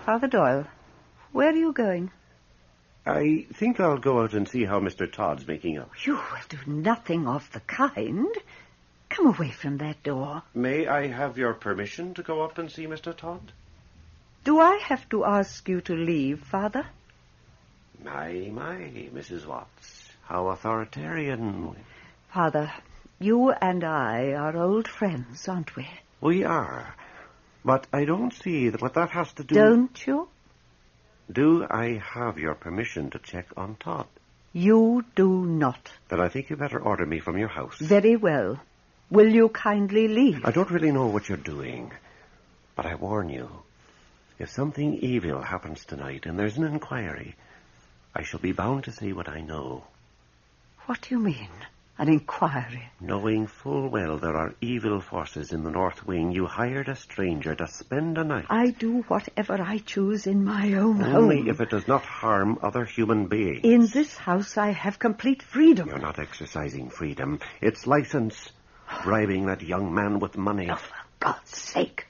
Father 0.05 0.27
Doyle, 0.27 0.67
where 1.37 1.49
are 1.49 1.55
you 1.55 1.71
going? 1.71 2.09
I 3.05 3.45
think 3.53 3.79
I'll 3.79 3.99
go 3.99 4.21
out 4.23 4.33
and 4.33 4.49
see 4.49 4.65
how 4.65 4.79
Mr. 4.79 5.05
Todd's 5.09 5.47
making 5.47 5.77
out. 5.77 5.91
You 6.03 6.15
will 6.15 6.47
do 6.49 6.57
nothing 6.65 7.27
of 7.27 7.47
the 7.51 7.59
kind. 7.59 8.35
Come 9.09 9.27
away 9.27 9.51
from 9.51 9.77
that 9.77 10.01
door. 10.01 10.41
May 10.55 10.87
I 10.87 11.05
have 11.05 11.37
your 11.37 11.53
permission 11.53 12.15
to 12.15 12.23
go 12.23 12.41
up 12.41 12.57
and 12.57 12.71
see 12.71 12.87
Mr. 12.87 13.15
Todd? 13.15 13.51
Do 14.45 14.59
I 14.59 14.77
have 14.77 15.07
to 15.09 15.25
ask 15.25 15.69
you 15.69 15.79
to 15.81 15.93
leave, 15.93 16.39
Father? 16.39 16.87
My, 18.03 18.49
my, 18.51 18.77
Mrs. 19.13 19.45
Watts. 19.45 20.09
How 20.23 20.47
authoritarian. 20.47 21.75
Father, 22.33 22.73
you 23.19 23.51
and 23.51 23.83
I 23.83 24.31
are 24.31 24.57
old 24.57 24.87
friends, 24.87 25.47
aren't 25.47 25.75
we? 25.75 25.87
We 26.19 26.45
are. 26.45 26.95
But 27.63 27.85
I 27.93 28.05
don't 28.05 28.33
see 28.33 28.69
that 28.69 28.81
what 28.81 28.95
that 28.95 29.11
has 29.11 29.31
to 29.33 29.43
do. 29.43 29.53
Don't 29.53 30.07
you? 30.07 30.29
Do 31.31 31.67
I 31.69 32.01
have 32.13 32.37
your 32.37 32.55
permission 32.55 33.09
to 33.11 33.19
check 33.19 33.47
on 33.57 33.75
Todd? 33.75 34.07
You 34.53 35.03
do 35.15 35.45
not. 35.45 35.91
Then 36.09 36.21
I 36.21 36.29
think 36.29 36.49
you 36.49 36.55
better 36.55 36.79
order 36.79 37.05
me 37.05 37.19
from 37.19 37.37
your 37.37 37.49
house. 37.49 37.77
Very 37.79 38.15
well. 38.15 38.59
Will 39.09 39.31
you 39.31 39.49
kindly 39.49 40.07
leave? 40.07 40.45
I 40.45 40.51
don't 40.51 40.71
really 40.71 40.91
know 40.91 41.07
what 41.07 41.27
you're 41.29 41.37
doing, 41.37 41.91
but 42.75 42.85
I 42.85 42.95
warn 42.95 43.29
you, 43.29 43.49
if 44.39 44.49
something 44.49 44.95
evil 44.95 45.41
happens 45.41 45.85
tonight 45.85 46.25
and 46.25 46.37
there's 46.37 46.57
an 46.57 46.63
inquiry, 46.65 47.35
I 48.15 48.23
shall 48.23 48.39
be 48.39 48.51
bound 48.51 48.85
to 48.85 48.91
say 48.91 49.11
what 49.11 49.29
I 49.29 49.41
know, 49.41 49.83
What 50.85 51.01
do 51.01 51.15
you 51.15 51.19
mean? 51.19 51.49
An 51.99 52.09
inquiry? 52.09 52.83
knowing 53.01 53.47
full 53.47 53.89
well 53.89 54.17
there 54.17 54.35
are 54.37 54.53
evil 54.61 54.99
forces 55.01 55.51
in 55.51 55.63
the 55.63 55.71
North 55.71 56.05
Wing. 56.05 56.31
You 56.31 56.45
hired 56.45 56.89
a 56.89 56.95
stranger 56.95 57.55
to 57.55 57.67
spend 57.67 58.17
a 58.19 58.23
night. 58.23 58.45
I 58.49 58.69
do 58.69 59.01
whatever 59.07 59.59
I 59.59 59.79
choose 59.79 60.27
in 60.27 60.43
my 60.43 60.73
own 60.73 61.01
Only 61.03 61.37
home. 61.39 61.49
if 61.49 61.59
it 61.59 61.71
does 61.71 61.87
not 61.87 62.03
harm 62.03 62.59
other 62.61 62.85
human 62.85 63.25
beings. 63.27 63.61
In 63.63 63.87
this 63.87 64.15
house, 64.15 64.57
I 64.57 64.71
have 64.71 64.99
complete 64.99 65.41
freedom. 65.41 65.89
You're 65.89 65.97
not 65.97 66.19
exercising 66.19 66.89
freedom. 66.89 67.39
It's 67.61 67.87
license. 67.87 68.51
Bribing 69.03 69.47
that 69.47 69.61
young 69.63 69.93
man 69.93 70.19
with 70.19 70.37
money. 70.37 70.69
Oh, 70.71 70.75
for 70.75 70.95
God's 71.19 71.57
sake. 71.57 72.05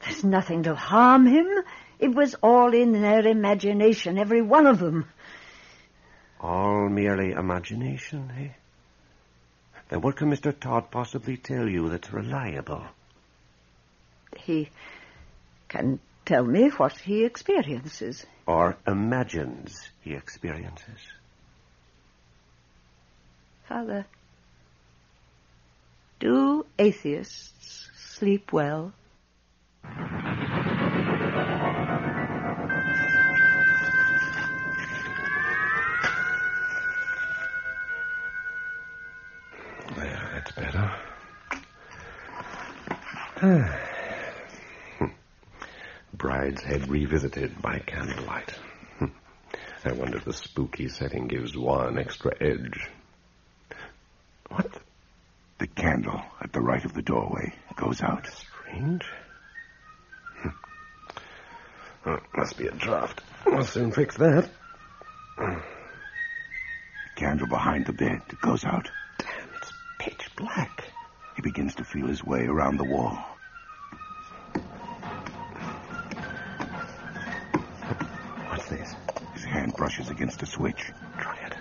There's 0.00 0.24
nothing 0.24 0.64
to 0.64 0.74
harm 0.74 1.26
him. 1.26 1.46
It 1.98 2.14
was 2.14 2.34
all 2.42 2.74
in 2.74 2.92
their 2.92 3.26
imagination, 3.26 4.18
every 4.18 4.42
one 4.42 4.66
of 4.66 4.78
them. 4.78 5.06
All 6.40 6.88
merely 6.88 7.30
imagination, 7.30 8.30
eh? 8.38 8.48
Then 9.88 10.00
what 10.00 10.16
can 10.16 10.30
Mr. 10.30 10.58
Todd 10.58 10.90
possibly 10.90 11.36
tell 11.36 11.68
you 11.68 11.88
that's 11.88 12.12
reliable? 12.12 12.84
He 14.36 14.70
can 15.68 16.00
tell 16.24 16.44
me 16.44 16.68
what 16.70 16.98
he 16.98 17.24
experiences. 17.24 18.26
Or 18.46 18.76
imagines 18.86 19.88
he 20.02 20.14
experiences? 20.14 20.98
Father, 23.68 24.06
do 26.20 26.66
atheists 26.78 27.90
sleep 27.96 28.52
well? 28.52 28.92
Brideshead 46.16 46.88
revisited 46.88 47.62
by 47.62 47.78
candlelight. 47.78 48.52
I 49.84 49.92
wonder 49.92 50.16
if 50.16 50.24
the 50.24 50.32
spooky 50.32 50.88
setting 50.88 51.28
gives 51.28 51.56
one 51.56 51.96
extra 51.98 52.32
edge. 52.40 52.88
What? 54.48 54.80
The 55.58 55.68
candle 55.68 56.22
at 56.40 56.52
the 56.52 56.60
right 56.60 56.84
of 56.84 56.92
the 56.92 57.02
doorway 57.02 57.52
goes 57.76 58.02
out. 58.02 58.26
Strange. 58.26 59.04
Oh, 62.08 62.20
must 62.36 62.56
be 62.56 62.68
a 62.68 62.72
draft. 62.72 63.20
We'll 63.44 63.64
soon 63.64 63.90
fix 63.90 64.16
that. 64.18 64.48
The 65.36 65.60
candle 67.16 67.48
behind 67.48 67.84
the 67.86 67.92
bed 67.92 68.22
goes 68.40 68.64
out. 68.64 68.88
Damn, 69.18 69.48
it's 69.56 69.72
pitch 69.98 70.30
black. 70.36 70.84
He 71.34 71.42
begins 71.42 71.74
to 71.74 71.84
feel 71.84 72.06
his 72.06 72.22
way 72.22 72.46
around 72.46 72.76
the 72.76 72.84
wall. 72.84 73.35
Against 80.16 80.42
a 80.42 80.46
switch. 80.46 80.90
Try 81.20 81.36
it. 81.46 81.54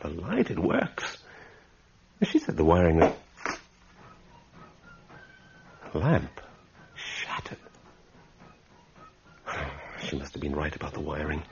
The 0.00 0.08
light, 0.08 0.50
it 0.50 0.58
works. 0.58 1.18
She 2.22 2.38
said 2.38 2.56
the 2.56 2.64
wiring 2.64 3.02
of... 3.02 3.14
Lamp. 5.92 6.40
Shattered. 6.94 7.58
She 10.08 10.16
must 10.16 10.34
have 10.34 10.42
been 10.42 10.54
right 10.54 10.74
about 10.74 10.94
the 10.94 11.00
wiring. 11.00 11.42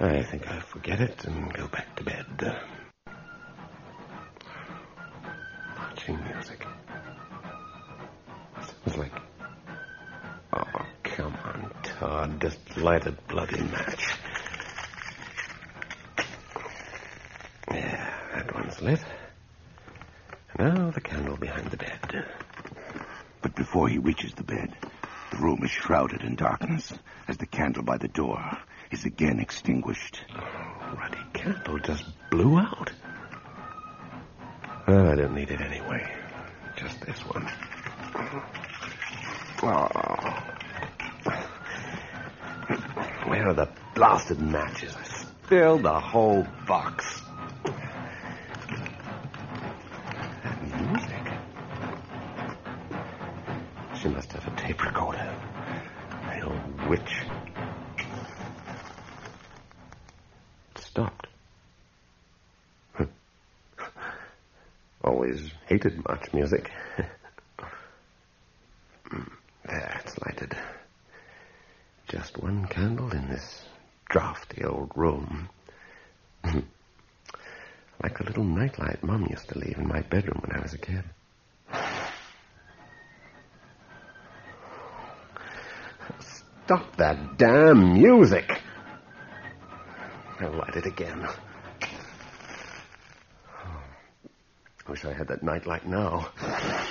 I 0.00 0.22
think 0.22 0.48
I'll 0.48 0.60
forget 0.60 1.00
it 1.00 1.24
and 1.24 1.52
go 1.52 1.68
back 1.68 1.94
to 1.96 2.04
bed. 2.04 2.17
Bloody 13.38 13.62
match. 13.62 14.04
Yeah, 17.70 18.10
that 18.34 18.52
one's 18.52 18.82
lit. 18.82 19.04
Now 20.58 20.90
the 20.90 21.00
candle 21.00 21.36
behind 21.36 21.68
the 21.68 21.76
bed. 21.76 22.26
But 23.40 23.54
before 23.54 23.88
he 23.88 23.98
reaches 23.98 24.34
the 24.34 24.42
bed, 24.42 24.74
the 25.30 25.36
room 25.36 25.60
is 25.62 25.70
shrouded 25.70 26.22
in 26.22 26.34
darkness 26.34 26.92
as 27.28 27.36
the 27.36 27.46
candle 27.46 27.84
by 27.84 27.98
the 27.98 28.08
door 28.08 28.42
is 28.90 29.04
again 29.04 29.38
extinguished. 29.38 30.20
Oh, 30.34 30.96
ruddy 30.98 31.22
candle 31.32 31.78
just 31.78 32.06
blew 32.30 32.58
out. 32.58 32.90
Well, 34.88 35.12
I 35.12 35.14
don't 35.14 35.34
need 35.34 35.52
it 35.52 35.60
anyway. 35.60 36.17
Where 43.38 43.50
are 43.50 43.54
the 43.54 43.68
blasted 43.94 44.40
matches? 44.40 44.96
I 44.96 45.04
spilled 45.04 45.84
the 45.84 46.00
whole 46.00 46.44
box. 46.66 47.22
That 50.42 50.60
music. 50.90 51.22
She 54.02 54.08
must 54.08 54.32
have 54.32 54.44
a 54.44 54.56
tape 54.56 54.84
recorder. 54.84 55.32
The 56.10 56.40
old 56.40 56.88
witch. 56.88 57.22
It 60.74 60.78
stopped. 60.82 61.28
Always 65.04 65.52
hated 65.68 66.04
march 66.04 66.32
music. 66.32 66.72
there, 69.64 70.00
it's 70.04 70.18
lighted. 70.26 70.56
Just 72.08 72.38
one 72.38 72.66
candle 72.68 73.10
in 73.10 73.28
this 73.28 73.64
drafty 74.08 74.64
old 74.64 74.90
room. 74.96 75.50
like 78.02 78.16
the 78.16 78.24
little 78.24 78.44
nightlight 78.44 79.04
Mum 79.04 79.26
used 79.28 79.50
to 79.50 79.58
leave 79.58 79.76
in 79.76 79.86
my 79.86 80.00
bedroom 80.00 80.40
when 80.40 80.58
I 80.58 80.62
was 80.62 80.72
a 80.72 80.78
kid. 80.78 81.04
Stop 86.64 86.96
that 86.96 87.18
damn 87.38 87.94
music! 87.94 88.60
I'll 90.40 90.52
light 90.52 90.76
it 90.76 90.86
again. 90.86 91.26
I 94.86 94.90
wish 94.90 95.04
I 95.04 95.12
had 95.12 95.28
that 95.28 95.42
nightlight 95.42 95.86
now. 95.86 96.30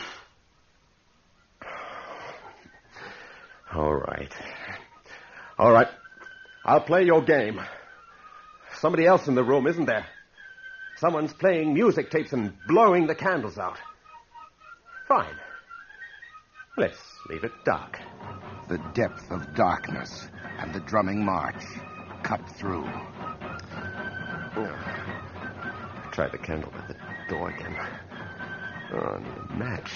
All 3.74 3.93
right. 3.93 4.34
All 5.60 5.72
right. 5.72 5.89
I'll 6.66 6.82
play 6.82 7.04
your 7.04 7.22
game. 7.22 7.62
Somebody 8.80 9.06
else 9.06 9.28
in 9.28 9.36
the 9.36 9.43
room, 9.43 9.68
isn't 9.68 9.86
there? 9.86 10.06
Someone's 10.98 11.34
playing 11.34 11.74
music 11.74 12.10
tapes 12.10 12.32
and 12.34 12.54
blowing 12.68 13.06
the 13.08 13.16
candles 13.16 13.58
out. 13.58 13.78
Fine. 15.08 15.36
Let's 16.78 17.00
leave 17.30 17.43
it 17.43 17.52
dark. 17.66 18.00
The 18.68 18.78
depth 18.93 19.32
of 19.32 19.56
darkness 19.56 20.28
and 20.68 20.76
the 20.76 20.80
drumming 20.82 21.24
march 21.24 21.63
cut 22.24 22.41
through. 22.57 22.84
Oh. 24.57 24.76
I 24.76 26.09
Try 26.11 26.28
the 26.28 26.38
candle 26.38 26.74
at 26.78 26.88
the 26.89 26.95
door 27.30 27.49
again. 27.51 27.76
Oh, 28.91 28.97
I 28.97 29.20
need 29.20 29.49
a 29.49 29.53
match. 29.53 29.91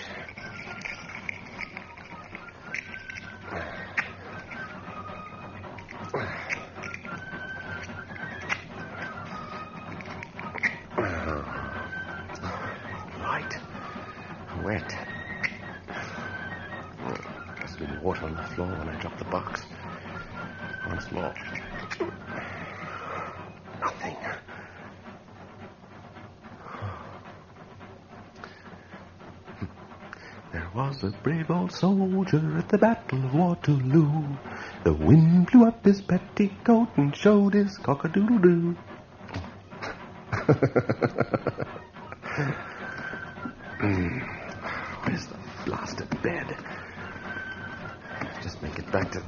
Was 30.87 31.03
a 31.03 31.09
brave 31.21 31.51
old 31.51 31.71
soldier 31.71 32.57
at 32.57 32.67
the 32.69 32.77
Battle 32.77 33.23
of 33.23 33.35
Waterloo. 33.35 34.23
The 34.83 34.93
wind 34.93 35.51
blew 35.51 35.67
up 35.67 35.85
his 35.85 36.01
petticoat 36.01 36.87
and 36.97 37.15
showed 37.15 37.53
his 37.53 37.77
cock-a-doodle-doo. 37.77 38.75
Where's 45.03 45.27
the 45.27 45.37
blasted 45.65 46.09
bed? 46.23 46.57
Just 48.41 48.63
make 48.63 48.79
it 48.79 48.91
back 48.91 49.11
to... 49.11 49.19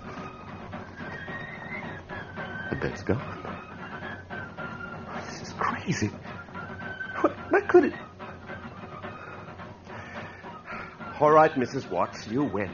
The 2.72 2.76
bed's 2.78 3.04
gone. 3.04 3.22
This 5.28 5.42
is 5.44 5.54
crazy. 5.54 6.08
What, 7.22 7.32
what 7.52 7.68
could 7.68 7.86
it... 7.86 7.94
All 11.24 11.32
right, 11.32 11.54
Mrs. 11.54 11.90
Watts, 11.90 12.28
you 12.28 12.44
win. 12.44 12.70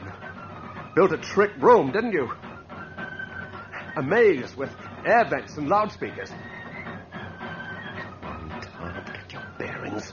Built 0.96 1.12
a 1.12 1.18
trick 1.18 1.52
room, 1.60 1.92
didn't 1.92 2.10
you? 2.10 2.32
A 3.96 4.02
maze 4.02 4.56
with 4.56 4.74
air 5.06 5.24
vents 5.24 5.56
and 5.56 5.68
loudspeakers. 5.68 6.32
Todd, 8.60 9.06
get 9.06 9.32
your 9.32 9.46
bearings. 9.56 10.12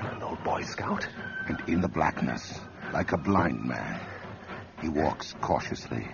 You're 0.00 0.12
an 0.12 0.22
old 0.22 0.44
Boy 0.44 0.62
Scout. 0.62 1.08
And 1.48 1.60
in 1.68 1.80
the 1.80 1.88
blackness, 1.88 2.60
like 2.92 3.10
a 3.10 3.18
blind 3.18 3.64
man, 3.64 3.98
he 4.80 4.88
walks 4.88 5.34
cautiously, 5.40 6.06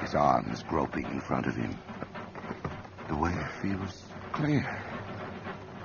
his 0.00 0.14
arms 0.14 0.62
groping 0.62 1.04
in 1.04 1.20
front 1.20 1.44
of 1.44 1.54
him. 1.54 1.76
The 3.08 3.16
way 3.16 3.36
feels 3.60 4.04
clear. 4.32 4.82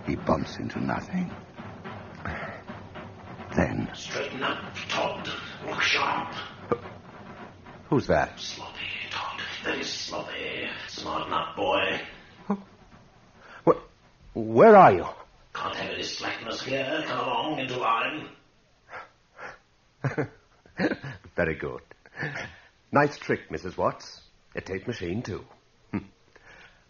He 0.08 0.16
bumps 0.16 0.60
into 0.60 0.80
nothing. 0.80 1.30
Straighten 4.00 4.42
up, 4.44 4.74
Todd. 4.88 5.30
Look 5.68 5.82
sharp. 5.82 6.34
Who's 7.90 8.08
that? 8.08 8.40
Sloppy, 8.40 8.80
Todd. 9.12 9.42
Very 9.64 9.84
sloppy. 9.84 10.70
Smarten 10.88 11.34
up, 11.34 11.56
boy. 11.56 12.00
Where 14.34 14.76
are 14.76 14.94
you? 14.94 15.06
Can't 15.54 15.76
have 15.76 15.92
any 15.92 16.04
slackness 16.04 16.62
here. 16.66 17.04
Come 17.06 17.20
along 17.28 17.60
into 17.60 17.78
line. 17.78 18.30
Very 21.36 21.56
good. 21.56 21.82
Nice 22.92 23.18
trick, 23.18 23.50
Mrs. 23.50 23.76
Watts. 23.76 24.22
A 24.56 24.62
tape 24.62 24.88
machine, 24.88 25.22
too. 25.22 25.44
Hmm. 25.92 25.98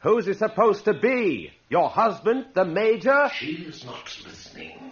Who's 0.04 0.28
he 0.28 0.34
supposed 0.34 0.86
to 0.86 0.94
be? 0.94 1.52
Your 1.70 1.90
husband, 1.90 2.48
the 2.54 2.66
major? 2.66 3.30
She 3.34 3.54
is 3.54 3.84
not 3.84 4.06
listening. 4.26 4.92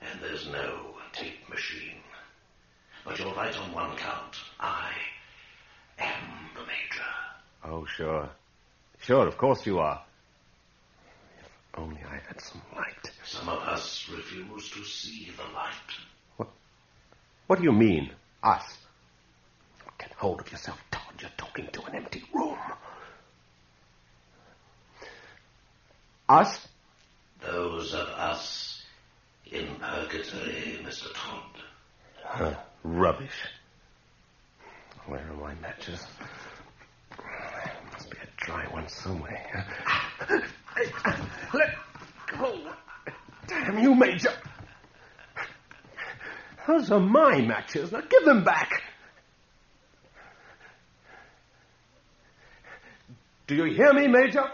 And 0.00 0.20
there's 0.20 0.48
no 0.48 0.94
tape 1.12 1.48
machine. 1.48 2.00
But 3.14 3.24
you're 3.24 3.34
right 3.34 3.56
on 3.56 3.72
one 3.72 3.96
count. 3.96 4.34
I 4.58 4.90
am 6.00 6.48
the 6.56 6.62
major. 6.62 7.04
Oh, 7.62 7.84
sure. 7.84 8.28
Sure, 9.02 9.28
of 9.28 9.38
course 9.38 9.64
you 9.66 9.78
are. 9.78 10.02
If 11.38 11.78
only 11.78 12.00
I 12.02 12.18
had 12.26 12.40
some 12.40 12.60
light. 12.74 13.12
Some 13.24 13.48
of 13.48 13.60
us 13.60 14.10
refuse 14.12 14.68
to 14.70 14.82
see 14.82 15.30
the 15.36 15.44
light. 15.54 16.48
What 17.46 17.60
do 17.60 17.64
you 17.64 17.70
mean, 17.70 18.10
us? 18.42 18.64
Get 19.96 20.10
hold 20.14 20.40
of 20.40 20.50
yourself, 20.50 20.80
Todd. 20.90 21.14
You're 21.20 21.30
talking 21.36 21.68
to 21.68 21.84
an 21.84 21.94
empty 21.94 22.24
room. 22.34 22.58
Us? 26.28 26.66
Those 27.40 27.94
of 27.94 28.08
us 28.08 28.82
in 29.46 29.68
purgatory, 29.76 30.80
Mr. 30.82 31.14
Todd. 31.14 31.62
Huh, 32.24 32.54
rubbish. 32.84 33.34
Where 35.06 35.20
are 35.20 35.34
my 35.34 35.54
matches? 35.56 36.00
There 37.10 37.90
must 37.92 38.10
be 38.10 38.16
a 38.18 38.26
dry 38.36 38.66
one 38.70 38.88
somewhere. 38.88 39.66
Let 41.52 41.74
go. 42.38 42.58
Damn 43.46 43.78
you, 43.78 43.94
Major. 43.94 44.32
Those 46.66 46.90
are 46.90 47.00
my 47.00 47.40
matches. 47.40 47.92
Now 47.92 48.00
give 48.00 48.24
them 48.24 48.44
back. 48.44 48.70
Do 53.46 53.54
you 53.54 53.64
hear 53.64 53.92
me, 53.92 54.08
Major? 54.08 54.44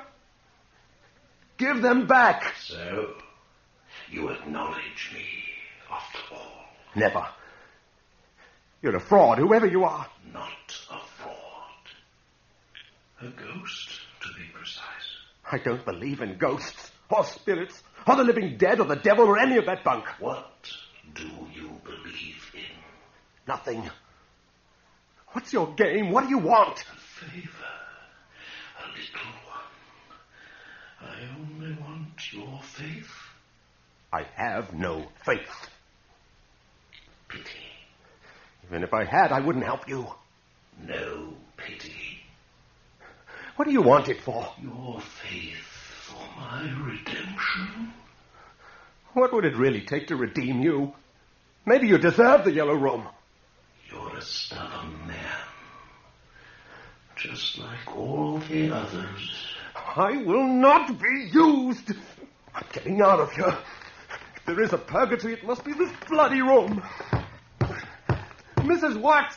Give 1.58 1.80
them 1.80 2.06
back. 2.08 2.54
So, 2.58 3.14
you 4.10 4.28
acknowledge 4.30 5.12
me, 5.14 5.26
after 5.90 6.18
all. 6.34 6.64
Never. 6.96 7.24
You're 8.82 8.96
a 8.96 9.00
fraud, 9.00 9.38
whoever 9.38 9.66
you 9.66 9.84
are. 9.84 10.06
Not 10.32 10.48
a 10.90 10.98
fraud. 11.22 11.34
A 13.20 13.28
ghost, 13.28 14.00
to 14.22 14.28
be 14.38 14.46
precise. 14.54 14.82
I 15.50 15.58
don't 15.58 15.84
believe 15.84 16.20
in 16.22 16.38
ghosts, 16.38 16.90
or 17.10 17.24
spirits, 17.24 17.82
or 18.06 18.16
the 18.16 18.24
living 18.24 18.56
dead, 18.56 18.80
or 18.80 18.86
the 18.86 18.96
devil, 18.96 19.26
or 19.26 19.38
any 19.38 19.58
of 19.58 19.66
that 19.66 19.84
bunk. 19.84 20.06
What 20.18 20.70
do 21.14 21.28
you 21.54 21.70
believe 21.84 22.50
in? 22.54 22.76
Nothing. 23.46 23.90
What's 25.32 25.52
your 25.52 25.74
game? 25.74 26.10
What 26.10 26.24
do 26.24 26.30
you 26.30 26.38
want? 26.38 26.78
A 26.80 26.96
favor. 26.96 27.50
A 28.78 28.88
little 28.88 29.30
one. 29.46 31.10
I 31.10 31.18
only 31.38 31.76
want 31.80 32.32
your 32.32 32.60
faith. 32.62 33.10
I 34.12 34.24
have 34.34 34.72
no 34.72 35.06
faith. 35.24 35.68
Pity. 37.28 37.69
Even 38.70 38.84
if 38.84 38.94
I 38.94 39.04
had, 39.04 39.32
I 39.32 39.40
wouldn't 39.40 39.64
help 39.64 39.88
you. 39.88 40.06
No 40.86 41.34
pity. 41.56 42.20
What 43.56 43.64
do 43.64 43.72
you 43.72 43.82
want 43.82 44.08
it 44.08 44.20
for? 44.20 44.46
Your 44.62 45.00
faith 45.00 45.56
for 46.06 46.40
my 46.40 46.62
redemption. 46.86 47.92
What 49.14 49.32
would 49.32 49.44
it 49.44 49.56
really 49.56 49.80
take 49.80 50.06
to 50.06 50.16
redeem 50.16 50.62
you? 50.62 50.94
Maybe 51.66 51.88
you 51.88 51.98
deserve 51.98 52.44
the 52.44 52.52
yellow 52.52 52.74
room. 52.74 53.08
You're 53.90 54.16
a 54.16 54.22
stubborn 54.22 55.04
man. 55.08 55.16
Just 57.16 57.58
like 57.58 57.96
all 57.96 58.38
the 58.38 58.72
others. 58.72 59.56
I 59.74 60.16
will 60.18 60.46
not 60.46 60.96
be 60.96 61.28
used. 61.32 61.90
I'm 62.54 62.64
getting 62.72 63.02
out 63.02 63.18
of 63.18 63.32
here. 63.32 63.58
If 64.36 64.46
there 64.46 64.62
is 64.62 64.72
a 64.72 64.78
purgatory, 64.78 65.34
it 65.34 65.44
must 65.44 65.64
be 65.64 65.72
this 65.72 65.90
bloody 66.08 66.40
room. 66.40 66.80
Mrs. 68.70 69.00
Watts, 69.00 69.34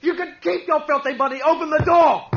you 0.00 0.14
can 0.14 0.36
keep 0.40 0.66
your 0.66 0.80
filthy 0.86 1.14
money. 1.14 1.42
Open 1.42 1.68
the 1.68 1.84
door. 1.84 2.30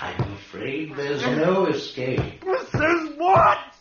I'm 0.00 0.32
afraid 0.32 0.96
there's 0.96 1.22
no 1.22 1.66
escape. 1.66 2.40
Mrs. 2.40 3.16
Watts! 3.18 3.76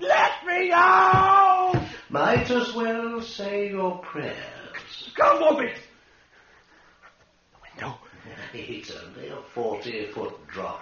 Let 0.00 0.46
me 0.46 0.70
out! 0.72 1.86
Might 2.08 2.50
as 2.50 2.74
well 2.74 3.20
say 3.20 3.68
your 3.68 3.98
prayers. 3.98 5.10
Come 5.14 5.42
on, 5.42 5.64
it! 5.66 5.76
The 7.52 7.82
window. 7.82 7.98
It's 8.54 8.90
only 8.90 9.28
a 9.28 9.42
40 9.54 10.06
foot 10.12 10.46
drop. 10.46 10.80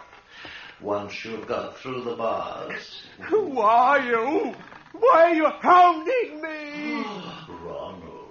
Once 0.81 1.25
you've 1.25 1.49
got 1.49 1.77
through 1.79 2.05
the 2.05 2.15
bars. 2.15 3.03
Who 3.23 3.59
are 3.59 3.99
you? 4.01 4.55
Why 4.93 5.31
are 5.31 5.35
you 5.35 5.49
hounding 5.61 6.41
me? 6.41 6.66
Ronald, 7.49 8.29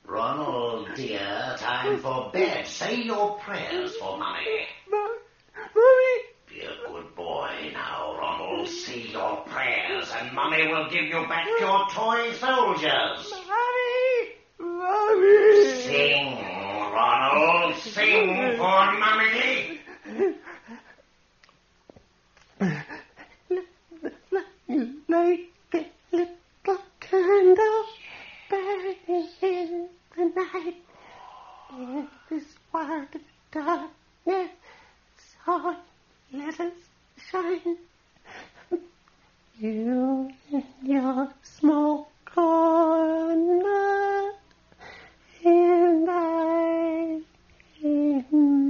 Ronald, 0.06 0.88
dear, 0.96 1.56
time 1.58 2.00
for 2.00 2.32
bed. 2.32 2.66
Say 2.66 3.02
your 3.04 3.38
prayers 3.40 3.96
for 3.98 4.18
Mummy. 4.18 4.68
Mummy? 4.90 6.18
Be 6.48 6.62
a 6.62 6.90
good 6.90 7.14
boy 7.16 7.72
now, 7.74 8.16
Ronald. 8.18 8.70
Say 8.70 9.08
your 9.12 9.44
prayers, 9.48 10.10
and 10.18 10.34
Mummy 10.34 10.68
will 10.68 10.90
give 10.90 11.06
you 11.06 11.28
back 11.28 11.48
your 11.60 11.88
toy 11.92 12.32
soldiers. 12.34 13.34
Mummy! 13.48 14.30
Mummy! 14.60 15.82
Sing, 15.82 16.38
Ronald. 16.94 17.76
Sing 17.76 18.58
for 18.58 18.94
Mummy. 19.00 20.38
Like 24.70 25.50
a 25.74 25.86
little 26.12 26.78
candle 27.00 27.86
burning 28.50 29.30
in 29.42 29.88
the 30.16 30.26
night. 30.36 30.76
In 31.72 32.08
this 32.30 32.44
world 32.74 33.08
of 33.16 33.22
darkness, 33.52 34.50
so 35.46 35.76
let 36.34 36.60
us 36.60 36.74
shine. 37.32 37.78
You 39.58 40.32
in 40.52 40.64
your 40.84 41.30
small 41.44 42.10
corner, 42.26 44.34
and 45.46 46.10
I 46.10 47.22
in 47.82 48.67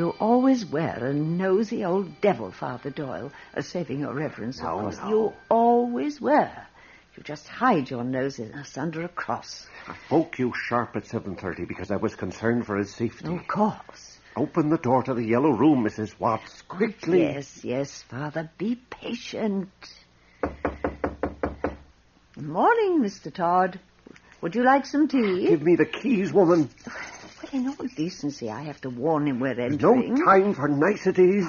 You 0.00 0.14
always 0.18 0.64
were 0.64 1.08
a 1.10 1.12
nosy 1.12 1.84
old 1.84 2.22
devil, 2.22 2.50
Father 2.50 2.88
Doyle, 2.88 3.30
uh, 3.54 3.60
saving 3.60 4.00
your 4.00 4.14
reverence, 4.14 4.58
No, 4.58 4.88
no. 4.88 5.08
You 5.10 5.34
always 5.50 6.18
were. 6.18 6.50
You 7.14 7.22
just 7.22 7.46
hide 7.46 7.90
your 7.90 8.02
nosiness 8.02 8.78
under 8.78 9.02
a 9.02 9.08
cross. 9.08 9.68
I 9.86 9.94
woke 10.10 10.38
you 10.38 10.54
sharp 10.56 10.96
at 10.96 11.04
7.30 11.04 11.68
because 11.68 11.90
I 11.90 11.96
was 11.96 12.16
concerned 12.16 12.64
for 12.64 12.78
his 12.78 12.94
safety. 12.94 13.28
Of 13.28 13.46
course. 13.46 14.18
Open 14.36 14.70
the 14.70 14.78
door 14.78 15.02
to 15.02 15.12
the 15.12 15.22
yellow 15.22 15.50
room, 15.50 15.84
Mrs. 15.84 16.18
Watts, 16.18 16.62
quickly. 16.62 17.20
Yes, 17.20 17.62
yes, 17.62 18.00
Father. 18.00 18.50
Be 18.56 18.76
patient. 18.76 19.68
Good 20.40 20.56
morning, 22.38 23.02
Mr. 23.02 23.30
Todd. 23.30 23.78
Would 24.40 24.54
you 24.54 24.64
like 24.64 24.86
some 24.86 25.08
tea? 25.08 25.48
Give 25.48 25.60
me 25.60 25.76
the 25.76 25.84
keys, 25.84 26.32
woman. 26.32 26.70
In 27.52 27.66
all 27.66 27.86
decency, 27.96 28.48
I 28.48 28.62
have 28.62 28.80
to 28.82 28.90
warn 28.90 29.26
him 29.26 29.40
we're 29.40 29.54
There's 29.54 29.80
no 29.80 30.00
time 30.24 30.54
for 30.54 30.68
niceties. 30.68 31.46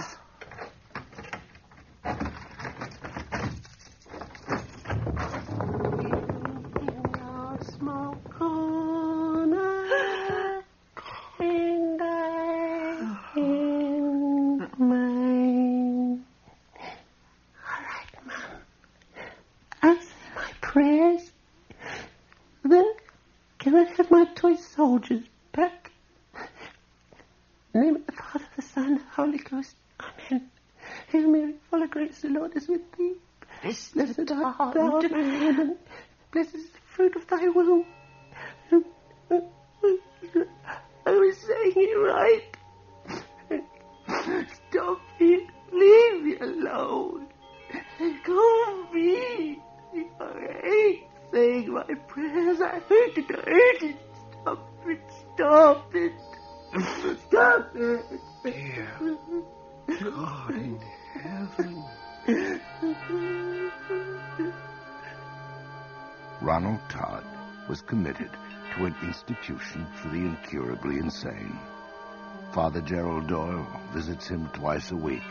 Father 72.72 72.88
Gerald 72.88 73.28
Doyle 73.28 73.68
visits 73.94 74.30
him 74.30 74.50
twice 74.54 74.92
a 74.92 74.96
week. 74.96 75.30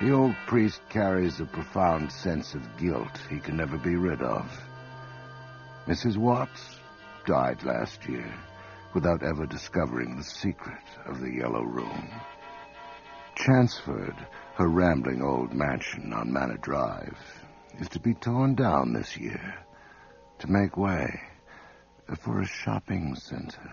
The 0.00 0.12
old 0.12 0.34
priest 0.46 0.80
carries 0.88 1.40
a 1.40 1.44
profound 1.44 2.10
sense 2.10 2.54
of 2.54 2.78
guilt 2.78 3.20
he 3.28 3.38
can 3.38 3.58
never 3.58 3.76
be 3.76 3.96
rid 3.96 4.22
of. 4.22 4.46
Mrs. 5.86 6.16
Watts 6.16 6.78
died 7.26 7.62
last 7.64 8.08
year 8.08 8.32
without 8.94 9.22
ever 9.22 9.44
discovering 9.44 10.16
the 10.16 10.24
secret 10.24 10.82
of 11.04 11.20
the 11.20 11.30
Yellow 11.30 11.64
Room. 11.64 12.10
Chanceford, 13.36 14.16
her 14.54 14.68
rambling 14.68 15.20
old 15.20 15.52
mansion 15.52 16.14
on 16.14 16.32
Manor 16.32 16.56
Drive, 16.56 17.18
is 17.78 17.90
to 17.90 18.00
be 18.00 18.14
torn 18.14 18.54
down 18.54 18.94
this 18.94 19.18
year 19.18 19.54
to 20.38 20.50
make 20.50 20.78
way 20.78 21.20
for 22.22 22.40
a 22.40 22.46
shopping 22.46 23.16
center. 23.16 23.70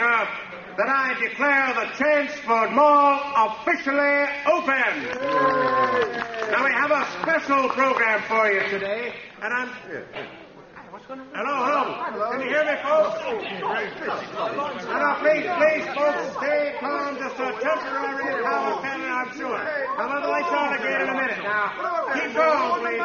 Pleasure 0.00 0.28
that 0.76 0.88
I 0.88 1.12
declare 1.20 1.74
the 1.76 1.86
Chanceford 2.00 2.72
Mall 2.72 3.20
officially 3.36 4.24
open. 4.48 5.04
Now, 6.50 6.64
we 6.64 6.72
have 6.72 6.90
a 6.90 7.04
special 7.20 7.68
program 7.68 8.22
for 8.24 8.50
you 8.50 8.60
today, 8.70 9.12
and 9.42 9.52
I'm. 9.52 9.68
Hello, 11.10 11.56
hello. 11.66 12.30
Can 12.30 12.40
you 12.40 12.48
hear 12.48 12.64
me, 12.64 12.76
folks? 12.86 13.18
Now, 14.86 14.98
now, 15.00 15.18
please, 15.18 15.46
please, 15.58 15.84
folks, 15.96 16.36
stay 16.38 16.76
calm. 16.78 17.16
Just 17.18 17.34
a 17.34 17.50
temporary 17.60 18.44
power 18.44 18.82
failure, 18.82 19.10
I'm 19.10 19.30
sure. 19.36 19.58
Now, 19.98 20.06
let 20.06 20.22
the 20.22 20.28
lights 20.28 20.52
on 20.54 20.74
again 20.78 21.00
in 21.02 21.08
a 21.08 21.14
minute. 21.14 21.42
Now, 21.42 21.72
keep 22.14 22.32
going, 22.34 22.80
please. 22.80 23.00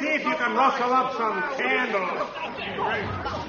See 0.00 0.12
if 0.14 0.24
you 0.24 0.34
can 0.36 0.56
rustle 0.56 0.92
up 0.92 1.16
some 1.16 1.42
candles. 1.58 3.39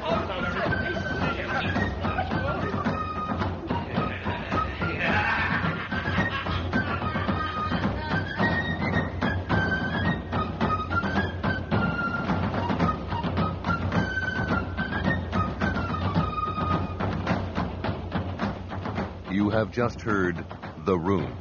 Have 19.61 19.71
just 19.71 20.01
heard 20.01 20.43
The 20.87 20.97
Room, 20.97 21.31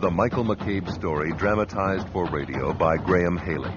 the 0.00 0.10
Michael 0.10 0.42
McCabe 0.42 0.92
story 0.92 1.32
dramatized 1.32 2.08
for 2.08 2.26
radio 2.26 2.72
by 2.72 2.96
Graham 2.96 3.36
Haley. 3.36 3.72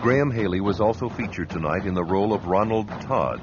Graham 0.00 0.30
Haley 0.30 0.62
was 0.62 0.80
also 0.80 1.10
featured 1.10 1.50
tonight 1.50 1.84
in 1.84 1.92
the 1.92 2.02
role 2.02 2.32
of 2.32 2.46
Ronald 2.46 2.88
Todd, 3.02 3.42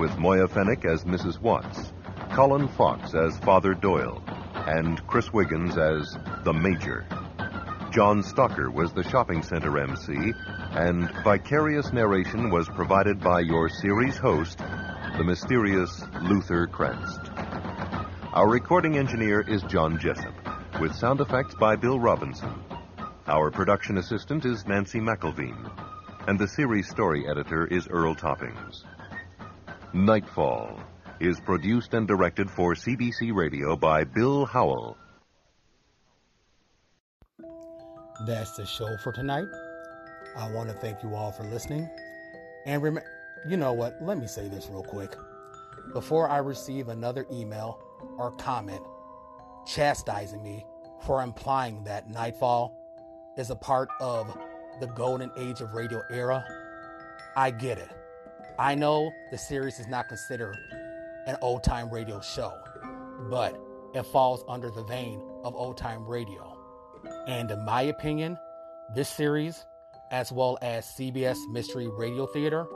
with 0.00 0.16
Moya 0.16 0.48
Fennick 0.48 0.86
as 0.86 1.04
Mrs. 1.04 1.38
Watts, 1.38 1.92
Colin 2.32 2.66
Fox 2.66 3.12
as 3.12 3.36
Father 3.40 3.74
Doyle, 3.74 4.22
and 4.54 5.06
Chris 5.06 5.30
Wiggins 5.34 5.76
as 5.76 6.16
the 6.44 6.54
Major. 6.54 7.06
John 7.92 8.22
Stocker 8.22 8.72
was 8.72 8.94
the 8.94 9.04
shopping 9.04 9.42
center 9.42 9.76
MC, 9.76 10.32
and 10.72 11.10
vicarious 11.22 11.92
narration 11.92 12.48
was 12.48 12.70
provided 12.70 13.20
by 13.20 13.40
your 13.40 13.68
series 13.68 14.16
host, 14.16 14.60
the 15.18 15.24
mysterious 15.24 16.02
Luther 16.22 16.66
Kranst. 16.66 17.33
Our 18.34 18.48
recording 18.48 18.98
engineer 18.98 19.42
is 19.42 19.62
John 19.62 19.96
Jessup, 19.96 20.34
with 20.80 20.92
sound 20.92 21.20
effects 21.20 21.54
by 21.54 21.76
Bill 21.76 22.00
Robinson. 22.00 22.52
Our 23.28 23.52
production 23.52 23.96
assistant 23.96 24.44
is 24.44 24.66
Nancy 24.66 24.98
McElveen, 24.98 25.70
and 26.26 26.36
the 26.36 26.48
series 26.48 26.88
story 26.88 27.28
editor 27.28 27.64
is 27.68 27.86
Earl 27.86 28.16
Toppings. 28.16 28.82
Nightfall 29.92 30.80
is 31.20 31.38
produced 31.38 31.94
and 31.94 32.08
directed 32.08 32.50
for 32.50 32.74
CBC 32.74 33.32
Radio 33.32 33.76
by 33.76 34.02
Bill 34.02 34.46
Howell. 34.46 34.96
That's 38.26 38.56
the 38.56 38.66
show 38.66 38.96
for 38.96 39.12
tonight. 39.12 39.46
I 40.36 40.50
want 40.50 40.68
to 40.70 40.74
thank 40.74 41.04
you 41.04 41.14
all 41.14 41.30
for 41.30 41.44
listening. 41.44 41.88
And 42.66 42.82
remember, 42.82 43.08
you 43.48 43.56
know 43.56 43.74
what? 43.74 44.02
Let 44.02 44.18
me 44.18 44.26
say 44.26 44.48
this 44.48 44.66
real 44.72 44.82
quick. 44.82 45.14
Before 45.92 46.28
I 46.28 46.38
receive 46.38 46.88
another 46.88 47.26
email 47.30 47.78
or 48.18 48.32
comment 48.32 48.82
chastising 49.66 50.42
me 50.42 50.64
for 51.00 51.22
implying 51.22 51.84
that 51.84 52.08
Nightfall 52.08 52.74
is 53.36 53.50
a 53.50 53.56
part 53.56 53.88
of 54.00 54.36
the 54.80 54.86
golden 54.88 55.30
age 55.36 55.60
of 55.60 55.74
radio 55.74 56.02
era, 56.10 56.44
I 57.36 57.50
get 57.50 57.78
it. 57.78 57.90
I 58.58 58.74
know 58.74 59.10
the 59.30 59.38
series 59.38 59.80
is 59.80 59.88
not 59.88 60.08
considered 60.08 60.56
an 61.26 61.36
old 61.42 61.62
time 61.62 61.90
radio 61.90 62.20
show, 62.20 62.52
but 63.30 63.60
it 63.94 64.04
falls 64.04 64.44
under 64.48 64.70
the 64.70 64.84
vein 64.84 65.20
of 65.44 65.54
old 65.54 65.76
time 65.76 66.06
radio. 66.06 66.56
And 67.26 67.50
in 67.50 67.64
my 67.64 67.82
opinion, 67.82 68.38
this 68.94 69.08
series, 69.08 69.66
as 70.10 70.30
well 70.30 70.58
as 70.62 70.86
CBS 70.86 71.38
Mystery 71.50 71.88
Radio 71.88 72.26
Theater, 72.26 72.66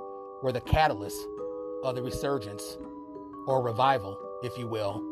were 0.42 0.52
the 0.52 0.60
catalyst 0.60 1.18
of 1.84 1.94
the 1.94 2.02
resurgence 2.02 2.76
or 3.46 3.62
revival, 3.62 4.18
if 4.42 4.56
you 4.58 4.66
will, 4.66 5.02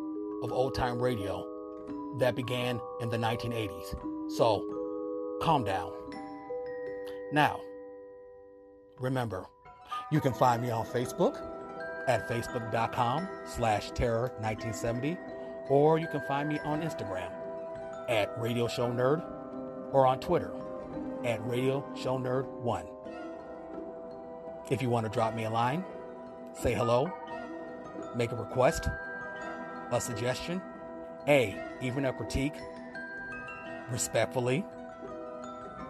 of 0.42 0.52
old 0.52 0.74
time 0.74 1.00
radio 1.00 1.46
that 2.18 2.34
began 2.34 2.80
in 3.00 3.08
the 3.08 3.16
1980s. 3.16 4.30
So, 4.30 4.64
calm 5.42 5.64
down. 5.64 5.92
Now, 7.32 7.60
remember, 8.98 9.46
you 10.10 10.20
can 10.20 10.32
find 10.32 10.62
me 10.62 10.70
on 10.70 10.86
Facebook 10.86 11.40
at 12.08 12.28
facebook.com 12.28 13.28
slash 13.46 13.90
terror1970, 13.92 15.18
or 15.68 15.98
you 15.98 16.06
can 16.06 16.20
find 16.22 16.48
me 16.48 16.58
on 16.60 16.80
Instagram 16.82 17.30
at 18.08 18.32
Radio 18.40 18.68
Show 18.68 18.90
Nerd, 18.90 19.24
or 19.92 20.06
on 20.06 20.20
Twitter 20.20 20.52
at 21.24 21.44
Radio 21.46 21.84
Show 21.96 22.18
Nerd 22.18 22.46
1. 22.46 22.86
If 24.70 24.82
you 24.82 24.90
want 24.90 25.06
to 25.06 25.12
drop 25.12 25.34
me 25.34 25.44
a 25.44 25.50
line, 25.50 25.84
say 26.60 26.72
hello, 26.72 27.12
make 28.14 28.32
a 28.32 28.36
request, 28.36 28.88
a 29.90 30.00
suggestion, 30.00 30.60
a 31.28 31.56
even 31.80 32.04
a 32.04 32.12
critique, 32.12 32.54
respectfully, 33.90 34.64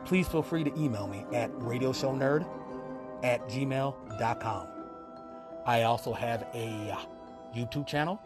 please 0.05 0.29
feel 0.29 0.43
free 0.43 0.65
to 0.65 0.79
email 0.79 1.07
me 1.07 1.25
at 1.33 1.51
radioshownerd 1.53 2.47
at 3.23 3.47
gmail.com. 3.49 4.67
I 5.65 5.83
also 5.83 6.13
have 6.13 6.47
a 6.55 6.93
uh, 6.93 6.99
YouTube 7.55 7.87
channel, 7.87 8.21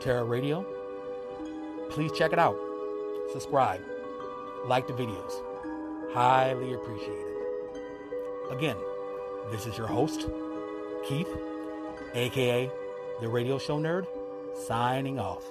Terra 0.00 0.24
Radio. 0.24 0.64
Please 1.90 2.12
check 2.12 2.32
it 2.32 2.38
out. 2.38 2.56
Subscribe. 3.32 3.80
Like 4.66 4.86
the 4.86 4.92
videos. 4.92 5.32
Highly 6.12 6.74
appreciated. 6.74 7.26
Again, 8.50 8.76
this 9.50 9.66
is 9.66 9.76
your 9.76 9.86
host, 9.86 10.28
Keith, 11.08 11.28
aka 12.14 12.70
the 13.20 13.28
Radio 13.28 13.58
Show 13.58 13.78
Nerd, 13.78 14.06
signing 14.54 15.18
off. 15.18 15.44